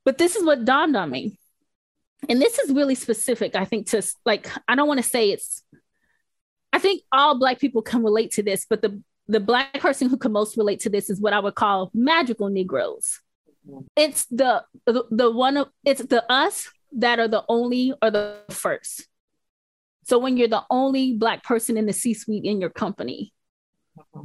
But 0.05 0.17
this 0.17 0.35
is 0.35 0.43
what 0.43 0.65
dawned 0.65 0.97
on 0.97 1.11
me. 1.11 1.37
And 2.27 2.41
this 2.41 2.57
is 2.59 2.73
really 2.73 2.95
specific, 2.95 3.55
I 3.55 3.65
think, 3.65 3.87
to 3.91 4.01
like, 4.25 4.49
I 4.67 4.75
don't 4.75 4.87
want 4.87 4.99
to 4.99 5.09
say 5.09 5.31
it's 5.31 5.63
I 6.71 6.79
think 6.79 7.01
all 7.11 7.37
Black 7.37 7.59
people 7.59 7.81
can 7.81 8.03
relate 8.03 8.31
to 8.31 8.43
this, 8.43 8.65
but 8.69 8.81
the 8.81 9.01
the 9.27 9.39
Black 9.39 9.73
person 9.79 10.09
who 10.09 10.17
can 10.17 10.31
most 10.31 10.57
relate 10.57 10.79
to 10.81 10.89
this 10.89 11.09
is 11.09 11.21
what 11.21 11.33
I 11.33 11.39
would 11.39 11.55
call 11.55 11.91
magical 11.93 12.49
Negroes. 12.49 13.19
It's 13.95 14.25
the 14.25 14.63
the, 14.85 15.03
the 15.11 15.31
one 15.31 15.57
of 15.57 15.69
it's 15.85 16.03
the 16.03 16.29
us 16.31 16.69
that 16.93 17.19
are 17.19 17.27
the 17.27 17.43
only 17.47 17.93
or 18.01 18.11
the 18.11 18.37
first. 18.49 19.07
So 20.05 20.17
when 20.17 20.37
you're 20.37 20.47
the 20.47 20.63
only 20.69 21.13
Black 21.13 21.43
person 21.43 21.77
in 21.77 21.85
the 21.85 21.93
C-suite 21.93 22.43
in 22.43 22.59
your 22.59 22.71
company, 22.71 23.31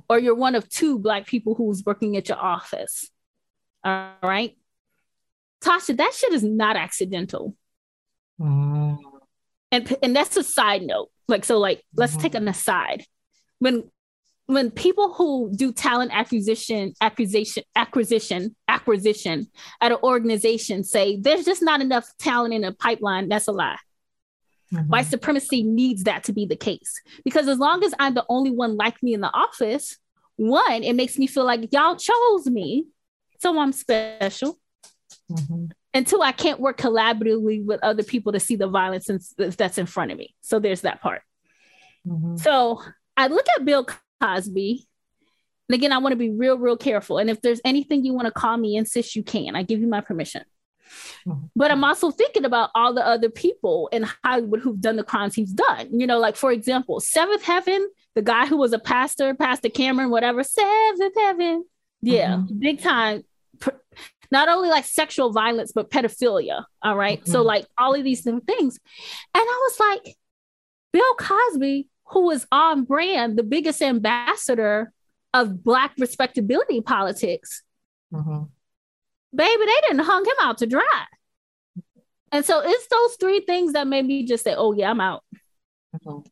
or 0.09 0.19
you're 0.19 0.35
one 0.35 0.55
of 0.55 0.69
two 0.69 0.99
Black 0.99 1.27
people 1.27 1.55
who's 1.55 1.83
working 1.85 2.17
at 2.17 2.29
your 2.29 2.39
office, 2.39 3.11
all 3.83 4.13
right, 4.23 4.57
Tasha, 5.63 5.97
that 5.97 6.15
shit 6.15 6.33
is 6.33 6.43
not 6.43 6.77
accidental. 6.77 7.57
Mm. 8.41 8.99
And 9.73 9.97
and 10.03 10.15
that's 10.17 10.37
a 10.37 10.45
side 10.45 10.83
note. 10.83 11.11
Like 11.27 11.45
so, 11.45 11.59
like 11.59 11.83
let's 11.97 12.13
mm-hmm. 12.13 12.23
take 12.23 12.35
an 12.35 12.49
aside. 12.49 13.05
When 13.59 13.91
when 14.47 14.71
people 14.71 15.13
who 15.15 15.51
do 15.55 15.73
talent 15.73 16.11
acquisition, 16.13 16.93
acquisition, 17.01 17.63
acquisition, 17.75 18.55
acquisition 18.69 19.47
at 19.81 19.93
an 19.93 19.99
organization 20.03 20.85
say 20.85 21.19
there's 21.19 21.47
just 21.47 21.63
not 21.63 21.81
enough 21.81 22.07
talent 22.19 22.53
in 22.53 22.63
a 22.65 22.73
pipeline, 22.73 23.29
that's 23.29 23.49
a 23.49 23.53
lie. 23.53 23.79
Mm-hmm. 24.75 24.89
White 24.89 25.07
supremacy 25.07 25.63
needs 25.63 26.05
that 26.05 26.25
to 26.25 26.33
be 26.33 26.47
the 26.47 26.57
case 26.57 27.01
because 27.25 27.49
as 27.49 27.59
long 27.59 27.85
as 27.85 27.95
I'm 27.99 28.15
the 28.15 28.25
only 28.29 28.51
one 28.51 28.77
like 28.77 29.03
me 29.03 29.15
in 29.15 29.21
the 29.21 29.33
office, 29.33 29.99
one, 30.37 30.83
it 30.83 30.95
makes 30.95 31.19
me 31.19 31.27
feel 31.27 31.45
like 31.45 31.73
y'all 31.73 31.97
chose 31.97 32.47
me, 32.47 32.87
so 33.39 33.59
I'm 33.59 33.73
special. 33.73 34.59
Mm-hmm 35.31 35.67
and 35.95 36.05
two, 36.05 36.21
I 36.21 36.33
can't 36.33 36.59
work 36.59 36.77
collaboratively 36.77 37.65
with 37.65 37.83
other 37.85 38.03
people 38.03 38.33
to 38.33 38.41
see 38.41 38.57
the 38.57 38.67
violence 38.67 39.09
that's 39.39 39.79
in 39.79 39.87
front 39.87 40.11
of 40.11 40.19
me. 40.19 40.35
So 40.41 40.59
there's 40.59 40.81
that 40.81 41.01
part. 41.01 41.23
Mm-hmm. 42.07 42.37
So 42.37 42.83
I 43.17 43.29
look 43.29 43.47
at 43.57 43.65
Bill 43.65 43.87
Cosby. 44.21 44.89
And 45.69 45.75
again, 45.75 45.93
I 45.93 45.99
want 45.99 46.13
to 46.13 46.17
be 46.17 46.31
real, 46.31 46.59
real 46.59 46.77
careful. 46.77 47.19
And 47.19 47.31
if 47.31 47.41
there's 47.41 47.61
anything 47.65 48.05
you 48.05 48.13
want 48.13 48.27
to 48.27 48.33
call 48.33 48.57
me 48.57 48.77
insist, 48.77 49.15
you 49.15 49.23
can. 49.23 49.55
I 49.55 49.63
give 49.63 49.81
you 49.81 49.87
my 49.87 50.01
permission. 50.01 50.43
Mm-hmm. 51.27 51.47
But 51.57 51.71
I'm 51.71 51.85
also 51.85 52.11
thinking 52.11 52.45
about 52.45 52.71
all 52.75 52.95
the 52.95 53.07
other 53.07 53.31
people 53.31 53.89
in 53.93 54.05
Hollywood 54.25 54.61
who've 54.61 54.81
done 54.81 54.97
the 54.97 55.05
crimes 55.05 55.35
he's 55.35 55.53
done. 55.53 55.89
You 55.93 56.07
know, 56.07 56.19
like 56.19 56.37
for 56.37 56.53
example, 56.53 57.01
Seventh 57.01 57.43
Heaven, 57.43 57.89
the 58.15 58.23
guy 58.23 58.47
who 58.47 58.57
was 58.57 58.73
a 58.73 58.79
pastor, 58.79 59.35
Pastor 59.35 59.69
Cameron, 59.69 60.11
whatever, 60.11 60.43
Seventh 60.43 61.15
Heaven. 61.17 61.65
Yeah, 62.03 62.35
mm-hmm. 62.35 62.59
big 62.59 62.83
time 62.83 63.25
not 64.31 64.49
only 64.49 64.69
like 64.69 64.85
sexual 64.85 65.33
violence, 65.33 65.73
but 65.73 65.91
pedophilia. 65.91 66.65
All 66.83 66.97
right? 66.97 67.21
mm-hmm. 67.21 67.31
So, 67.31 67.43
like 67.43 67.67
all 67.79 67.95
of 67.95 68.05
these 68.05 68.23
things. 68.23 68.43
And 68.43 68.49
I 69.35 69.69
was 69.69 69.81
like, 69.81 70.17
Bill 70.93 71.15
Cosby, 71.19 71.89
who 72.07 72.27
was 72.27 72.47
on 72.53 72.85
brand, 72.85 73.39
the 73.39 73.43
biggest 73.43 73.81
ambassador 73.81 74.93
of 75.33 75.63
Black 75.65 75.95
respectability 75.99 76.81
politics, 76.81 77.63
mm-hmm. 78.13 78.45
Baby, 79.35 79.65
they 79.65 79.89
didn't 79.89 80.05
hung 80.05 80.25
him 80.25 80.37
out 80.41 80.59
to 80.59 80.67
dry. 80.67 81.05
And 82.33 82.45
so 82.45 82.61
it's 82.65 82.87
those 82.89 83.17
three 83.17 83.41
things 83.41 83.75
that 83.75 83.87
made 83.87 84.05
me 84.05 84.25
just 84.25 84.45
say, 84.45 84.55
oh, 84.57 84.73
yeah, 84.73 84.91
I'm 84.91 85.01
out. 85.01 85.23
Mm-hmm. 85.97 86.27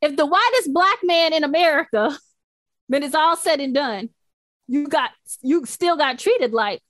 If 0.00 0.16
the 0.16 0.26
whitest 0.26 0.72
Black 0.72 0.98
man 1.02 1.32
in 1.32 1.44
America, 1.44 2.16
then 2.88 3.02
it's 3.02 3.14
all 3.14 3.36
said 3.36 3.60
and 3.60 3.74
done, 3.74 4.10
you 4.66 4.86
got 4.86 5.10
you 5.42 5.66
still 5.66 5.96
got 5.96 6.18
treated 6.18 6.52
like 6.52 6.82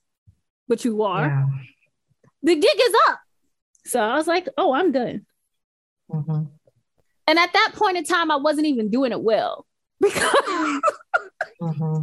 but 0.67 0.85
you 0.85 1.03
are 1.03 1.27
yeah. 1.27 1.45
the 2.43 2.55
gig 2.55 2.79
is 2.79 2.93
up 3.09 3.19
so 3.85 3.99
i 3.99 4.15
was 4.15 4.27
like 4.27 4.47
oh 4.57 4.73
i'm 4.73 4.91
done 4.91 5.25
mm-hmm. 6.11 6.43
and 7.27 7.39
at 7.39 7.53
that 7.53 7.71
point 7.75 7.97
in 7.97 8.03
time 8.03 8.31
i 8.31 8.35
wasn't 8.35 8.65
even 8.65 8.89
doing 8.89 9.11
it 9.11 9.21
well 9.21 9.65
because 9.99 10.81
mm-hmm 11.61 12.01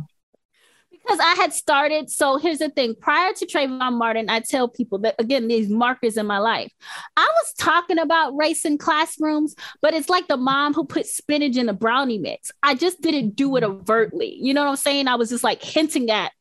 because 1.03 1.19
I 1.21 1.35
had 1.35 1.53
started. 1.53 2.11
So 2.11 2.37
here's 2.39 2.59
the 2.59 2.69
thing 2.69 2.95
prior 2.95 3.33
to 3.33 3.47
Trayvon 3.47 3.95
Martin, 3.95 4.31
I 4.31 4.41
tell 4.41 4.69
people 4.69 4.99
that 5.01 5.15
again, 5.19 5.49
these 5.49 5.69
markers 5.69 6.17
in 6.17 6.27
my 6.27 6.39
life. 6.39 6.73
I 7.17 7.25
was 7.27 7.55
talking 7.55 7.99
about 7.99 8.37
race 8.37 8.65
in 8.65 8.79
classrooms, 8.79 9.55
but 9.81 9.95
it's 9.95 10.09
like 10.09 10.29
the 10.29 10.37
mom 10.37 10.75
who 10.75 10.85
put 10.85 11.07
spinach 11.07 11.57
in 11.57 11.69
a 11.69 11.73
brownie 11.73 12.19
mix. 12.19 12.51
I 12.63 12.75
just 12.75 13.01
didn't 13.01 13.37
do 13.37 13.57
it 13.57 13.65
overtly. 13.65 14.37
You 14.41 14.55
know 14.55 14.65
what 14.65 14.71
I'm 14.71 14.77
saying? 14.77 15.09
I 15.09 15.17
was 15.17 15.31
just 15.31 15.45
like 15.45 15.63
hinting 15.63 16.11
at 16.11 16.33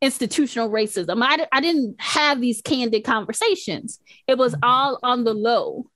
institutional 0.00 0.70
racism. 0.70 1.22
I, 1.22 1.46
I 1.52 1.60
didn't 1.60 1.96
have 1.98 2.40
these 2.40 2.62
candid 2.62 3.04
conversations, 3.04 4.00
it 4.26 4.38
was 4.38 4.54
mm-hmm. 4.54 4.64
all 4.64 4.98
on 5.02 5.24
the 5.24 5.34
low. 5.34 5.86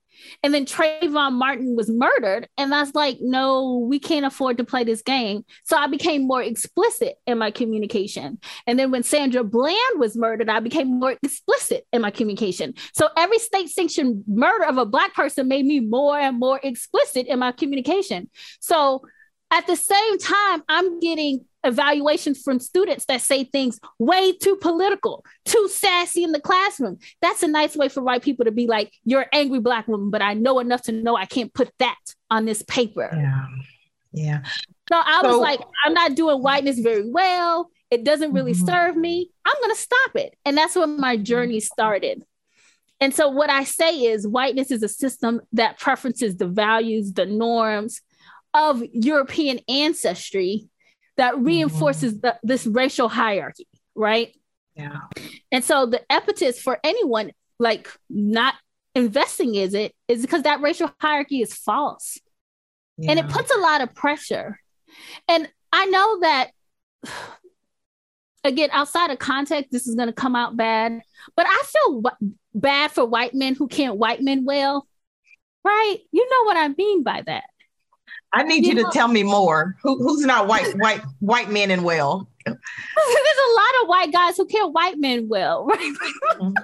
And 0.42 0.52
then 0.52 0.64
Trayvon 0.64 1.32
Martin 1.32 1.76
was 1.76 1.90
murdered. 1.90 2.48
And 2.56 2.74
I 2.74 2.80
was 2.80 2.94
like, 2.94 3.18
no, 3.20 3.86
we 3.88 3.98
can't 3.98 4.26
afford 4.26 4.58
to 4.58 4.64
play 4.64 4.84
this 4.84 5.02
game. 5.02 5.44
So 5.64 5.76
I 5.76 5.86
became 5.86 6.26
more 6.26 6.42
explicit 6.42 7.16
in 7.26 7.38
my 7.38 7.50
communication. 7.50 8.38
And 8.66 8.78
then 8.78 8.90
when 8.90 9.02
Sandra 9.02 9.44
Bland 9.44 9.98
was 9.98 10.16
murdered, 10.16 10.48
I 10.48 10.60
became 10.60 11.00
more 11.00 11.16
explicit 11.22 11.86
in 11.92 12.02
my 12.02 12.10
communication. 12.10 12.74
So 12.94 13.08
every 13.16 13.38
state 13.38 13.70
sanctioned 13.70 14.24
murder 14.26 14.64
of 14.64 14.78
a 14.78 14.86
Black 14.86 15.14
person 15.14 15.48
made 15.48 15.64
me 15.64 15.80
more 15.80 16.18
and 16.18 16.38
more 16.38 16.60
explicit 16.62 17.26
in 17.26 17.38
my 17.38 17.52
communication. 17.52 18.30
So 18.60 19.02
at 19.50 19.66
the 19.66 19.76
same 19.76 20.18
time, 20.18 20.62
I'm 20.68 20.98
getting 21.00 21.44
evaluations 21.64 22.42
from 22.42 22.58
students 22.58 23.04
that 23.06 23.20
say 23.20 23.44
things 23.44 23.78
way 23.98 24.32
too 24.32 24.56
political, 24.56 25.24
too 25.44 25.68
sassy 25.68 26.24
in 26.24 26.32
the 26.32 26.40
classroom. 26.40 26.98
That's 27.20 27.42
a 27.42 27.48
nice 27.48 27.76
way 27.76 27.88
for 27.88 28.02
white 28.02 28.22
people 28.22 28.44
to 28.44 28.50
be 28.50 28.66
like, 28.66 28.92
you're 29.04 29.22
an 29.22 29.28
angry 29.32 29.60
black 29.60 29.88
woman, 29.88 30.10
but 30.10 30.22
I 30.22 30.34
know 30.34 30.58
enough 30.58 30.82
to 30.82 30.92
know 30.92 31.16
I 31.16 31.26
can't 31.26 31.52
put 31.52 31.70
that 31.78 31.98
on 32.30 32.44
this 32.44 32.62
paper. 32.62 33.10
Yeah. 33.12 33.46
Yeah. 34.12 34.42
So 34.90 34.96
I 34.96 35.20
so, 35.22 35.28
was 35.28 35.38
like, 35.38 35.60
I'm 35.86 35.94
not 35.94 36.14
doing 36.14 36.42
whiteness 36.42 36.78
very 36.78 37.08
well. 37.10 37.70
It 37.90 38.04
doesn't 38.04 38.32
really 38.32 38.52
mm-hmm. 38.52 38.66
serve 38.66 38.96
me. 38.96 39.30
I'm 39.44 39.60
going 39.60 39.74
to 39.74 39.80
stop 39.80 40.16
it. 40.16 40.36
And 40.44 40.56
that's 40.56 40.76
when 40.76 41.00
my 41.00 41.16
journey 41.16 41.60
started. 41.60 42.24
And 43.00 43.14
so 43.14 43.28
what 43.28 43.50
I 43.50 43.64
say 43.64 44.02
is 44.02 44.28
whiteness 44.28 44.70
is 44.70 44.82
a 44.82 44.88
system 44.88 45.40
that 45.52 45.78
preferences 45.78 46.36
the 46.36 46.46
values, 46.46 47.12
the 47.12 47.26
norms 47.26 48.00
of 48.54 48.82
European 48.92 49.60
ancestry 49.68 50.68
that 51.16 51.38
reinforces 51.38 52.14
mm-hmm. 52.14 52.26
the, 52.26 52.38
this 52.42 52.66
racial 52.66 53.08
hierarchy, 53.08 53.68
right? 53.94 54.34
Yeah. 54.74 55.00
And 55.50 55.62
so 55.62 55.86
the 55.86 56.00
epithets 56.10 56.60
for 56.60 56.78
anyone 56.82 57.32
like 57.58 57.88
not 58.08 58.54
investing 58.94 59.54
is 59.54 59.74
it 59.74 59.94
is 60.08 60.22
because 60.22 60.42
that 60.42 60.60
racial 60.60 60.90
hierarchy 61.00 61.42
is 61.42 61.54
false. 61.54 62.18
Yeah. 62.98 63.12
And 63.12 63.20
it 63.20 63.28
puts 63.28 63.54
a 63.54 63.58
lot 63.58 63.80
of 63.80 63.94
pressure. 63.94 64.58
And 65.28 65.48
I 65.72 65.86
know 65.86 66.20
that 66.20 66.50
again 68.44 68.70
outside 68.72 69.10
of 69.10 69.20
context 69.20 69.70
this 69.70 69.86
is 69.86 69.94
going 69.94 70.08
to 70.08 70.12
come 70.12 70.34
out 70.34 70.56
bad, 70.56 71.00
but 71.36 71.46
I 71.48 71.62
feel 71.64 72.02
w- 72.02 72.34
bad 72.54 72.90
for 72.90 73.04
white 73.04 73.34
men 73.34 73.54
who 73.54 73.68
can't 73.68 73.96
white 73.96 74.22
men 74.22 74.44
well. 74.44 74.86
Right? 75.64 75.98
You 76.10 76.28
know 76.28 76.44
what 76.46 76.56
I 76.56 76.68
mean 76.68 77.04
by 77.04 77.22
that. 77.24 77.44
I 78.32 78.42
need 78.44 78.64
you, 78.64 78.70
you 78.70 78.82
know, 78.82 78.90
to 78.90 78.90
tell 78.92 79.08
me 79.08 79.22
more. 79.22 79.76
Who, 79.82 79.98
who's 79.98 80.24
not 80.24 80.46
white, 80.46 80.72
white, 80.78 81.02
white 81.20 81.50
men 81.50 81.70
and 81.70 81.84
well? 81.84 82.28
There's 82.46 82.56
a 82.56 83.54
lot 83.54 83.82
of 83.82 83.88
white 83.88 84.12
guys 84.12 84.36
who 84.36 84.46
can't 84.46 84.72
white 84.72 84.98
men 84.98 85.28
well, 85.28 85.64
right? 85.66 85.94
Mm-hmm. 86.40 86.54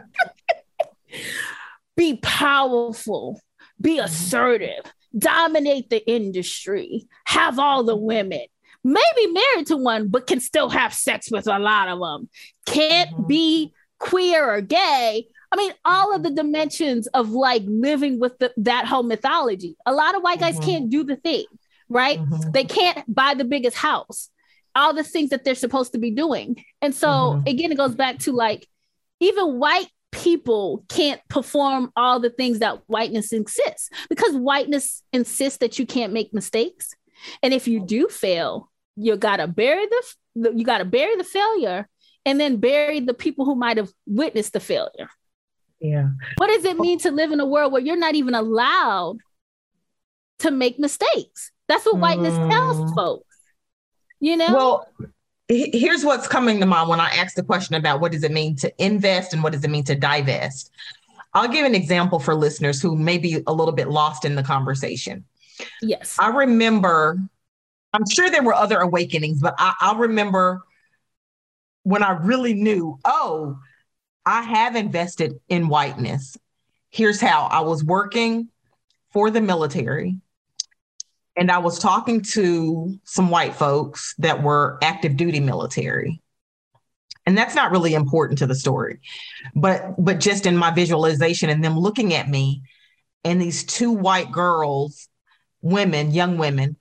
be 1.96 2.16
powerful, 2.16 3.40
be 3.80 3.96
mm-hmm. 3.96 4.04
assertive, 4.04 4.92
dominate 5.16 5.90
the 5.90 6.06
industry, 6.10 7.06
have 7.26 7.58
all 7.58 7.84
the 7.84 7.96
women, 7.96 8.44
maybe 8.82 9.32
married 9.32 9.66
to 9.66 9.76
one, 9.76 10.08
but 10.08 10.26
can 10.26 10.40
still 10.40 10.70
have 10.70 10.94
sex 10.94 11.30
with 11.30 11.46
a 11.46 11.58
lot 11.58 11.88
of 11.88 12.00
them. 12.00 12.28
Can't 12.66 13.10
mm-hmm. 13.10 13.26
be 13.26 13.72
queer 13.98 14.48
or 14.50 14.60
gay. 14.60 15.28
I 15.50 15.56
mean, 15.56 15.72
all 15.84 16.14
of 16.14 16.22
the 16.22 16.30
dimensions 16.30 17.06
of 17.08 17.30
like 17.30 17.62
living 17.66 18.20
with 18.20 18.38
the, 18.38 18.52
that 18.58 18.86
whole 18.86 19.02
mythology. 19.02 19.76
A 19.86 19.92
lot 19.92 20.14
of 20.14 20.22
white 20.22 20.40
guys 20.40 20.56
mm-hmm. 20.56 20.70
can't 20.70 20.90
do 20.90 21.04
the 21.04 21.16
thing 21.16 21.44
right? 21.88 22.18
Mm-hmm. 22.18 22.50
They 22.50 22.64
can't 22.64 23.02
buy 23.12 23.34
the 23.34 23.44
biggest 23.44 23.76
house, 23.76 24.30
all 24.74 24.94
the 24.94 25.04
things 25.04 25.30
that 25.30 25.44
they're 25.44 25.54
supposed 25.54 25.92
to 25.92 25.98
be 25.98 26.10
doing. 26.10 26.62
And 26.82 26.94
so, 26.94 27.08
mm-hmm. 27.08 27.46
again, 27.46 27.72
it 27.72 27.78
goes 27.78 27.94
back 27.94 28.18
to 28.20 28.32
like, 28.32 28.66
even 29.20 29.58
white 29.58 29.88
people 30.12 30.84
can't 30.88 31.20
perform 31.28 31.92
all 31.96 32.20
the 32.20 32.30
things 32.30 32.60
that 32.60 32.80
whiteness 32.86 33.32
insists 33.32 33.90
because 34.08 34.34
whiteness 34.34 35.02
insists 35.12 35.58
that 35.58 35.78
you 35.78 35.86
can't 35.86 36.12
make 36.12 36.32
mistakes. 36.32 36.94
And 37.42 37.52
if 37.52 37.68
you 37.68 37.84
do 37.84 38.08
fail, 38.08 38.70
you 38.96 39.16
gotta 39.16 39.46
bury 39.46 39.86
the 39.86 40.52
you 40.54 40.64
gotta 40.64 40.84
bury 40.84 41.16
the 41.16 41.24
failure 41.24 41.88
and 42.24 42.40
then 42.40 42.58
bury 42.58 43.00
the 43.00 43.14
people 43.14 43.44
who 43.44 43.54
might 43.54 43.76
have 43.76 43.90
witnessed 44.06 44.52
the 44.52 44.60
failure. 44.60 45.08
Yeah. 45.80 46.08
What 46.36 46.48
does 46.48 46.64
it 46.64 46.78
mean 46.78 46.98
to 47.00 47.10
live 47.10 47.32
in 47.32 47.40
a 47.40 47.46
world 47.46 47.72
where 47.72 47.82
you're 47.82 47.96
not 47.96 48.14
even 48.14 48.34
allowed 48.34 49.18
to 50.40 50.50
make 50.50 50.78
mistakes? 50.78 51.52
That's 51.68 51.84
what 51.86 51.98
whiteness 51.98 52.34
mm. 52.34 52.50
tells 52.50 52.92
folks. 52.94 53.36
You 54.20 54.36
know? 54.36 54.52
Well, 54.52 54.88
here's 55.48 56.04
what's 56.04 56.26
coming 56.28 56.60
to 56.60 56.66
mind 56.66 56.88
when 56.88 57.00
I 57.00 57.08
ask 57.10 57.34
the 57.34 57.42
question 57.42 57.74
about 57.76 58.00
what 58.00 58.12
does 58.12 58.24
it 58.24 58.32
mean 58.32 58.56
to 58.56 58.72
invest 58.84 59.32
and 59.32 59.42
what 59.42 59.52
does 59.52 59.64
it 59.64 59.70
mean 59.70 59.84
to 59.84 59.94
divest. 59.94 60.70
I'll 61.34 61.48
give 61.48 61.64
an 61.64 61.74
example 61.74 62.18
for 62.18 62.34
listeners 62.34 62.82
who 62.82 62.96
may 62.96 63.18
be 63.18 63.42
a 63.46 63.52
little 63.52 63.74
bit 63.74 63.88
lost 63.88 64.24
in 64.24 64.34
the 64.34 64.42
conversation. 64.42 65.24
Yes. 65.82 66.16
I 66.18 66.28
remember, 66.28 67.18
I'm 67.92 68.08
sure 68.10 68.30
there 68.30 68.42
were 68.42 68.54
other 68.54 68.78
awakenings, 68.78 69.40
but 69.40 69.54
I, 69.58 69.74
I'll 69.80 69.96
remember 69.96 70.62
when 71.82 72.02
I 72.02 72.12
really 72.12 72.54
knew, 72.54 72.98
oh, 73.04 73.58
I 74.28 74.42
have 74.42 74.76
invested 74.76 75.40
in 75.48 75.68
whiteness. 75.68 76.36
Here's 76.90 77.18
how 77.18 77.48
I 77.50 77.60
was 77.60 77.82
working 77.82 78.48
for 79.10 79.30
the 79.30 79.40
military 79.40 80.16
and 81.34 81.50
I 81.50 81.56
was 81.56 81.78
talking 81.78 82.20
to 82.32 82.98
some 83.04 83.30
white 83.30 83.54
folks 83.54 84.14
that 84.18 84.42
were 84.42 84.78
active 84.82 85.16
duty 85.16 85.40
military. 85.40 86.20
And 87.24 87.38
that's 87.38 87.54
not 87.54 87.70
really 87.70 87.94
important 87.94 88.38
to 88.40 88.46
the 88.46 88.54
story. 88.54 89.00
But 89.54 89.94
but 89.96 90.20
just 90.20 90.44
in 90.44 90.58
my 90.58 90.72
visualization 90.72 91.48
and 91.48 91.64
them 91.64 91.78
looking 91.78 92.12
at 92.12 92.28
me 92.28 92.60
and 93.24 93.40
these 93.40 93.64
two 93.64 93.92
white 93.92 94.30
girls, 94.30 95.08
women, 95.62 96.10
young 96.10 96.36
women, 96.36 96.76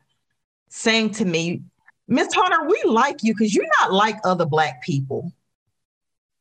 saying 0.67 1.11
to 1.11 1.23
me, 1.23 1.61
Miss 2.09 2.33
Hunter, 2.33 2.67
we 2.67 2.81
like 2.83 3.23
you 3.23 3.33
because 3.33 3.55
you're 3.55 3.71
not 3.79 3.93
like 3.93 4.17
other 4.25 4.45
black 4.45 4.81
people. 4.81 5.31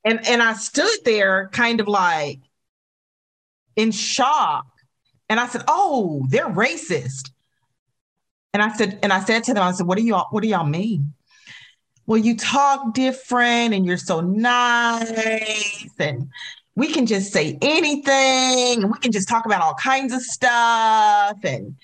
And 0.06 0.26
and 0.26 0.42
I 0.42 0.54
stood 0.54 0.98
there 1.04 1.50
kind 1.52 1.80
of 1.80 1.88
like 1.88 2.40
in 3.76 3.90
shock. 3.90 4.66
And 5.28 5.38
I 5.38 5.48
said, 5.48 5.64
Oh, 5.68 6.24
they're 6.30 6.48
racist. 6.48 7.30
And 8.56 8.62
I 8.62 8.74
said, 8.74 8.98
and 9.02 9.12
I 9.12 9.20
said 9.20 9.44
to 9.44 9.52
them, 9.52 9.62
I 9.62 9.72
said, 9.72 9.86
what 9.86 9.98
do 9.98 10.02
y'all, 10.02 10.28
what 10.30 10.42
do 10.42 10.48
y'all 10.48 10.64
mean? 10.64 11.12
Well, 12.06 12.16
you 12.16 12.38
talk 12.38 12.94
different 12.94 13.74
and 13.74 13.84
you're 13.84 13.98
so 13.98 14.22
nice 14.22 15.90
and 15.98 16.30
we 16.74 16.90
can 16.90 17.04
just 17.04 17.34
say 17.34 17.58
anything 17.60 18.82
and 18.82 18.90
we 18.90 18.98
can 18.98 19.12
just 19.12 19.28
talk 19.28 19.44
about 19.44 19.60
all 19.60 19.74
kinds 19.74 20.14
of 20.14 20.22
stuff 20.22 21.36
and 21.44 21.76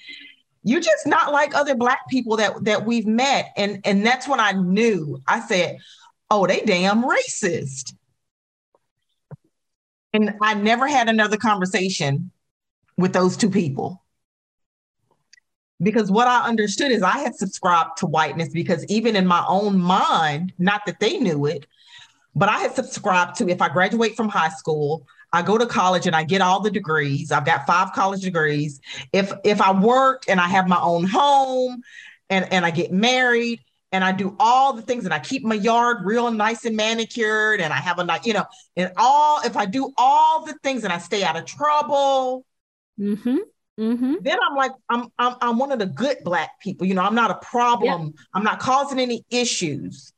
you're 0.65 0.81
just 0.81 1.07
not 1.07 1.31
like 1.31 1.55
other 1.55 1.75
black 1.75 2.09
people 2.09 2.39
that 2.39 2.65
that 2.65 2.87
we've 2.87 3.07
met 3.07 3.53
and 3.59 3.81
and 3.85 4.07
that's 4.07 4.29
when 4.29 4.39
i 4.39 4.53
knew 4.53 5.21
i 5.27 5.41
said 5.41 5.77
oh 6.31 6.47
they 6.47 6.61
damn 6.61 7.03
racist 7.03 7.95
and 10.13 10.35
i 10.41 10.55
never 10.55 10.87
had 10.87 11.09
another 11.09 11.37
conversation 11.37 12.31
with 12.97 13.13
those 13.13 13.37
two 13.37 13.51
people 13.51 14.03
because 15.83 16.11
what 16.11 16.29
I 16.29 16.43
understood 16.47 16.93
is 16.93 17.03
I 17.03 17.19
had 17.19 17.35
subscribed 17.35 17.99
to 17.99 18.07
whiteness 18.07 18.51
because 18.51 18.87
even 18.87 19.17
in 19.17 19.27
my 19.27 19.45
own 19.49 19.79
mind, 19.79 20.53
not 20.59 20.87
that 20.87 21.01
they 21.01 21.19
knew 21.19 21.47
it, 21.47 21.67
but 22.35 22.49
I 22.49 22.59
had 22.59 22.75
subscribed 22.75 23.37
to 23.37 23.49
if 23.49 23.61
I 23.61 23.69
graduate 23.69 24.17
from 24.17 24.29
high 24.29 24.51
school, 24.51 25.07
I 25.33 25.43
go 25.43 25.59
to 25.59 25.67
college 25.67 26.07
and 26.07 26.15
I 26.15 26.25
get 26.25 26.41
all 26.41 26.61
the 26.61 26.71
degrees. 26.71 27.33
I've 27.33 27.45
got 27.45 27.67
five 27.67 27.93
college 27.93 28.23
degrees. 28.23 28.81
If 29.13 29.33
if 29.45 29.61
I 29.61 29.73
work 29.73 30.25
and 30.29 30.41
I 30.41 30.47
have 30.47 30.69
my 30.69 30.81
own 30.81 31.05
home 31.05 31.83
and, 32.31 32.51
and 32.53 32.65
I 32.65 32.71
get 32.71 32.93
married 32.93 33.61
and 33.93 34.03
I 34.03 34.13
do 34.13 34.35
all 34.41 34.73
the 34.73 34.83
things 34.83 35.05
and 35.05 35.15
I 35.15 35.19
keep 35.19 35.45
my 35.45 35.55
yard 35.55 36.05
real 36.05 36.31
nice 36.31 36.65
and 36.65 36.77
manicured 36.77 37.61
and 37.61 37.73
I 37.73 37.77
have 37.77 37.99
a 37.99 38.05
nice, 38.05 38.27
you 38.27 38.33
know, 38.33 38.45
and 38.77 38.91
all 38.97 39.41
if 39.43 39.57
I 39.57 39.67
do 39.67 39.93
all 39.97 40.45
the 40.45 40.55
things 40.63 40.85
and 40.85 40.93
I 40.93 40.99
stay 40.99 41.23
out 41.23 41.37
of 41.37 41.45
trouble. 41.45 42.45
Mm-hmm 42.99 43.37
Mm-hmm. 43.79 44.17
Then 44.21 44.39
I'm 44.49 44.57
like, 44.57 44.73
I'm, 44.89 45.09
I'm 45.19 45.37
I'm 45.41 45.59
one 45.59 45.73
of 45.73 45.79
the 45.79 45.87
good 45.87 46.19
black 46.25 46.61
people. 46.61 46.87
You 46.87 46.95
know, 46.95 47.03
I'm 47.03 47.15
not 47.15 47.31
a 47.31 47.37
problem. 47.37 48.05
Yep. 48.05 48.15
I'm 48.35 48.45
not 48.45 48.61
causing 48.61 48.99
any 48.99 49.25
issues. 49.31 50.13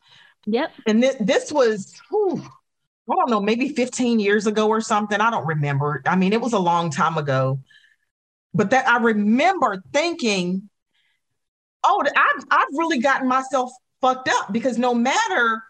Yep. 0.47 0.73
And 0.87 1.03
th- 1.03 1.17
this 1.21 1.53
was, 1.53 1.95
whew, 2.11 2.43
I 3.11 3.15
don't 3.15 3.31
know, 3.31 3.41
maybe 3.41 3.69
15 3.69 4.19
years 4.19 4.47
ago 4.47 4.69
or 4.69 4.81
something. 4.81 5.21
I 5.21 5.31
don't 5.31 5.47
remember. 5.47 6.03
I 6.05 6.17
mean, 6.17 6.33
it 6.33 6.41
was 6.41 6.53
a 6.53 6.59
long 6.59 6.91
time 6.91 7.17
ago. 7.17 7.61
But 8.53 8.71
that 8.71 8.89
I 8.89 8.99
remember 8.99 9.83
thinking, 9.93 10.69
oh, 11.85 12.03
I've 12.05 12.45
I've 12.51 12.69
really 12.73 12.99
gotten 12.99 13.29
myself 13.29 13.71
fucked 14.01 14.29
up 14.29 14.53
because 14.53 14.79
no 14.79 14.95
matter 14.95 15.63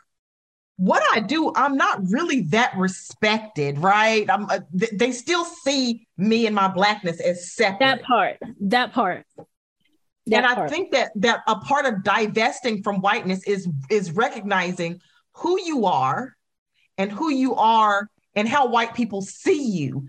what 0.76 1.02
I 1.12 1.20
do, 1.20 1.52
I'm 1.54 1.76
not 1.76 2.00
really 2.10 2.42
that 2.50 2.76
respected, 2.76 3.78
right? 3.78 4.28
I'm, 4.28 4.46
uh, 4.46 4.60
th- 4.76 4.92
they 4.92 5.12
still 5.12 5.44
see 5.44 6.06
me 6.16 6.46
and 6.46 6.54
my 6.54 6.68
blackness 6.68 7.20
as 7.20 7.52
separate. 7.52 7.78
That 7.78 8.02
part, 8.02 8.38
that 8.60 8.92
part. 8.92 9.24
That 10.26 10.36
and 10.36 10.46
I 10.46 10.54
part. 10.54 10.70
think 10.70 10.92
that 10.92 11.12
that 11.16 11.42
a 11.46 11.56
part 11.56 11.84
of 11.84 12.02
divesting 12.02 12.82
from 12.82 13.00
whiteness 13.00 13.44
is 13.44 13.68
is 13.90 14.12
recognizing 14.12 15.00
who 15.34 15.60
you 15.60 15.86
are 15.86 16.34
and 16.96 17.12
who 17.12 17.30
you 17.30 17.54
are 17.54 18.08
and 18.34 18.48
how 18.48 18.66
white 18.66 18.94
people 18.94 19.20
see 19.22 19.62
you 19.62 20.06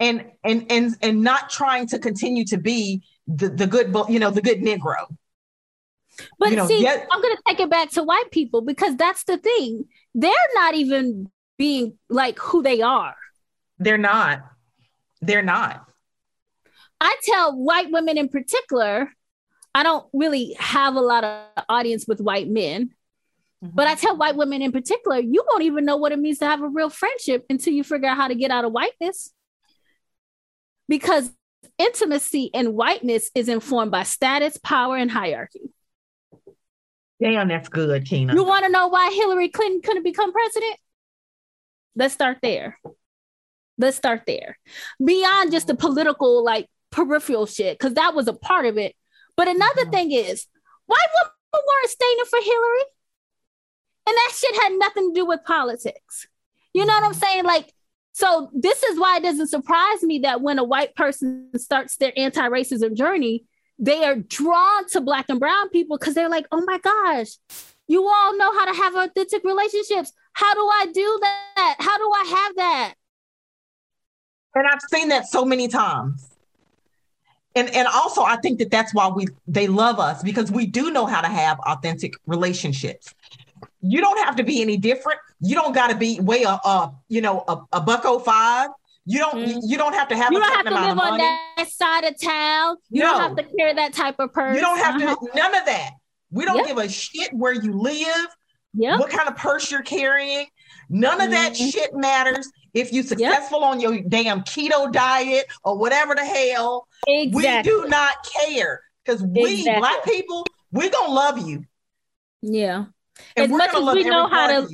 and 0.00 0.24
and 0.44 0.66
and 0.70 0.96
and 1.02 1.22
not 1.22 1.50
trying 1.50 1.86
to 1.88 1.98
continue 1.98 2.44
to 2.46 2.58
be 2.58 3.02
the 3.26 3.48
the 3.48 3.66
good 3.66 3.94
you 4.08 4.18
know 4.18 4.30
the 4.30 4.42
good 4.42 4.60
negro 4.60 5.06
but 6.38 6.50
you 6.50 6.56
know, 6.56 6.68
see, 6.68 6.80
yet- 6.80 7.08
I'm 7.10 7.20
going 7.20 7.34
to 7.34 7.42
take 7.48 7.58
it 7.58 7.68
back 7.68 7.90
to 7.92 8.04
white 8.04 8.30
people 8.30 8.60
because 8.60 8.94
that's 8.94 9.24
the 9.24 9.36
thing. 9.36 9.86
They're 10.14 10.30
not 10.54 10.76
even 10.76 11.28
being 11.58 11.98
like 12.08 12.38
who 12.38 12.62
they 12.62 12.82
are. 12.82 13.16
They're 13.80 13.98
not. 13.98 14.44
They're 15.20 15.42
not. 15.42 15.84
I 17.00 17.16
tell 17.24 17.56
white 17.56 17.90
women 17.90 18.16
in 18.16 18.28
particular, 18.28 19.10
I 19.74 19.82
don't 19.82 20.06
really 20.12 20.54
have 20.60 20.94
a 20.94 21.00
lot 21.00 21.24
of 21.24 21.64
audience 21.68 22.06
with 22.06 22.20
white 22.20 22.48
men, 22.48 22.94
Mm-hmm. 23.64 23.76
But 23.76 23.86
I 23.86 23.94
tell 23.94 24.16
white 24.16 24.36
women 24.36 24.62
in 24.62 24.72
particular, 24.72 25.18
you 25.18 25.44
won't 25.48 25.62
even 25.62 25.84
know 25.84 25.96
what 25.96 26.12
it 26.12 26.18
means 26.18 26.38
to 26.38 26.46
have 26.46 26.62
a 26.62 26.68
real 26.68 26.90
friendship 26.90 27.46
until 27.48 27.72
you 27.72 27.82
figure 27.82 28.08
out 28.08 28.16
how 28.16 28.28
to 28.28 28.34
get 28.34 28.50
out 28.50 28.64
of 28.64 28.72
whiteness. 28.72 29.32
Because 30.86 31.30
intimacy 31.78 32.50
and 32.54 32.74
whiteness 32.74 33.30
is 33.34 33.48
informed 33.48 33.90
by 33.90 34.02
status, 34.02 34.56
power, 34.58 34.96
and 34.96 35.10
hierarchy. 35.10 35.72
Damn, 37.20 37.48
that's 37.48 37.68
good, 37.68 38.06
Tina. 38.06 38.34
You 38.34 38.44
want 38.44 38.64
to 38.64 38.70
know 38.70 38.88
why 38.88 39.10
Hillary 39.12 39.48
Clinton 39.48 39.80
couldn't 39.82 40.02
become 40.02 40.32
president? 40.32 40.76
Let's 41.96 42.14
start 42.14 42.38
there. 42.42 42.78
Let's 43.78 43.96
start 43.96 44.22
there. 44.26 44.58
Beyond 45.04 45.52
just 45.52 45.66
the 45.66 45.74
political, 45.74 46.44
like 46.44 46.68
peripheral 46.90 47.46
shit, 47.46 47.78
because 47.78 47.94
that 47.94 48.14
was 48.14 48.28
a 48.28 48.32
part 48.32 48.66
of 48.66 48.78
it. 48.78 48.94
But 49.36 49.48
another 49.48 49.82
mm-hmm. 49.82 49.90
thing 49.90 50.12
is, 50.12 50.46
white 50.86 50.98
women 51.22 51.32
weren't 51.52 51.90
standing 51.90 52.24
for 52.26 52.40
Hillary. 52.42 52.84
And 54.06 54.14
that 54.14 54.32
shit 54.36 54.62
had 54.62 54.72
nothing 54.78 55.14
to 55.14 55.20
do 55.20 55.26
with 55.26 55.44
politics. 55.44 56.26
You 56.74 56.84
know 56.84 56.92
what 56.92 57.04
I'm 57.04 57.14
saying? 57.14 57.44
Like, 57.44 57.72
so 58.14 58.48
this 58.54 58.80
is 58.84 58.98
why 58.98 59.16
it 59.16 59.24
doesn't 59.24 59.48
surprise 59.48 60.04
me 60.04 60.20
that 60.20 60.40
when 60.40 60.60
a 60.60 60.64
white 60.64 60.94
person 60.94 61.50
starts 61.56 61.96
their 61.96 62.12
anti-racism 62.16 62.94
journey, 62.94 63.44
they 63.76 64.04
are 64.04 64.14
drawn 64.14 64.86
to 64.90 65.00
black 65.00 65.26
and 65.28 65.40
brown 65.40 65.68
people 65.70 65.98
because 65.98 66.14
they're 66.14 66.28
like, 66.28 66.46
oh 66.52 66.62
my 66.64 66.78
gosh, 66.78 67.32
you 67.88 68.06
all 68.06 68.36
know 68.36 68.56
how 68.56 68.66
to 68.66 68.72
have 68.72 68.94
authentic 68.94 69.42
relationships. 69.42 70.12
How 70.32 70.54
do 70.54 70.60
I 70.60 70.86
do 70.94 71.18
that? 71.22 71.76
How 71.80 71.98
do 71.98 72.04
I 72.04 72.24
have 72.28 72.56
that? 72.56 72.94
And 74.54 74.64
I've 74.64 74.82
seen 74.92 75.08
that 75.08 75.26
so 75.26 75.44
many 75.44 75.66
times. 75.66 76.30
And 77.56 77.68
and 77.70 77.88
also 77.88 78.22
I 78.22 78.36
think 78.36 78.60
that 78.60 78.70
that's 78.70 78.94
why 78.94 79.08
we 79.08 79.26
they 79.48 79.66
love 79.66 79.98
us 79.98 80.22
because 80.22 80.52
we 80.52 80.66
do 80.66 80.92
know 80.92 81.06
how 81.06 81.20
to 81.20 81.28
have 81.28 81.58
authentic 81.66 82.14
relationships. 82.26 83.12
You 83.86 84.00
don't 84.00 84.18
have 84.24 84.36
to 84.36 84.44
be 84.44 84.62
any 84.62 84.76
different. 84.76 85.18
You 85.40 85.54
don't 85.54 85.74
got 85.74 85.88
to 85.88 85.96
be 85.96 86.20
way 86.20 86.42
a, 86.42 86.48
a 86.48 86.94
you 87.08 87.20
know 87.20 87.44
a, 87.46 87.58
a 87.72 87.80
buck 87.80 88.02
oh 88.04 88.18
five. 88.18 88.70
You 89.06 89.18
don't 89.18 89.36
mm-hmm. 89.36 89.58
you 89.62 89.76
don't 89.76 89.92
have 89.92 90.08
to 90.08 90.16
have 90.16 90.32
you 90.32 90.38
don't 90.38 90.50
have 90.50 90.64
to 90.64 90.74
live 90.74 90.98
on 90.98 91.18
that 91.18 91.66
side 91.68 92.04
of 92.04 92.18
town. 92.18 92.76
You 92.88 93.02
no. 93.02 93.12
don't 93.12 93.20
have 93.20 93.36
to 93.36 93.56
carry 93.56 93.74
that 93.74 93.92
type 93.92 94.16
of 94.18 94.32
purse. 94.32 94.56
You 94.56 94.62
don't 94.62 94.78
have 94.78 95.00
uh-huh. 95.00 95.16
to 95.16 95.38
none 95.38 95.54
of 95.54 95.66
that. 95.66 95.90
We 96.30 96.44
don't 96.44 96.56
yep. 96.56 96.66
give 96.66 96.78
a 96.78 96.88
shit 96.88 97.32
where 97.32 97.52
you 97.52 97.78
live, 97.78 98.26
yep. 98.72 98.98
what 98.98 99.10
kind 99.10 99.28
of 99.28 99.36
purse 99.36 99.70
you're 99.70 99.82
carrying. 99.82 100.46
None 100.88 101.20
of 101.20 101.30
that 101.30 101.52
mm-hmm. 101.52 101.68
shit 101.68 101.94
matters. 101.94 102.50
If 102.72 102.92
you're 102.92 103.04
successful 103.04 103.60
yep. 103.60 103.68
on 103.68 103.80
your 103.80 104.00
damn 104.08 104.40
keto 104.40 104.90
diet 104.90 105.46
or 105.62 105.78
whatever 105.78 106.14
the 106.14 106.24
hell, 106.24 106.88
exactly. 107.06 107.72
we 107.72 107.82
do 107.82 107.88
not 107.88 108.16
care 108.42 108.80
because 109.04 109.22
we 109.22 109.58
exactly. 109.58 109.80
black 109.80 110.04
people, 110.04 110.46
we're 110.72 110.90
gonna 110.90 111.12
love 111.12 111.46
you. 111.46 111.64
Yeah. 112.42 112.86
And 113.36 113.44
as 113.44 113.50
much 113.50 113.74
as 113.74 113.94
we 113.94 114.04
know 114.04 114.28
how 114.28 114.46
to 114.48 114.68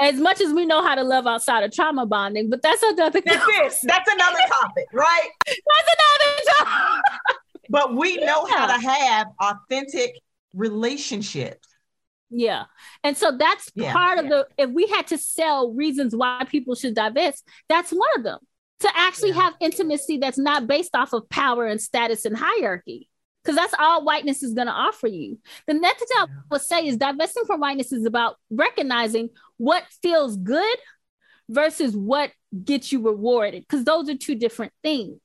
as 0.00 0.16
much 0.16 0.40
as 0.40 0.52
we 0.52 0.66
know 0.66 0.82
how 0.82 0.96
to 0.96 1.04
love 1.04 1.26
outside 1.26 1.62
of 1.62 1.72
trauma 1.72 2.04
bonding, 2.04 2.50
but 2.50 2.62
that's 2.62 2.82
another 2.82 3.20
that's 3.24 3.46
it. 3.48 3.74
That's 3.84 4.12
another 4.12 4.38
topic, 4.48 4.86
right? 4.92 5.28
that's 5.46 5.88
another 5.96 6.58
topic. 6.58 7.36
but 7.68 7.94
we 7.94 8.16
know 8.24 8.46
yeah. 8.48 8.56
how 8.56 8.66
to 8.66 8.88
have 8.88 9.28
authentic 9.40 10.18
relationships. 10.52 11.68
Yeah. 12.30 12.64
And 13.04 13.16
so 13.16 13.36
that's 13.36 13.70
yeah, 13.74 13.92
part 13.92 14.18
of 14.18 14.28
the, 14.28 14.48
if 14.58 14.70
we 14.70 14.88
had 14.88 15.06
to 15.08 15.18
sell 15.18 15.72
reasons 15.72 16.16
why 16.16 16.44
people 16.48 16.74
should 16.74 16.94
divest, 16.94 17.46
that's 17.68 17.92
one 17.92 18.08
of 18.16 18.24
them 18.24 18.40
to 18.80 18.90
actually 18.94 19.30
yeah. 19.30 19.42
have 19.42 19.54
intimacy 19.60 20.18
that's 20.18 20.38
not 20.38 20.66
based 20.66 20.96
off 20.96 21.12
of 21.12 21.28
power 21.28 21.66
and 21.66 21.80
status 21.80 22.24
and 22.24 22.36
hierarchy. 22.36 23.08
Because 23.44 23.56
that's 23.56 23.74
all 23.78 24.04
whiteness 24.04 24.42
is 24.42 24.54
going 24.54 24.68
to 24.68 24.72
offer 24.72 25.06
you. 25.06 25.38
The 25.66 25.74
next 25.74 25.98
thing 25.98 26.18
I 26.18 26.26
would 26.50 26.62
say 26.62 26.86
is 26.86 26.96
divesting 26.96 27.44
from 27.44 27.60
whiteness 27.60 27.92
is 27.92 28.06
about 28.06 28.36
recognizing 28.50 29.28
what 29.58 29.84
feels 30.02 30.36
good 30.36 30.78
versus 31.48 31.94
what 31.94 32.30
gets 32.64 32.90
you 32.90 33.02
rewarded, 33.02 33.64
because 33.68 33.84
those 33.84 34.08
are 34.08 34.16
two 34.16 34.34
different 34.34 34.72
things. 34.82 35.20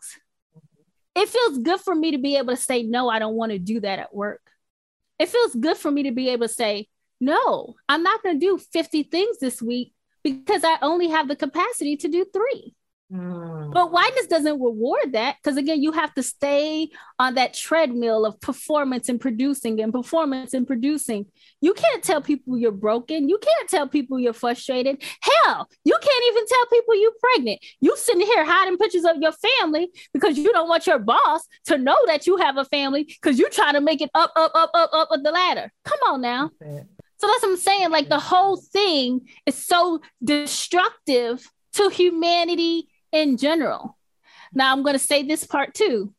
It 1.16 1.30
feels 1.30 1.60
good 1.60 1.80
for 1.80 1.96
me 1.96 2.12
to 2.12 2.18
be 2.18 2.36
able 2.36 2.56
to 2.56 2.62
say, 2.62 2.84
no, 2.84 3.10
I 3.10 3.20
don't 3.20 3.36
want 3.36 3.54
to 3.54 3.60
do 3.60 3.80
that 3.80 4.00
at 4.00 4.14
work 4.14 4.42
it 5.20 5.30
feels 5.30 5.54
good 5.54 5.78
for 5.78 5.92
me 5.92 6.04
to 6.04 6.12
be 6.12 6.30
able 6.30 6.48
to 6.48 6.54
say, 6.54 6.88
no, 7.20 7.76
I'm 7.90 8.02
not 8.02 8.24
going 8.24 8.40
to 8.40 8.46
do 8.46 8.58
50 8.58 9.04
things 9.04 9.38
this 9.40 9.62
week 9.62 9.94
because 10.24 10.64
I 10.64 10.78
only 10.82 11.10
have 11.10 11.28
the 11.28 11.36
capacity 11.36 11.98
to 11.98 12.08
do 12.08 12.26
three. 12.34 12.74
Mm. 13.12 13.74
But 13.74 13.92
whiteness 13.92 14.28
doesn't 14.28 14.62
reward 14.62 15.14
that 15.14 15.38
because 15.42 15.58
again, 15.58 15.82
you 15.82 15.92
have 15.92 16.14
to 16.14 16.22
stay 16.22 16.90
on 17.18 17.36
that 17.36 17.56
treadmill 17.56 18.24
of 18.24 18.40
performance 18.40 19.10
and 19.10 19.20
producing 19.20 19.82
and 19.82 19.92
performance 19.92 20.54
and 20.54 20.68
producing. 20.68 21.26
You 21.60 21.74
can't 21.74 22.04
tell 22.04 22.22
people 22.22 22.58
you're 22.58 22.72
broken. 22.72 23.28
You 23.28 23.40
can't 23.40 23.68
tell 23.68 23.88
people 23.88 24.20
you're 24.20 24.34
frustrated. 24.34 25.04
Hell, 25.22 25.68
you 25.84 25.98
can't 26.00 26.24
even 26.32 26.46
tell 26.48 26.66
people 26.68 26.96
you're 26.96 27.12
pregnant. 27.20 27.60
You 27.82 27.98
sitting 27.98 28.22
here 28.22 28.46
hiding 28.46 28.78
pictures 28.78 29.06
of 29.06 29.18
your 29.18 29.34
family 29.34 29.90
because 30.14 30.38
you 30.38 30.54
don't 30.54 30.70
want 30.70 30.86
your 30.86 31.00
boss 31.00 31.48
to 31.66 31.80
know 31.80 31.98
that 32.06 32.28
you 32.28 32.38
have 32.38 32.58
a 32.58 32.66
family 32.66 33.06
because 33.06 33.40
you're 33.40 33.50
trying 33.50 33.74
to 33.74 33.82
make 33.82 34.02
it 34.02 34.12
up, 34.14 34.32
up, 34.36 34.52
up, 34.54 34.70
up, 34.74 34.92
up 34.94 35.10
the 35.24 35.32
ladder. 35.32 35.72
Come 35.84 36.00
on 36.08 36.22
now. 36.22 36.52
So 36.60 37.28
that's 37.28 37.44
what 37.44 37.50
I'm 37.50 37.58
saying. 37.58 37.90
Like 37.90 38.08
the 38.08 38.20
whole 38.20 38.58
thing 38.58 39.28
is 39.48 39.56
so 39.56 40.00
destructive 40.24 41.44
to 41.74 41.90
humanity 41.90 42.88
in 43.12 43.38
general. 43.38 43.98
Now 44.54 44.72
I'm 44.72 44.84
going 44.84 44.94
to 44.94 45.00
say 45.00 45.24
this 45.24 45.44
part 45.44 45.74
too. 45.74 46.14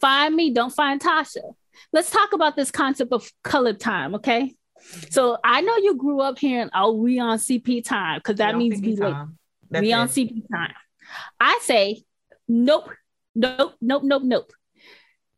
Find 0.00 0.34
me, 0.34 0.50
don't 0.50 0.74
find 0.74 1.00
Tasha. 1.00 1.54
Let's 1.92 2.10
talk 2.10 2.32
about 2.32 2.56
this 2.56 2.70
concept 2.70 3.12
of 3.12 3.30
colored 3.42 3.80
time, 3.80 4.16
okay? 4.16 4.54
So 5.10 5.38
I 5.44 5.60
know 5.60 5.76
you 5.76 5.96
grew 5.96 6.20
up 6.20 6.38
hearing, 6.38 6.70
"Oh, 6.74 6.92
we 6.92 7.18
on 7.18 7.38
CP 7.38 7.84
time," 7.84 8.18
because 8.18 8.36
that 8.36 8.56
means 8.56 8.80
be 8.80 8.96
late. 8.96 9.14
We 9.70 9.92
on 9.92 10.08
CP 10.08 10.42
time. 10.50 10.74
I 11.40 11.58
say, 11.62 12.02
nope, 12.48 12.90
nope, 13.34 13.74
nope, 13.80 14.02
nope, 14.02 14.22
nope. 14.24 14.52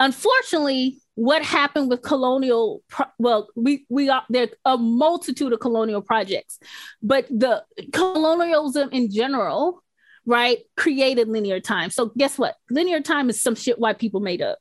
Unfortunately, 0.00 0.98
what 1.14 1.42
happened 1.44 1.88
with 1.88 2.02
colonial? 2.02 2.82
Pro- 2.88 3.06
well, 3.18 3.48
we 3.54 3.86
we 3.88 4.08
are 4.08 4.24
there 4.28 4.48
a 4.64 4.76
multitude 4.76 5.52
of 5.52 5.60
colonial 5.60 6.02
projects, 6.02 6.58
but 7.02 7.26
the 7.28 7.64
colonialism 7.92 8.88
in 8.92 9.10
general 9.10 9.83
right, 10.26 10.58
created 10.76 11.28
linear 11.28 11.60
time. 11.60 11.90
So 11.90 12.12
guess 12.16 12.38
what? 12.38 12.56
Linear 12.70 13.00
time 13.00 13.30
is 13.30 13.42
some 13.42 13.54
shit 13.54 13.78
white 13.78 13.98
people 13.98 14.20
made 14.20 14.42
up. 14.42 14.58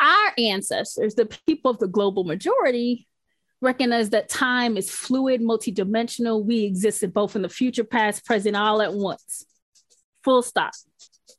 Our 0.00 0.32
ancestors, 0.38 1.14
the 1.14 1.26
people 1.46 1.70
of 1.70 1.78
the 1.78 1.88
global 1.88 2.24
majority, 2.24 3.06
recognize 3.60 4.10
that 4.10 4.28
time 4.28 4.76
is 4.76 4.90
fluid, 4.90 5.40
multidimensional. 5.40 6.44
We 6.44 6.64
exist 6.64 7.04
both 7.12 7.36
in 7.36 7.42
the 7.42 7.48
future, 7.48 7.84
past, 7.84 8.24
present, 8.24 8.56
all 8.56 8.82
at 8.82 8.92
once. 8.92 9.46
Full 10.24 10.42
stop. 10.42 10.72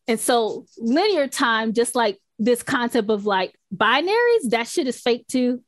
And 0.07 0.19
so 0.19 0.65
linear 0.77 1.27
time, 1.27 1.73
just 1.73 1.95
like 1.95 2.19
this 2.39 2.63
concept 2.63 3.09
of 3.09 3.25
like 3.25 3.55
binaries, 3.73 4.49
that 4.49 4.67
shit 4.67 4.87
is 4.87 4.99
fake 4.99 5.27
too. 5.27 5.63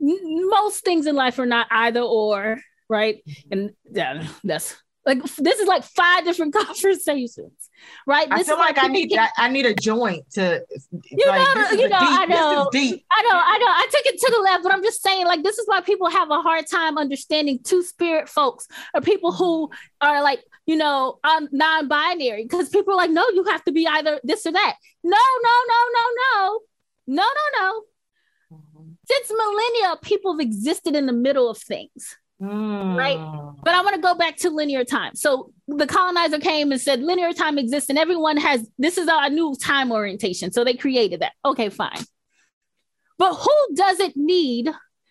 Most 0.00 0.84
things 0.84 1.06
in 1.06 1.14
life 1.14 1.38
are 1.38 1.46
not 1.46 1.68
either 1.70 2.00
or, 2.00 2.58
right? 2.88 3.22
Mm-hmm. 3.28 3.52
And 3.52 3.70
yeah, 3.90 4.26
that's 4.42 4.76
like 5.04 5.22
this 5.36 5.58
is 5.58 5.66
like 5.66 5.82
five 5.82 6.24
different 6.24 6.54
conversations, 6.54 7.70
right? 8.06 8.28
This 8.30 8.40
I 8.40 8.42
feel 8.44 8.56
like, 8.56 8.76
like 8.76 8.84
I 8.84 8.88
need 8.88 9.12
I, 9.36 9.48
need 9.48 9.66
a 9.66 9.74
joint 9.74 10.30
to. 10.32 10.64
You 11.10 11.26
like, 11.26 11.56
know, 11.56 11.70
you 11.72 11.88
know, 11.88 11.98
deep, 11.98 12.20
I 12.20 12.26
know, 12.26 12.68
deep. 12.70 13.04
I 13.10 13.22
know, 13.22 13.30
I 13.34 13.58
know. 13.58 13.66
I 13.66 13.88
took 13.90 14.06
it 14.06 14.20
to 14.20 14.32
the 14.32 14.42
left, 14.42 14.62
but 14.62 14.72
I'm 14.72 14.82
just 14.82 15.02
saying, 15.02 15.26
like, 15.26 15.42
this 15.42 15.58
is 15.58 15.66
why 15.66 15.80
people 15.80 16.08
have 16.08 16.30
a 16.30 16.40
hard 16.40 16.66
time 16.68 16.98
understanding 16.98 17.58
two 17.64 17.82
spirit 17.82 18.28
folks 18.28 18.68
or 18.94 19.00
people 19.00 19.32
who 19.32 19.70
are 20.00 20.22
like, 20.22 20.44
you 20.66 20.76
know, 20.76 21.18
I'm 21.24 21.48
non-binary 21.50 22.44
because 22.44 22.68
people 22.68 22.94
are 22.94 22.98
like, 22.98 23.10
no, 23.10 23.28
you 23.30 23.44
have 23.44 23.64
to 23.64 23.72
be 23.72 23.86
either 23.88 24.20
this 24.22 24.46
or 24.46 24.52
that. 24.52 24.76
No, 25.02 25.10
no, 25.42 25.50
no, 25.68 25.80
no, 25.94 26.04
no, 26.16 26.60
no, 27.08 27.24
no, 27.24 27.60
no. 27.60 27.82
Mm-hmm. 28.52 28.92
Since 29.10 29.32
millennia, 29.32 29.96
people 30.00 30.34
have 30.34 30.40
existed 30.40 30.94
in 30.94 31.06
the 31.06 31.12
middle 31.12 31.50
of 31.50 31.58
things 31.58 32.16
Mm. 32.42 32.96
Right. 32.96 33.18
But 33.62 33.74
I 33.74 33.82
want 33.82 33.94
to 33.94 34.02
go 34.02 34.14
back 34.14 34.36
to 34.38 34.50
linear 34.50 34.84
time. 34.84 35.14
So 35.14 35.52
the 35.68 35.86
colonizer 35.86 36.40
came 36.40 36.72
and 36.72 36.80
said 36.80 37.00
linear 37.00 37.32
time 37.32 37.56
exists 37.56 37.88
and 37.88 37.98
everyone 37.98 38.36
has 38.36 38.68
this 38.78 38.98
is 38.98 39.06
our 39.08 39.30
new 39.30 39.54
time 39.54 39.92
orientation. 39.92 40.50
So 40.50 40.64
they 40.64 40.74
created 40.74 41.20
that. 41.20 41.32
Okay, 41.44 41.68
fine. 41.68 42.04
But 43.16 43.34
who 43.34 43.74
doesn't 43.74 44.16
need 44.16 44.70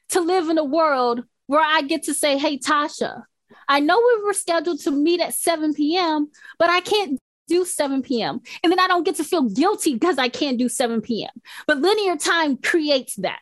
to 0.09 0.19
live 0.19 0.49
in 0.49 0.57
a 0.57 0.63
world 0.65 1.23
where 1.47 1.63
I 1.63 1.81
get 1.83 2.03
to 2.03 2.13
say, 2.13 2.37
hey, 2.37 2.57
Tasha, 2.57 3.23
I 3.69 3.79
know 3.79 3.97
we 3.97 4.23
were 4.25 4.33
scheduled 4.33 4.81
to 4.81 4.91
meet 4.91 5.21
at 5.21 5.33
7 5.33 5.73
p.m., 5.73 6.29
but 6.59 6.69
I 6.69 6.81
can't 6.81 7.17
do 7.47 7.63
7 7.63 8.01
p.m. 8.01 8.41
And 8.63 8.71
then 8.71 8.79
I 8.79 8.87
don't 8.87 9.05
get 9.05 9.15
to 9.15 9.23
feel 9.23 9.43
guilty 9.43 9.93
because 9.93 10.17
I 10.17 10.27
can't 10.27 10.57
do 10.57 10.67
7 10.67 11.01
p.m. 11.01 11.31
But 11.67 11.77
linear 11.79 12.17
time 12.17 12.57
creates 12.57 13.15
that. 13.17 13.39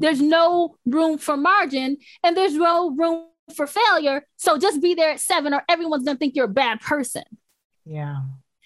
There's 0.00 0.20
no 0.20 0.76
room 0.86 1.18
for 1.18 1.36
margin 1.36 1.98
and 2.22 2.36
there's 2.36 2.54
no 2.54 2.90
room 2.90 3.26
for 3.54 3.66
failure. 3.66 4.26
So 4.36 4.58
just 4.58 4.82
be 4.82 4.94
there 4.94 5.10
at 5.10 5.20
seven 5.20 5.54
or 5.54 5.62
everyone's 5.68 6.04
going 6.04 6.16
to 6.16 6.18
think 6.18 6.36
you're 6.36 6.46
a 6.46 6.48
bad 6.48 6.80
person. 6.80 7.24
Yeah. 7.84 8.16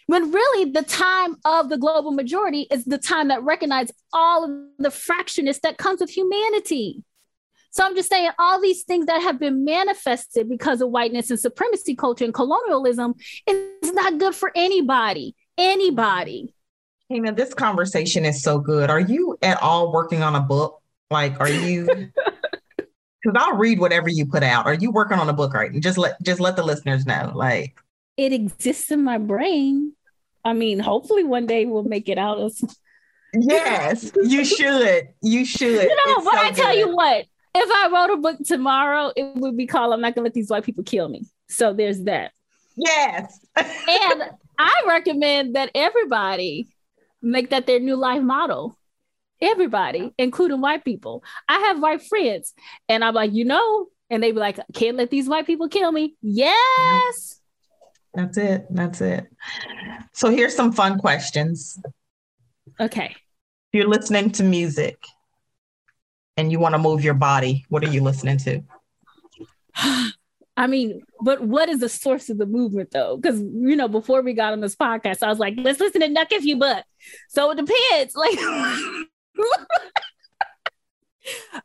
When 0.07 0.31
really 0.31 0.71
the 0.71 0.83
time 0.83 1.37
of 1.45 1.69
the 1.69 1.79
global 1.79 2.11
majority 2.11 2.67
is 2.71 2.85
the 2.85 2.99
time 2.99 3.29
that 3.29 3.43
recognizes 3.43 3.95
all 4.13 4.45
of 4.45 4.51
the 4.79 4.91
fractionness 4.91 5.61
that 5.61 5.79
comes 5.79 6.01
with 6.01 6.11
humanity. 6.11 7.05
So 7.71 7.85
I'm 7.85 7.97
just 7.97 8.11
saying 8.11 8.31
all 8.39 8.61
these 8.61 8.83
things 8.83 9.07
that 9.07 9.23
have 9.23 9.39
been 9.39 9.65
manifested 9.65 10.49
because 10.49 10.83
of 10.83 10.91
whiteness 10.91 11.31
and 11.31 11.41
supremacy 11.41 11.95
culture 11.95 12.25
and 12.25 12.35
colonialism 12.35 13.15
is 13.47 13.93
not 13.93 14.19
good 14.19 14.35
for 14.35 14.53
anybody. 14.55 15.35
Anybody. 15.57 16.55
Man, 17.09 17.35
this 17.35 17.55
conversation 17.55 18.25
is 18.25 18.43
so 18.43 18.59
good. 18.59 18.91
Are 18.91 19.01
you 19.01 19.39
at 19.43 19.63
all 19.63 19.93
working 19.93 20.23
on 20.23 20.35
a 20.35 20.41
book? 20.41 20.82
Like, 21.13 21.39
are 21.41 21.49
you? 21.49 22.11
Because 23.25 23.41
I'll 23.41 23.57
read 23.57 23.79
whatever 23.79 24.09
you 24.09 24.27
put 24.27 24.43
out. 24.43 24.67
Are 24.67 24.75
you 24.75 24.91
working 24.91 25.17
on 25.17 25.29
a 25.29 25.33
book 25.33 25.55
right? 25.55 25.71
And 25.71 25.81
just 25.81 25.97
let 25.97 26.21
just 26.25 26.41
let 26.41 26.57
the 26.57 26.65
listeners 26.65 27.07
know. 27.07 27.31
Like, 27.33 27.79
it 28.17 28.33
exists 28.33 28.91
in 28.91 29.05
my 29.05 29.19
brain. 29.19 29.93
I 30.45 30.55
mean, 30.55 30.81
hopefully 30.81 31.23
one 31.23 31.47
day 31.47 31.65
we'll 31.65 31.85
make 31.85 32.09
it 32.09 32.19
out 32.19 32.41
as 32.41 32.61
Yes, 33.33 34.11
you 34.25 34.45
should. 34.45 35.09
You 35.23 35.45
should. 35.45 35.85
You 35.85 35.89
know, 35.89 36.17
it's 36.17 36.25
but 36.25 36.35
so 36.35 36.41
I 36.41 36.51
tell 36.51 36.77
you 36.77 36.95
what, 36.95 37.27
if 37.55 37.71
I 37.71 37.91
wrote 37.93 38.13
a 38.13 38.21
book 38.21 38.39
tomorrow, 38.45 39.13
it 39.17 39.37
would 39.37 39.57
be 39.57 39.67
called 39.67 39.95
I'm 39.95 40.01
not 40.01 40.15
gonna 40.15 40.25
let 40.25 40.35
these 40.35 40.51
white 40.51 40.65
people 40.65 40.85
kill 40.85 41.09
me. 41.09 41.25
So 41.49 41.73
there's 41.73 42.03
that. 42.03 42.33
Yes. 42.77 43.39
and 43.57 44.23
I 44.59 44.83
recommend 44.87 45.57
that 45.57 45.71
everybody 45.75 46.69
make 47.23 47.51
that 47.51 47.67
their 47.67 47.81
new 47.81 47.97
life 47.97 48.23
model. 48.23 48.77
Everybody, 49.43 50.15
including 50.17 50.61
white 50.61 50.85
people. 50.85 51.23
I 51.49 51.59
have 51.59 51.81
white 51.81 52.03
friends, 52.03 52.55
and 52.89 53.05
I'm 53.05 53.15
like, 53.15 53.33
you 53.33 53.45
know, 53.45 53.89
and 54.09 54.23
they 54.23 54.33
be 54.33 54.39
like, 54.39 54.59
can't 54.73 54.97
let 54.97 55.11
these 55.11 55.29
white 55.29 55.47
people 55.47 55.69
kill 55.69 55.91
me. 55.91 56.17
Yes. 56.23 57.41
That's 58.15 58.37
it. 58.37 58.67
That's 58.71 59.01
it. 59.01 59.27
So 60.13 60.31
here's 60.31 60.55
some 60.55 60.73
fun 60.73 60.99
questions. 60.99 61.79
Okay. 62.79 63.17
If 63.17 63.79
you're 63.79 63.89
listening 63.89 64.31
to 64.33 64.45
music 64.45 65.03
and 66.37 66.53
you 66.53 66.59
want 66.59 66.75
to 66.75 66.79
move 66.79 67.03
your 67.03 67.15
body, 67.15 67.65
what 67.69 67.83
are 67.85 67.89
you 67.89 68.03
listening 68.03 68.39
to? 68.39 68.63
I 70.57 70.67
mean, 70.67 71.03
but 71.23 71.41
what 71.43 71.71
is 71.71 71.81
the 71.81 71.89
source 71.89 72.29
of 72.29 72.37
the 72.37 72.47
movement 72.47 72.91
though? 72.91 73.17
Because 73.17 73.41
you 73.41 73.75
know, 73.77 73.89
before 73.89 74.21
we 74.21 74.35
got 74.35 74.53
on 74.53 74.61
this 74.61 74.77
podcast, 74.77 75.23
I 75.23 75.29
was 75.29 75.39
like, 75.39 75.55
let's 75.57 75.81
listen 75.81 76.03
to 76.03 76.09
Knuck 76.09 76.31
If 76.31 76.45
You 76.45 76.59
Buck. 76.59 76.85
So 77.31 77.51
it 77.51 77.57
depends. 77.57 78.15
Like 78.15 78.39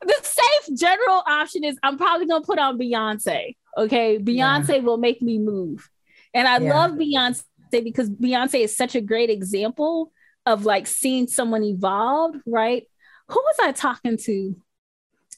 the 0.00 0.14
safe 0.22 0.78
general 0.78 1.22
option 1.26 1.64
is 1.64 1.78
I'm 1.82 1.98
probably 1.98 2.26
gonna 2.26 2.44
put 2.44 2.58
on 2.58 2.78
Beyonce. 2.78 3.56
Okay. 3.76 4.18
Beyonce 4.18 4.76
yeah. 4.76 4.80
will 4.80 4.98
make 4.98 5.22
me 5.22 5.38
move. 5.38 5.88
And 6.34 6.48
I 6.48 6.58
yeah. 6.58 6.74
love 6.74 6.92
Beyonce 6.92 7.44
because 7.70 8.10
Beyonce 8.10 8.64
is 8.64 8.76
such 8.76 8.94
a 8.94 9.00
great 9.00 9.30
example 9.30 10.12
of 10.46 10.64
like 10.64 10.86
seeing 10.86 11.26
someone 11.26 11.64
evolve, 11.64 12.36
right? 12.46 12.84
Who 13.28 13.36
was 13.36 13.56
I 13.60 13.72
talking 13.72 14.16
to? 14.16 14.56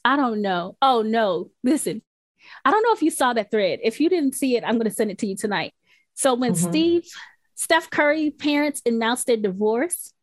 I 0.03 0.15
don't 0.15 0.41
know. 0.41 0.77
Oh 0.81 1.01
no, 1.01 1.51
listen. 1.63 2.01
I 2.65 2.71
don't 2.71 2.83
know 2.83 2.93
if 2.93 3.01
you 3.01 3.11
saw 3.11 3.33
that 3.33 3.51
thread. 3.51 3.79
If 3.83 3.99
you 3.99 4.09
didn't 4.09 4.35
see 4.35 4.55
it, 4.55 4.63
I'm 4.63 4.75
going 4.75 4.89
to 4.89 4.95
send 4.95 5.11
it 5.11 5.19
to 5.19 5.27
you 5.27 5.35
tonight. 5.35 5.73
So 6.15 6.33
when 6.33 6.53
mm-hmm. 6.53 6.69
Steve, 6.69 7.03
Steph 7.55 7.89
Curry 7.89 8.31
parents 8.31 8.81
announced 8.85 9.27
their 9.27 9.37
divorce, 9.37 10.13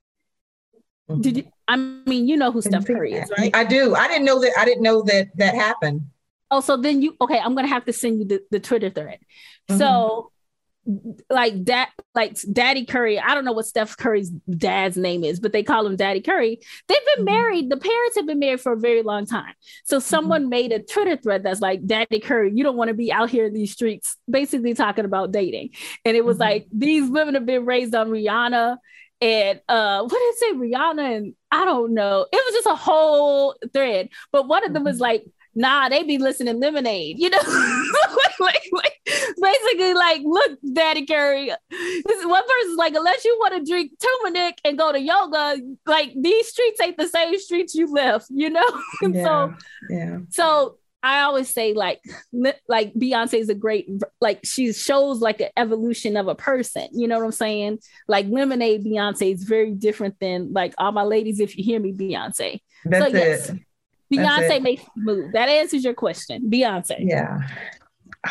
mm-hmm. 1.08 1.20
did 1.20 1.36
you, 1.38 1.44
I 1.66 1.76
mean, 1.76 2.28
you 2.28 2.36
know 2.36 2.52
who 2.52 2.62
Steph 2.62 2.86
Curry 2.86 3.14
is, 3.14 3.30
right? 3.36 3.54
I 3.54 3.64
do. 3.64 3.94
I 3.94 4.08
didn't 4.08 4.24
know 4.24 4.40
that. 4.40 4.52
I 4.58 4.64
didn't 4.64 4.82
know 4.82 5.02
that 5.02 5.28
that 5.36 5.54
happened. 5.54 6.02
Oh, 6.50 6.60
so 6.60 6.76
then 6.76 7.02
you 7.02 7.16
okay? 7.20 7.38
I'm 7.38 7.54
gonna 7.54 7.68
have 7.68 7.84
to 7.86 7.92
send 7.92 8.20
you 8.20 8.24
the, 8.24 8.42
the 8.50 8.60
Twitter 8.60 8.90
thread. 8.90 9.18
Mm-hmm. 9.68 9.78
So 9.78 10.32
like 11.28 11.66
that 11.66 11.90
like 12.14 12.34
daddy 12.50 12.86
curry 12.86 13.18
i 13.18 13.34
don't 13.34 13.44
know 13.44 13.52
what 13.52 13.66
steph 13.66 13.96
curry's 13.96 14.30
dad's 14.30 14.96
name 14.96 15.22
is 15.22 15.38
but 15.38 15.52
they 15.52 15.62
call 15.62 15.86
him 15.86 15.96
daddy 15.96 16.20
curry 16.20 16.58
they've 16.88 16.98
been 17.14 17.26
mm-hmm. 17.26 17.34
married 17.34 17.70
the 17.70 17.76
parents 17.76 18.16
have 18.16 18.26
been 18.26 18.38
married 18.38 18.60
for 18.60 18.72
a 18.72 18.78
very 18.78 19.02
long 19.02 19.26
time 19.26 19.52
so 19.84 19.98
someone 19.98 20.42
mm-hmm. 20.42 20.50
made 20.50 20.72
a 20.72 20.78
twitter 20.78 21.16
thread 21.16 21.42
that's 21.42 21.60
like 21.60 21.84
daddy 21.86 22.20
curry 22.20 22.52
you 22.54 22.64
don't 22.64 22.76
want 22.76 22.88
to 22.88 22.94
be 22.94 23.12
out 23.12 23.28
here 23.28 23.46
in 23.46 23.52
these 23.52 23.72
streets 23.72 24.16
basically 24.30 24.72
talking 24.72 25.04
about 25.04 25.30
dating 25.30 25.68
and 26.06 26.16
it 26.16 26.24
was 26.24 26.36
mm-hmm. 26.36 26.52
like 26.52 26.66
these 26.72 27.10
women 27.10 27.34
have 27.34 27.44
been 27.44 27.66
raised 27.66 27.94
on 27.94 28.08
rihanna 28.08 28.78
and 29.20 29.60
uh 29.68 30.00
what 30.02 30.10
did 30.10 30.16
it 30.16 30.38
say 30.38 30.52
rihanna 30.52 31.16
and 31.16 31.34
i 31.50 31.64
don't 31.64 31.92
know 31.92 32.26
it 32.32 32.36
was 32.36 32.54
just 32.54 32.66
a 32.66 32.74
whole 32.74 33.56
thread 33.72 34.08
but 34.32 34.46
one 34.46 34.64
of 34.64 34.72
them 34.72 34.84
was 34.84 34.96
mm-hmm. 34.96 35.02
like 35.02 35.24
nah, 35.58 35.88
they 35.88 36.04
be 36.04 36.18
listening 36.18 36.60
lemonade, 36.60 37.18
you 37.18 37.28
know, 37.28 37.38
like, 38.40 38.62
like, 38.72 39.00
basically 39.40 39.92
like, 39.92 40.22
look, 40.24 40.58
Daddy 40.72 41.04
Curry, 41.04 41.50
this 41.70 42.18
is 42.18 42.26
one 42.26 42.44
person's 42.46 42.78
like, 42.78 42.94
unless 42.94 43.24
you 43.24 43.36
want 43.40 43.54
to 43.54 43.70
drink 43.70 43.92
turmeric 43.98 44.60
and 44.64 44.78
go 44.78 44.92
to 44.92 45.00
yoga, 45.00 45.56
like 45.84 46.12
these 46.16 46.48
streets 46.48 46.80
ain't 46.80 46.96
the 46.96 47.08
same 47.08 47.36
streets 47.38 47.74
you 47.74 47.92
left, 47.92 48.26
you 48.30 48.50
know? 48.50 48.64
Yeah, 49.02 49.24
so, 49.24 49.54
yeah. 49.90 50.18
So 50.30 50.78
I 51.02 51.20
always 51.20 51.48
say 51.48 51.74
like, 51.74 52.00
like 52.68 52.92
Beyonce 52.94 53.34
is 53.34 53.48
a 53.48 53.54
great, 53.54 53.88
like 54.20 54.40
she 54.44 54.72
shows 54.72 55.20
like 55.20 55.40
an 55.40 55.50
evolution 55.56 56.16
of 56.16 56.28
a 56.28 56.34
person. 56.34 56.88
You 56.92 57.06
know 57.06 57.18
what 57.18 57.24
I'm 57.24 57.32
saying? 57.32 57.78
Like 58.08 58.26
Lemonade 58.28 58.84
Beyonce 58.84 59.32
is 59.32 59.44
very 59.44 59.72
different 59.72 60.18
than 60.20 60.52
like 60.52 60.74
all 60.76 60.92
my 60.92 61.04
ladies. 61.04 61.38
If 61.40 61.56
you 61.56 61.64
hear 61.64 61.78
me, 61.78 61.92
Beyonce. 61.92 62.60
That's 62.84 63.04
so, 63.04 63.16
yes, 63.16 63.50
it. 63.50 63.60
Beyonce 64.12 64.62
makes 64.62 64.82
you 64.82 65.02
move. 65.04 65.32
That 65.32 65.48
answers 65.48 65.84
your 65.84 65.94
question. 65.94 66.50
Beyonce. 66.50 66.96
Yeah. 67.00 67.40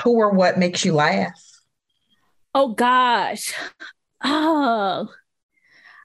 Who 0.04 0.16
or 0.16 0.32
what 0.32 0.58
makes 0.58 0.84
you 0.84 0.94
laugh? 0.94 1.40
Oh 2.54 2.74
gosh. 2.74 3.54
Oh. 4.24 5.08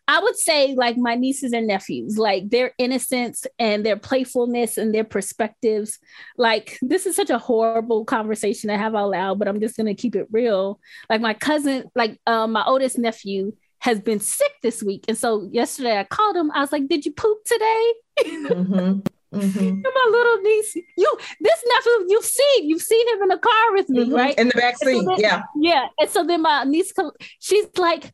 I 0.08 0.20
would 0.20 0.36
say 0.36 0.74
like 0.74 0.96
my 0.96 1.14
nieces 1.14 1.52
and 1.52 1.66
nephews, 1.66 2.18
like 2.18 2.50
their 2.50 2.72
innocence 2.78 3.46
and 3.58 3.86
their 3.86 3.96
playfulness 3.96 4.76
and 4.76 4.94
their 4.94 5.04
perspectives. 5.04 5.98
Like 6.36 6.78
this 6.82 7.06
is 7.06 7.16
such 7.16 7.30
a 7.30 7.38
horrible 7.38 8.04
conversation 8.04 8.68
to 8.68 8.76
have 8.76 8.94
out 8.94 9.10
loud, 9.10 9.38
but 9.38 9.48
I'm 9.48 9.60
just 9.60 9.76
gonna 9.76 9.94
keep 9.94 10.16
it 10.16 10.26
real. 10.30 10.80
Like 11.08 11.20
my 11.20 11.34
cousin, 11.34 11.84
like 11.94 12.18
um, 12.26 12.52
my 12.52 12.64
oldest 12.64 12.98
nephew 12.98 13.52
has 13.78 14.00
been 14.00 14.20
sick 14.20 14.52
this 14.62 14.82
week. 14.82 15.04
And 15.08 15.18
so 15.18 15.48
yesterday 15.52 15.98
I 15.98 16.04
called 16.04 16.36
him. 16.36 16.50
I 16.52 16.60
was 16.60 16.72
like, 16.72 16.88
Did 16.88 17.06
you 17.06 17.12
poop 17.12 17.38
today? 17.44 17.92
Mm-hmm. 18.20 19.00
Mm-hmm. 19.34 19.80
my 19.94 20.08
little 20.10 20.36
niece, 20.42 20.76
you 20.76 21.16
this 21.40 21.64
nephew, 21.66 22.06
you've 22.08 22.24
seen, 22.24 22.68
you've 22.68 22.82
seen 22.82 23.08
him 23.08 23.22
in 23.22 23.28
the 23.28 23.38
car 23.38 23.72
with 23.72 23.88
me, 23.88 24.04
mm-hmm. 24.04 24.14
right? 24.14 24.38
In 24.38 24.48
the 24.48 24.54
back 24.54 24.76
seat, 24.76 25.04
so 25.04 25.18
yeah, 25.18 25.42
yeah. 25.58 25.86
And 25.98 26.10
so 26.10 26.24
then 26.24 26.42
my 26.42 26.64
niece, 26.64 26.92
she's 27.38 27.66
like, 27.78 28.12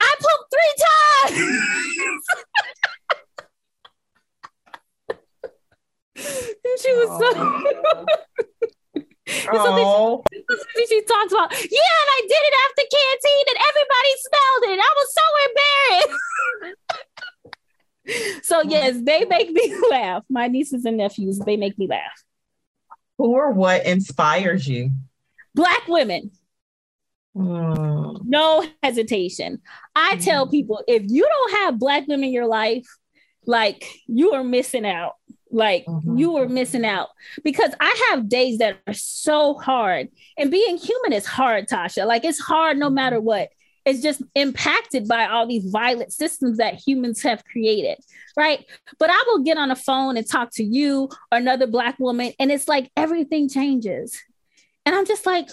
I 0.00 0.14
pooped 0.18 0.54
three 0.54 0.74
times. 0.84 2.24
and 6.16 6.78
she 6.80 6.92
was 6.94 7.08
so. 7.18 7.30
so 9.54 9.68
then 9.76 9.86
she, 10.76 10.86
she 10.86 11.00
talks 11.02 11.32
about, 11.32 11.52
yeah, 11.52 11.96
and 12.00 12.10
I 12.10 12.20
did 12.22 12.42
it 12.42 12.54
after 12.64 12.84
canteen, 12.90 13.44
and 13.48 13.58
everybody 13.68 14.12
smelled 14.26 14.64
it. 14.72 14.78
I 14.82 14.92
was 14.96 15.08
so 15.14 15.26
embarrassed 15.46 16.28
so 18.42 18.62
yes, 18.62 18.96
they 19.02 19.24
make 19.24 19.50
me 19.50 19.74
laugh. 19.90 20.24
My 20.28 20.48
nieces 20.48 20.84
and 20.84 20.96
nephews, 20.96 21.38
they 21.38 21.56
make 21.56 21.78
me 21.78 21.86
laugh. 21.86 22.24
Who 23.18 23.32
or 23.32 23.52
what 23.52 23.84
inspires 23.84 24.66
you? 24.66 24.90
Black 25.54 25.86
women. 25.88 26.30
Mm. 27.36 28.24
No 28.24 28.66
hesitation. 28.82 29.60
I 29.94 30.16
mm. 30.16 30.24
tell 30.24 30.48
people 30.48 30.82
if 30.88 31.04
you 31.06 31.22
don't 31.22 31.52
have 31.58 31.78
black 31.78 32.06
women 32.08 32.24
in 32.24 32.32
your 32.32 32.46
life, 32.46 32.86
like 33.46 33.90
you 34.06 34.32
are 34.32 34.44
missing 34.44 34.86
out. 34.86 35.14
Like 35.50 35.86
mm-hmm. 35.86 36.18
you 36.18 36.36
are 36.36 36.48
missing 36.48 36.84
out 36.84 37.08
because 37.42 37.72
I 37.80 38.08
have 38.10 38.28
days 38.28 38.58
that 38.58 38.80
are 38.86 38.92
so 38.92 39.54
hard, 39.54 40.08
and 40.36 40.50
being 40.50 40.76
human 40.76 41.14
is 41.14 41.24
hard, 41.24 41.68
Tasha. 41.68 42.06
Like 42.06 42.24
it's 42.24 42.38
hard 42.38 42.76
no 42.76 42.90
matter 42.90 43.20
what. 43.20 43.48
It's 43.86 44.02
just 44.02 44.22
impacted 44.34 45.08
by 45.08 45.26
all 45.26 45.46
these 45.46 45.64
violent 45.70 46.12
systems 46.12 46.58
that 46.58 46.74
humans 46.74 47.22
have 47.22 47.42
created, 47.46 47.96
right? 48.36 48.62
But 48.98 49.08
I 49.08 49.24
will 49.28 49.42
get 49.42 49.56
on 49.56 49.70
a 49.70 49.76
phone 49.76 50.18
and 50.18 50.28
talk 50.28 50.50
to 50.54 50.62
you 50.62 51.08
or 51.32 51.38
another 51.38 51.66
Black 51.66 51.98
woman, 51.98 52.32
and 52.38 52.52
it's 52.52 52.68
like 52.68 52.90
everything 52.94 53.48
changes. 53.48 54.20
And 54.84 54.94
I'm 54.94 55.06
just 55.06 55.24
like, 55.24 55.48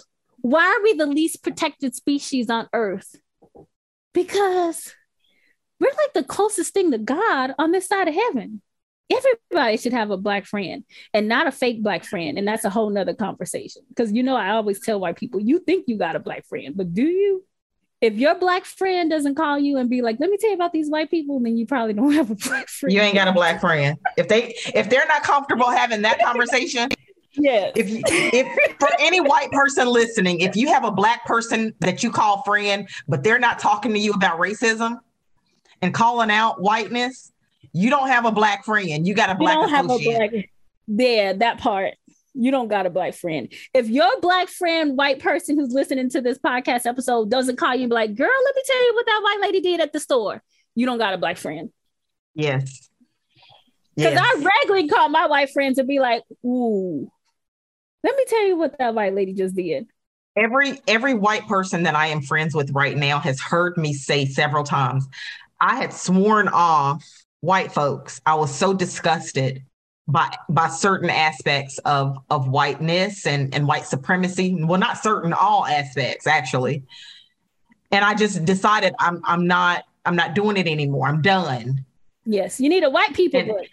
why 0.45 0.63
are 0.63 0.83
we 0.83 0.93
the 0.93 1.07
least 1.07 1.41
protected 1.41 1.95
species 1.95 2.51
on 2.51 2.69
earth? 2.71 3.15
Because 4.13 4.93
we're 5.79 5.87
like 5.87 6.13
the 6.13 6.23
closest 6.23 6.71
thing 6.71 6.91
to 6.91 6.99
God 6.99 7.55
on 7.57 7.71
this 7.71 7.87
side 7.87 8.07
of 8.07 8.13
heaven. 8.13 8.61
Everybody 9.11 9.77
should 9.77 9.93
have 9.93 10.11
a 10.11 10.17
black 10.17 10.45
friend 10.45 10.83
and 11.15 11.27
not 11.27 11.47
a 11.47 11.51
fake 11.51 11.81
black 11.81 12.03
friend. 12.03 12.37
And 12.37 12.47
that's 12.47 12.63
a 12.63 12.69
whole 12.69 12.91
nother 12.91 13.15
conversation. 13.15 13.81
Because 13.89 14.11
you 14.11 14.21
know, 14.21 14.35
I 14.35 14.51
always 14.51 14.79
tell 14.79 14.99
white 14.99 15.15
people, 15.15 15.39
you 15.39 15.57
think 15.57 15.85
you 15.87 15.97
got 15.97 16.15
a 16.15 16.19
black 16.19 16.45
friend, 16.45 16.77
but 16.77 16.93
do 16.93 17.03
you? 17.03 17.43
if 18.01 18.13
your 18.15 18.35
black 18.35 18.65
friend 18.65 19.09
doesn't 19.09 19.33
call 19.33 19.57
you 19.57 19.77
and 19.77 19.89
be 19.89 20.01
like, 20.01 20.17
"Let 20.19 20.29
me 20.29 20.37
tell 20.37 20.49
you 20.49 20.55
about 20.55 20.73
these 20.73 20.89
white 20.89 21.09
people," 21.09 21.39
then 21.39 21.57
you 21.57 21.65
probably 21.65 21.93
don't 21.93 22.11
have 22.19 22.29
a 22.29 22.35
black 22.35 22.67
friend. 22.67 22.93
You 22.93 23.01
ain't 23.01 23.15
got 23.15 23.27
a 23.27 23.31
black 23.31 23.61
friend. 23.61 23.97
If 24.17 24.27
they 24.27 24.53
if 24.75 24.89
they're 24.89 25.07
not 25.07 25.23
comfortable 25.23 25.69
having 25.71 26.03
that 26.03 26.19
conversation, 26.23 26.89
yeah. 27.37 27.71
If 27.75 27.87
if 28.33 28.77
for 28.79 28.89
any 28.99 29.19
white 29.19 29.51
person 29.51 29.87
listening, 29.87 30.39
if 30.41 30.55
you 30.55 30.67
have 30.67 30.83
a 30.83 30.91
black 30.91 31.25
person 31.25 31.73
that 31.79 32.03
you 32.03 32.11
call 32.11 32.43
friend, 32.43 32.87
but 33.07 33.23
they're 33.23 33.39
not 33.39 33.59
talking 33.59 33.93
to 33.93 33.99
you 33.99 34.13
about 34.13 34.39
racism 34.39 34.99
and 35.81 35.93
calling 35.93 36.31
out 36.31 36.61
whiteness, 36.61 37.31
you 37.73 37.89
don't 37.89 38.07
have 38.07 38.25
a 38.25 38.31
black 38.31 38.65
friend. 38.65 39.07
You 39.07 39.13
got 39.13 39.29
a 39.29 39.35
black 39.35 39.55
you 39.55 39.61
don't 39.67 39.85
associate. 39.85 40.13
Have 40.13 40.23
a 40.23 40.29
black, 40.29 40.49
there, 40.87 41.33
that 41.35 41.57
part. 41.59 41.93
You 42.33 42.51
don't 42.51 42.67
got 42.67 42.85
a 42.85 42.89
black 42.89 43.13
friend. 43.13 43.51
If 43.73 43.87
your 43.87 44.19
black 44.19 44.49
friend, 44.49 44.97
white 44.97 45.19
person 45.19 45.57
who's 45.57 45.71
listening 45.71 46.09
to 46.09 46.21
this 46.21 46.37
podcast 46.37 46.85
episode 46.85 47.29
doesn't 47.29 47.55
call 47.57 47.73
you 47.75 47.83
and 47.83 47.89
be 47.89 47.95
like, 47.95 48.15
girl, 48.15 48.27
let 48.27 48.55
me 48.55 48.61
tell 48.65 48.85
you 48.85 48.93
what 48.93 49.05
that 49.05 49.21
white 49.23 49.39
lady 49.41 49.61
did 49.61 49.79
at 49.79 49.93
the 49.93 50.01
store, 50.01 50.43
you 50.75 50.85
don't 50.85 50.97
got 50.97 51.13
a 51.13 51.17
black 51.17 51.37
friend. 51.37 51.69
Yes. 52.33 52.89
Because 53.95 54.13
Yes. 54.13 54.21
I 54.21 54.43
regularly 54.43 54.89
call 54.89 55.07
my 55.07 55.27
white 55.27 55.49
friends 55.51 55.77
and 55.77 55.87
be 55.87 55.99
like, 55.99 56.23
ooh, 56.45 57.09
let 58.05 58.15
me 58.15 58.23
tell 58.27 58.45
you 58.47 58.55
what 58.57 58.77
that 58.77 58.93
white 58.93 59.15
lady 59.15 59.33
just 59.33 59.55
did. 59.55 59.87
every 60.37 60.79
every 60.87 61.13
white 61.15 61.47
person 61.47 61.83
that 61.83 61.95
I 61.95 62.07
am 62.07 62.21
friends 62.21 62.53
with 62.55 62.69
right 62.71 62.95
now 62.95 63.19
has 63.19 63.39
heard 63.41 63.75
me 63.77 63.93
say 63.93 64.25
several 64.25 64.63
times, 64.63 65.07
I 65.59 65.75
had 65.77 65.91
sworn 65.91 66.47
off 66.49 67.03
white 67.41 67.71
folks. 67.71 68.21
I 68.25 68.35
was 68.35 68.53
so 68.53 68.73
disgusted 68.73 69.63
by 70.07 70.35
by 70.49 70.67
certain 70.69 71.09
aspects 71.09 71.79
of 71.79 72.17
of 72.29 72.47
whiteness 72.47 73.25
and 73.25 73.53
and 73.55 73.67
white 73.67 73.85
supremacy. 73.85 74.55
Well, 74.63 74.79
not 74.79 75.01
certain, 75.01 75.33
all 75.33 75.65
aspects 75.65 76.27
actually. 76.27 76.83
And 77.91 78.05
I 78.05 78.13
just 78.13 78.45
decided 78.45 78.93
I'm 78.99 79.21
I'm 79.23 79.47
not 79.47 79.83
I'm 80.05 80.15
not 80.15 80.35
doing 80.35 80.57
it 80.57 80.67
anymore. 80.67 81.07
I'm 81.07 81.21
done. 81.23 81.85
Yes, 82.25 82.59
you 82.59 82.69
need 82.69 82.83
a 82.83 82.89
white 82.89 83.13
people 83.13 83.39
And- 83.39 83.49
break. 83.49 83.71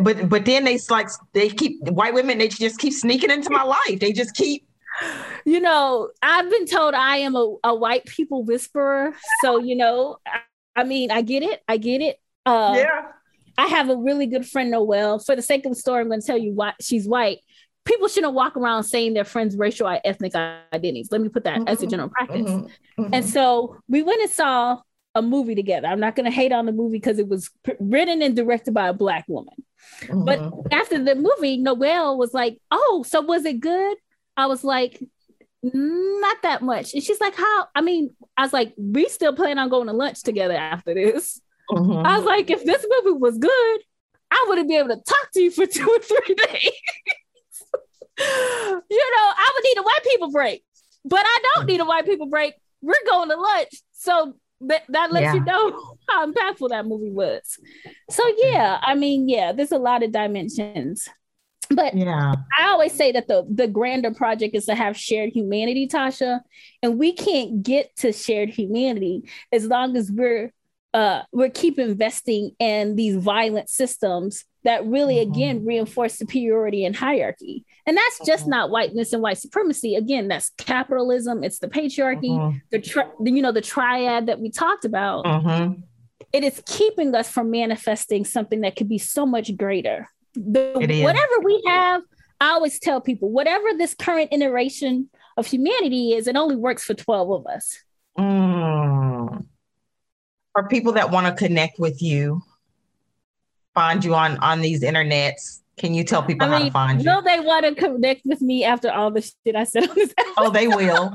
But 0.00 0.28
but 0.28 0.44
then 0.44 0.64
they 0.64 0.78
like 0.88 1.08
they 1.32 1.48
keep 1.48 1.82
white 1.88 2.14
women. 2.14 2.38
They 2.38 2.48
just 2.48 2.78
keep 2.78 2.92
sneaking 2.92 3.30
into 3.30 3.50
my 3.50 3.64
life. 3.64 3.98
They 3.98 4.12
just 4.12 4.34
keep 4.34 4.64
You 5.44 5.60
know, 5.60 6.10
I've 6.22 6.50
been 6.50 6.66
told 6.66 6.94
I 6.94 7.18
am 7.18 7.34
a, 7.34 7.56
a 7.64 7.74
white 7.74 8.04
people 8.06 8.44
whisperer. 8.44 9.12
So, 9.42 9.58
you 9.58 9.74
know, 9.74 10.18
I, 10.26 10.40
I 10.76 10.84
mean, 10.84 11.10
I 11.10 11.22
get 11.22 11.42
it. 11.42 11.60
I 11.66 11.76
get 11.76 12.02
it. 12.02 12.20
Uh, 12.46 12.74
yeah. 12.76 13.02
I 13.58 13.66
have 13.66 13.90
a 13.90 13.96
really 13.96 14.26
good 14.26 14.46
friend, 14.46 14.70
Noelle 14.70 15.18
For 15.18 15.34
the 15.36 15.42
sake 15.42 15.64
of 15.66 15.72
the 15.72 15.76
story, 15.78 16.00
I'm 16.02 16.08
going 16.08 16.20
to 16.20 16.26
tell 16.26 16.38
you 16.38 16.52
why 16.52 16.74
she's 16.80 17.06
white. 17.06 17.38
People 17.84 18.08
shouldn't 18.08 18.34
walk 18.34 18.56
around 18.56 18.84
saying 18.84 19.14
their 19.14 19.24
friends' 19.24 19.56
racial 19.56 19.88
or 19.88 19.98
ethnic 20.04 20.34
identities. 20.34 21.08
Let 21.10 21.20
me 21.20 21.28
put 21.28 21.44
that 21.44 21.68
as 21.68 21.82
a 21.82 21.86
Mhm. 21.86 21.90
general 21.90 22.08
practice. 22.10 22.50
Mhm. 22.50 22.70
Mhm. 22.98 23.10
And 23.12 23.24
so 23.24 23.76
we 23.88 24.02
went 24.02 24.20
and 24.22 24.30
saw 24.30 24.80
a 25.14 25.22
movie 25.22 25.54
together. 25.54 25.88
I'm 25.88 26.00
not 26.00 26.14
going 26.14 26.24
to 26.26 26.30
hate 26.34 26.52
on 26.52 26.66
the 26.66 26.72
movie 26.72 26.98
because 26.98 27.18
it 27.18 27.28
was 27.28 27.50
written 27.78 28.22
and 28.22 28.36
directed 28.36 28.74
by 28.74 28.88
a 28.88 28.92
black 28.92 29.24
woman. 29.28 29.54
But 30.08 30.38
Mhm. 30.38 30.66
after 30.72 31.02
the 31.02 31.14
movie, 31.16 31.56
Noelle 31.56 32.16
was 32.16 32.32
like, 32.32 32.58
"Oh, 32.70 33.04
so 33.06 33.20
was 33.20 33.44
it 33.44 33.60
good?" 33.60 33.96
I 34.36 34.46
was 34.46 34.62
like, 34.62 35.02
"Not 35.62 36.42
that 36.42 36.62
much." 36.62 36.94
And 36.94 37.02
she's 37.02 37.20
like, 37.20 37.34
"How?" 37.34 37.66
I 37.74 37.80
mean, 37.80 38.14
I 38.36 38.42
was 38.42 38.52
like, 38.52 38.72
"We 38.76 39.08
still 39.08 39.34
plan 39.34 39.58
on 39.58 39.68
going 39.68 39.88
to 39.88 39.92
lunch 39.92 40.22
together 40.22 40.54
after 40.54 40.94
this." 40.94 41.40
Mhm. 41.70 42.04
I 42.06 42.16
was 42.18 42.26
like, 42.26 42.50
"If 42.50 42.64
this 42.64 42.86
movie 42.88 43.18
was 43.18 43.36
good, 43.38 43.80
I 44.30 44.44
wouldn't 44.48 44.68
be 44.68 44.76
able 44.76 44.90
to 44.90 45.02
talk 45.02 45.30
to 45.34 45.40
you 45.42 45.50
for 45.50 45.66
two 45.66 45.88
or 45.88 45.98
three 45.98 46.34
days." 46.34 46.72
you 48.18 49.10
know, 49.14 49.26
I 49.44 49.52
would 49.54 49.64
need 49.64 49.78
a 49.78 49.82
white 49.82 50.04
people 50.04 50.30
break, 50.30 50.64
but 51.04 51.22
I 51.24 51.38
don't 51.56 51.66
need 51.66 51.80
a 51.80 51.84
white 51.84 52.04
people 52.06 52.26
break. 52.26 52.54
We're 52.82 52.94
going 53.08 53.28
to 53.30 53.36
lunch, 53.36 53.70
so 53.92 54.34
that 54.62 54.82
that 54.88 55.12
lets 55.12 55.34
you 55.34 55.44
know 55.44 55.96
how 56.08 56.30
impactful 56.30 56.68
that 56.70 56.86
movie 56.86 57.10
was. 57.10 57.58
So 58.10 58.22
yeah, 58.38 58.78
I 58.82 58.94
mean, 58.94 59.28
yeah, 59.28 59.52
there's 59.52 59.72
a 59.72 59.78
lot 59.78 60.02
of 60.02 60.12
dimensions. 60.12 61.08
But 61.72 61.96
yeah. 61.96 62.34
I 62.58 62.66
always 62.66 62.92
say 62.92 63.12
that 63.12 63.28
the 63.28 63.46
the 63.48 63.68
grander 63.68 64.12
project 64.12 64.56
is 64.56 64.66
to 64.66 64.74
have 64.74 64.96
shared 64.96 65.30
humanity, 65.30 65.86
Tasha, 65.86 66.40
and 66.82 66.98
we 66.98 67.12
can't 67.12 67.62
get 67.62 67.94
to 67.98 68.12
shared 68.12 68.48
humanity 68.50 69.28
as 69.52 69.66
long 69.66 69.96
as 69.96 70.10
we're 70.10 70.52
uh 70.92 71.22
we're 71.32 71.50
keep 71.50 71.78
investing 71.78 72.50
in 72.58 72.96
these 72.96 73.14
violent 73.14 73.68
systems 73.70 74.44
that 74.64 74.84
really 74.84 75.16
Mhm. 75.16 75.30
again 75.30 75.64
reinforce 75.64 76.14
superiority 76.14 76.84
and 76.84 76.96
hierarchy. 76.96 77.64
And 77.86 77.96
that's 77.96 78.20
just 78.26 78.44
Mhm. 78.44 78.50
not 78.50 78.70
whiteness 78.70 79.12
and 79.12 79.22
white 79.22 79.38
supremacy. 79.38 79.94
Again, 79.94 80.28
that's 80.28 80.50
capitalism, 80.58 81.42
it's 81.42 81.58
the 81.58 81.68
patriarchy, 81.68 82.30
Mhm. 82.30 82.60
the 82.70 82.78
tri- 82.80 83.10
the, 83.20 83.30
you 83.30 83.42
know 83.42 83.52
the 83.52 83.60
triad 83.60 84.26
that 84.26 84.40
we 84.40 84.50
talked 84.50 84.84
about. 84.84 85.24
Mhm. 85.24 85.82
It 86.32 86.44
is 86.44 86.62
keeping 86.66 87.14
us 87.14 87.28
from 87.28 87.50
manifesting 87.50 88.24
something 88.24 88.60
that 88.60 88.76
could 88.76 88.88
be 88.88 88.98
so 88.98 89.26
much 89.26 89.56
greater. 89.56 90.08
The, 90.34 90.72
whatever 91.02 91.40
we 91.42 91.62
have, 91.66 92.02
I 92.40 92.50
always 92.50 92.78
tell 92.78 93.00
people, 93.00 93.30
whatever 93.30 93.74
this 93.76 93.94
current 93.94 94.32
iteration 94.32 95.08
of 95.36 95.46
humanity 95.46 96.12
is, 96.12 96.26
it 96.28 96.36
only 96.36 96.56
works 96.56 96.84
for 96.84 96.94
12 96.94 97.30
of 97.30 97.46
us. 97.46 97.82
Mm. 98.18 99.46
For 100.52 100.68
people 100.68 100.92
that 100.92 101.10
want 101.10 101.26
to 101.26 101.32
connect 101.32 101.78
with 101.78 102.00
you, 102.02 102.42
find 103.74 104.04
you 104.04 104.14
on 104.14 104.36
on 104.38 104.60
these 104.60 104.82
internets, 104.82 105.60
can 105.76 105.94
you 105.94 106.04
tell 106.04 106.22
people 106.22 106.46
I 106.46 106.50
how 106.50 106.58
mean, 106.58 106.66
to 106.66 106.72
find 106.72 107.02
you? 107.02 107.10
will 107.10 107.22
they 107.22 107.40
want 107.40 107.64
to 107.64 107.74
connect 107.74 108.22
with 108.26 108.40
me 108.42 108.64
after 108.64 108.90
all 108.90 109.10
the 109.10 109.22
shit 109.22 109.56
I 109.56 109.64
said 109.64 109.88
on 109.88 109.94
this 109.94 110.12
episode? 110.16 110.34
Oh, 110.38 110.50
they 110.50 110.68
will. 110.68 111.14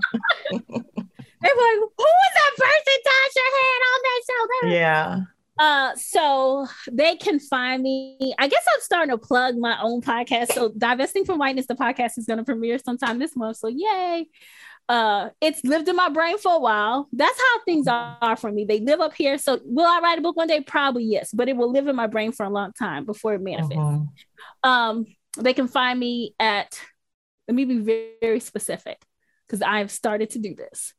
They're 0.51 1.53
like, 1.55 1.77
who 1.77 1.97
was 1.97 2.31
that 2.35 2.51
person 2.57 2.99
Tasha 3.05 3.45
had 3.55 3.81
on 3.91 4.01
that 4.03 4.21
show? 4.27 4.67
Yeah. 4.69 5.19
Uh, 5.57 5.95
so 5.95 6.67
they 6.91 7.15
can 7.15 7.39
find 7.39 7.81
me. 7.83 8.33
I 8.39 8.47
guess 8.47 8.65
I'm 8.73 8.81
starting 8.81 9.11
to 9.11 9.17
plug 9.17 9.55
my 9.57 9.79
own 9.81 10.01
podcast. 10.01 10.51
So 10.53 10.71
divesting 10.77 11.23
from 11.25 11.37
whiteness, 11.39 11.67
the 11.67 11.75
podcast 11.75 12.17
is 12.17 12.25
going 12.25 12.39
to 12.39 12.43
premiere 12.43 12.77
sometime 12.79 13.19
this 13.19 13.35
month. 13.35 13.57
So 13.57 13.67
yay! 13.67 14.27
Uh, 14.87 15.29
it's 15.41 15.63
lived 15.63 15.87
in 15.87 15.95
my 15.95 16.09
brain 16.09 16.37
for 16.37 16.55
a 16.55 16.59
while. 16.59 17.07
That's 17.11 17.39
how 17.39 17.63
things 17.63 17.87
are 17.87 18.35
for 18.37 18.51
me. 18.51 18.65
They 18.65 18.79
live 18.81 18.99
up 18.99 19.13
here. 19.15 19.37
So 19.37 19.59
will 19.63 19.85
I 19.85 19.99
write 19.99 20.19
a 20.19 20.21
book 20.21 20.35
one 20.35 20.47
day? 20.47 20.61
Probably 20.61 21.05
yes, 21.05 21.31
but 21.33 21.47
it 21.49 21.55
will 21.57 21.71
live 21.71 21.87
in 21.87 21.95
my 21.95 22.07
brain 22.07 22.31
for 22.31 22.45
a 22.45 22.49
long 22.49 22.71
time 22.73 23.05
before 23.05 23.33
it 23.33 23.41
manifests. 23.41 23.75
Mhm. 23.75 24.09
Um, 24.65 25.05
they 25.37 25.53
can 25.53 25.69
find 25.69 25.97
me 25.97 26.35
at. 26.39 26.77
Let 27.47 27.55
me 27.55 27.65
be 27.65 27.77
very, 27.77 28.09
very 28.21 28.39
specific 28.39 28.99
because 29.45 29.61
I've 29.61 29.91
started 29.91 30.31
to 30.31 30.39
do 30.39 30.55
this. 30.55 30.93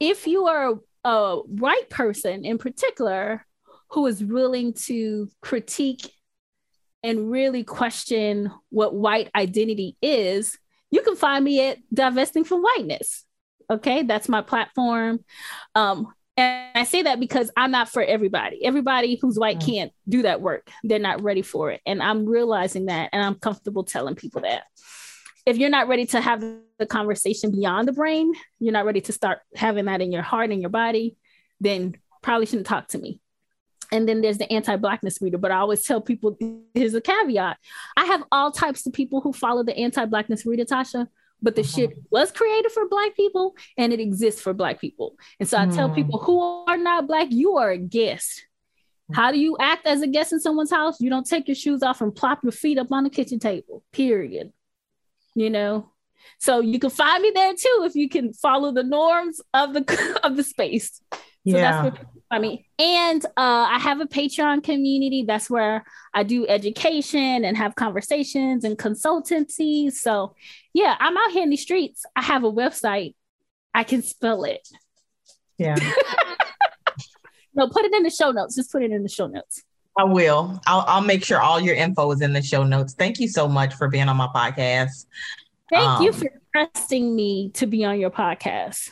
If 0.00 0.26
you 0.26 0.46
are 0.46 0.78
a, 1.04 1.36
white 1.36 1.88
person 1.88 2.44
in 2.44 2.58
particular 2.58 3.46
who 3.90 4.06
is 4.06 4.22
willing 4.22 4.74
to 4.74 5.30
critique 5.40 6.10
and 7.02 7.30
really 7.30 7.64
question 7.64 8.50
what 8.68 8.94
white 8.94 9.30
identity 9.34 9.96
is, 10.02 10.58
you 10.90 11.02
can 11.02 11.16
find 11.16 11.44
me 11.44 11.66
at 11.68 11.78
Divesting 11.94 12.44
from 12.44 12.62
Whiteness. 12.62 13.24
Okay, 13.70 14.02
that's 14.02 14.28
my 14.28 14.42
platform. 14.42 15.20
Um, 15.74 16.12
and 16.36 16.70
I 16.74 16.84
say 16.84 17.02
that 17.02 17.20
because 17.20 17.50
I'm 17.56 17.70
not 17.70 17.88
for 17.88 18.02
everybody. 18.02 18.64
Everybody 18.64 19.18
who's 19.20 19.38
white 19.38 19.58
Mm. 19.58 19.66
can't 19.66 19.92
do 20.08 20.22
that 20.22 20.40
work. 20.40 20.70
They're 20.84 20.98
not 20.98 21.22
ready 21.22 21.42
for 21.42 21.70
it. 21.70 21.80
And 21.86 22.02
I'm 22.02 22.26
realizing 22.26 22.86
that, 22.86 23.10
and 23.12 23.22
I'm 23.24 23.36
comfortable 23.36 23.84
telling 23.84 24.14
people 24.14 24.42
that. 24.42 24.64
If 25.46 25.58
you're 25.58 25.70
not 25.70 25.88
ready 25.88 26.06
to 26.06 26.20
have 26.20 26.40
the 26.78 26.86
conversation 26.86 27.52
beyond 27.52 27.86
the 27.86 27.92
brain, 27.92 28.32
you're 28.58 28.72
not 28.72 28.84
ready 28.84 29.00
to 29.02 29.12
start 29.12 29.38
having 29.54 29.84
that 29.84 30.00
in 30.00 30.10
your 30.10 30.22
heart 30.22 30.50
and 30.50 30.60
your 30.60 30.70
body, 30.70 31.16
then 31.60 31.96
probably 32.20 32.46
shouldn't 32.46 32.66
talk 32.66 32.88
to 32.88 32.98
me. 32.98 33.20
And 33.92 34.08
then 34.08 34.20
there's 34.20 34.38
the 34.38 34.52
anti-blackness 34.52 35.22
reader, 35.22 35.38
but 35.38 35.52
I 35.52 35.58
always 35.58 35.84
tell 35.84 36.00
people 36.00 36.36
here's 36.74 36.94
a 36.94 37.00
caveat. 37.00 37.56
I 37.96 38.04
have 38.06 38.24
all 38.32 38.50
types 38.50 38.84
of 38.84 38.92
people 38.92 39.20
who 39.20 39.32
follow 39.32 39.62
the 39.62 39.76
anti-blackness 39.78 40.44
reader, 40.44 40.64
Tasha, 40.64 41.06
but 41.46 41.54
the 41.54 41.62
Mhm. 41.62 41.74
shit 41.74 41.90
was 42.10 42.32
created 42.32 42.72
for 42.72 42.88
black 42.88 43.14
people 43.14 43.54
and 43.78 43.92
it 43.92 44.00
exists 44.00 44.40
for 44.40 44.52
black 44.52 44.80
people. 44.80 45.16
And 45.38 45.48
so 45.48 45.56
I 45.58 45.66
tell 45.66 45.88
Hmm. 45.88 45.94
people 45.94 46.18
who 46.18 46.40
are 46.40 46.76
not 46.76 47.06
black, 47.06 47.28
you 47.30 47.56
are 47.56 47.70
a 47.70 47.78
guest. 47.78 48.46
How 49.12 49.30
do 49.30 49.38
you 49.38 49.56
act 49.60 49.86
as 49.86 50.02
a 50.02 50.08
guest 50.08 50.32
in 50.32 50.40
someone's 50.40 50.72
house? 50.72 51.00
You 51.00 51.08
don't 51.08 51.24
take 51.34 51.46
your 51.46 51.54
shoes 51.54 51.84
off 51.84 52.00
and 52.00 52.12
plop 52.12 52.42
your 52.42 52.50
feet 52.50 52.78
up 52.78 52.90
on 52.90 53.04
the 53.04 53.10
kitchen 53.10 53.38
table. 53.38 53.84
Period. 53.92 54.52
You 55.36 55.50
know. 55.50 55.92
So 56.40 56.58
you 56.58 56.80
can 56.80 56.90
find 56.90 57.22
me 57.22 57.30
there 57.32 57.54
too 57.54 57.76
if 57.88 57.94
you 57.94 58.08
can 58.08 58.32
follow 58.32 58.72
the 58.72 58.82
norms 58.82 59.40
of 59.54 59.72
the 59.74 59.84
of 60.24 60.36
the 60.36 60.42
space. 60.42 61.00
So 61.12 61.18
Yeah. 61.44 61.82
that's 61.82 61.96
what 62.00 62.06
I 62.36 62.38
mean. 62.38 62.64
And 62.78 63.24
uh, 63.26 63.30
I 63.36 63.78
have 63.78 64.00
a 64.00 64.06
Patreon 64.06 64.62
community. 64.62 65.24
That's 65.26 65.48
where 65.50 65.84
I 66.14 66.22
do 66.22 66.46
education 66.46 67.44
and 67.44 67.56
have 67.56 67.74
conversations 67.74 68.64
and 68.64 68.76
consultancy. 68.78 69.90
So 69.90 70.34
yeah, 70.74 70.94
I'm 71.00 71.16
out 71.16 71.30
here 71.32 71.42
in 71.42 71.50
the 71.50 71.56
streets. 71.56 72.04
I 72.14 72.22
have 72.22 72.44
a 72.44 72.52
website. 72.52 73.14
I 73.74 73.84
can 73.84 74.02
spell 74.02 74.44
it. 74.44 74.66
yeah. 75.58 75.76
No, 77.58 77.68
put 77.68 77.86
it 77.86 77.94
in 77.94 78.02
the 78.02 78.10
show 78.10 78.32
notes. 78.32 78.54
Just 78.54 78.70
put 78.70 78.82
it 78.82 78.90
in 78.90 79.02
the 79.02 79.08
show 79.08 79.28
notes. 79.28 79.62
I 79.98 80.04
will. 80.04 80.60
I'll, 80.66 80.84
I'll 80.86 81.00
make 81.00 81.24
sure 81.24 81.40
all 81.40 81.58
your 81.58 81.74
info 81.74 82.10
is 82.12 82.20
in 82.20 82.34
the 82.34 82.42
show 82.42 82.64
notes. 82.64 82.92
Thank 82.92 83.18
you 83.18 83.28
so 83.28 83.48
much 83.48 83.72
for 83.72 83.88
being 83.88 84.10
on 84.10 84.16
my 84.18 84.26
podcast. 84.26 85.06
Thank 85.72 86.02
you 86.02 86.10
Um, 86.10 86.12
for 86.12 86.28
trusting 86.54 87.16
me 87.16 87.48
to 87.54 87.66
be 87.66 87.82
on 87.86 87.98
your 87.98 88.10
podcast. 88.10 88.90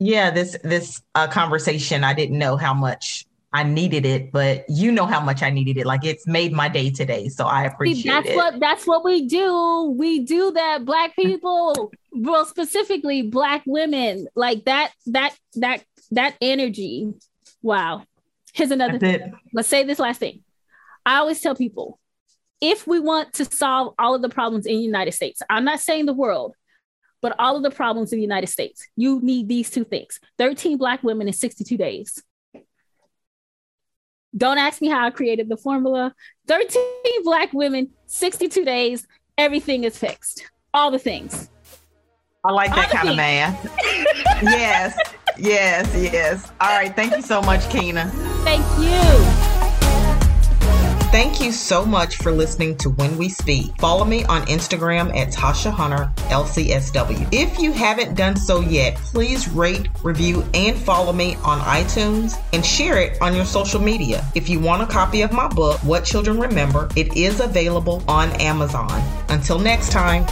Yeah, 0.00 0.30
this 0.30 0.56
this 0.64 1.02
uh, 1.14 1.28
conversation, 1.28 2.02
I 2.04 2.14
didn't 2.14 2.38
know 2.38 2.56
how 2.56 2.74
much 2.74 3.26
I 3.52 3.64
needed 3.64 4.06
it, 4.06 4.32
but 4.32 4.64
you 4.68 4.92
know 4.92 5.06
how 5.06 5.20
much 5.20 5.42
I 5.42 5.50
needed 5.50 5.76
it. 5.76 5.84
Like 5.86 6.04
it's 6.04 6.26
made 6.26 6.52
my 6.52 6.68
day 6.68 6.90
today, 6.90 7.28
so 7.28 7.46
I 7.46 7.64
See, 7.64 7.72
appreciate 7.74 8.12
that's 8.12 8.28
it. 8.30 8.36
what 8.36 8.60
that's 8.60 8.86
what 8.86 9.04
we 9.04 9.26
do. 9.26 9.94
We 9.98 10.20
do 10.20 10.52
that. 10.52 10.84
Black 10.84 11.14
people, 11.16 11.92
well, 12.12 12.46
specifically 12.46 13.22
black 13.22 13.62
women, 13.66 14.26
like 14.34 14.64
that, 14.64 14.92
that, 15.06 15.36
that, 15.56 15.84
that 16.12 16.36
energy. 16.40 17.12
Wow. 17.62 18.04
Here's 18.52 18.70
another 18.70 18.98
That's 18.98 19.22
it. 19.22 19.32
let's 19.52 19.68
say 19.68 19.84
this 19.84 19.98
last 19.98 20.18
thing. 20.18 20.42
I 21.04 21.16
always 21.16 21.40
tell 21.40 21.54
people 21.54 21.98
if 22.60 22.86
we 22.86 23.00
want 23.00 23.32
to 23.34 23.44
solve 23.44 23.94
all 23.98 24.14
of 24.14 24.22
the 24.22 24.28
problems 24.28 24.66
in 24.66 24.76
the 24.76 24.82
United 24.82 25.12
States, 25.12 25.42
I'm 25.48 25.64
not 25.64 25.80
saying 25.80 26.06
the 26.06 26.12
world, 26.12 26.54
but 27.20 27.34
all 27.38 27.56
of 27.56 27.62
the 27.62 27.70
problems 27.70 28.12
in 28.12 28.18
the 28.18 28.22
United 28.22 28.48
States, 28.48 28.86
you 28.96 29.20
need 29.22 29.48
these 29.48 29.70
two 29.70 29.84
things 29.84 30.20
13 30.38 30.78
Black 30.78 31.02
women 31.02 31.26
in 31.26 31.32
62 31.32 31.76
days. 31.76 32.22
Don't 34.36 34.58
ask 34.58 34.80
me 34.80 34.88
how 34.88 35.06
I 35.06 35.10
created 35.10 35.48
the 35.48 35.56
formula. 35.56 36.14
13 36.46 37.24
Black 37.24 37.52
women, 37.52 37.90
62 38.06 38.64
days, 38.64 39.06
everything 39.36 39.84
is 39.84 39.98
fixed. 39.98 40.50
All 40.72 40.90
the 40.90 40.98
things. 40.98 41.50
I 42.44 42.52
like 42.52 42.74
that 42.74 42.90
kind 42.90 43.08
of 43.10 43.16
math. 43.16 43.64
yes, 44.42 44.98
yes, 45.36 46.12
yes. 46.12 46.50
All 46.60 46.68
right. 46.68 46.94
Thank 46.94 47.14
you 47.16 47.22
so 47.22 47.42
much, 47.42 47.68
Kina. 47.68 48.10
Thank 48.44 48.64
you. 48.78 49.39
Thank 51.10 51.40
you 51.40 51.50
so 51.50 51.84
much 51.84 52.18
for 52.18 52.30
listening 52.30 52.76
to 52.78 52.90
When 52.90 53.18
We 53.18 53.28
Speak. 53.30 53.76
Follow 53.80 54.04
me 54.04 54.22
on 54.26 54.42
Instagram 54.42 55.12
at 55.16 55.32
Tasha 55.32 55.72
Hunter 55.72 56.08
LCSW. 56.28 57.28
If 57.32 57.58
you 57.58 57.72
haven't 57.72 58.14
done 58.14 58.36
so 58.36 58.60
yet, 58.60 58.94
please 58.94 59.48
rate, 59.48 59.88
review, 60.04 60.44
and 60.54 60.78
follow 60.78 61.12
me 61.12 61.34
on 61.42 61.58
iTunes 61.62 62.40
and 62.52 62.64
share 62.64 62.96
it 62.98 63.20
on 63.20 63.34
your 63.34 63.44
social 63.44 63.80
media. 63.80 64.24
If 64.36 64.48
you 64.48 64.60
want 64.60 64.82
a 64.82 64.86
copy 64.86 65.22
of 65.22 65.32
my 65.32 65.48
book, 65.48 65.82
What 65.82 66.04
Children 66.04 66.38
Remember, 66.38 66.88
it 66.94 67.16
is 67.16 67.40
available 67.40 68.04
on 68.06 68.30
Amazon. 68.40 69.02
Until 69.30 69.58
next 69.58 69.90
time. 69.90 70.24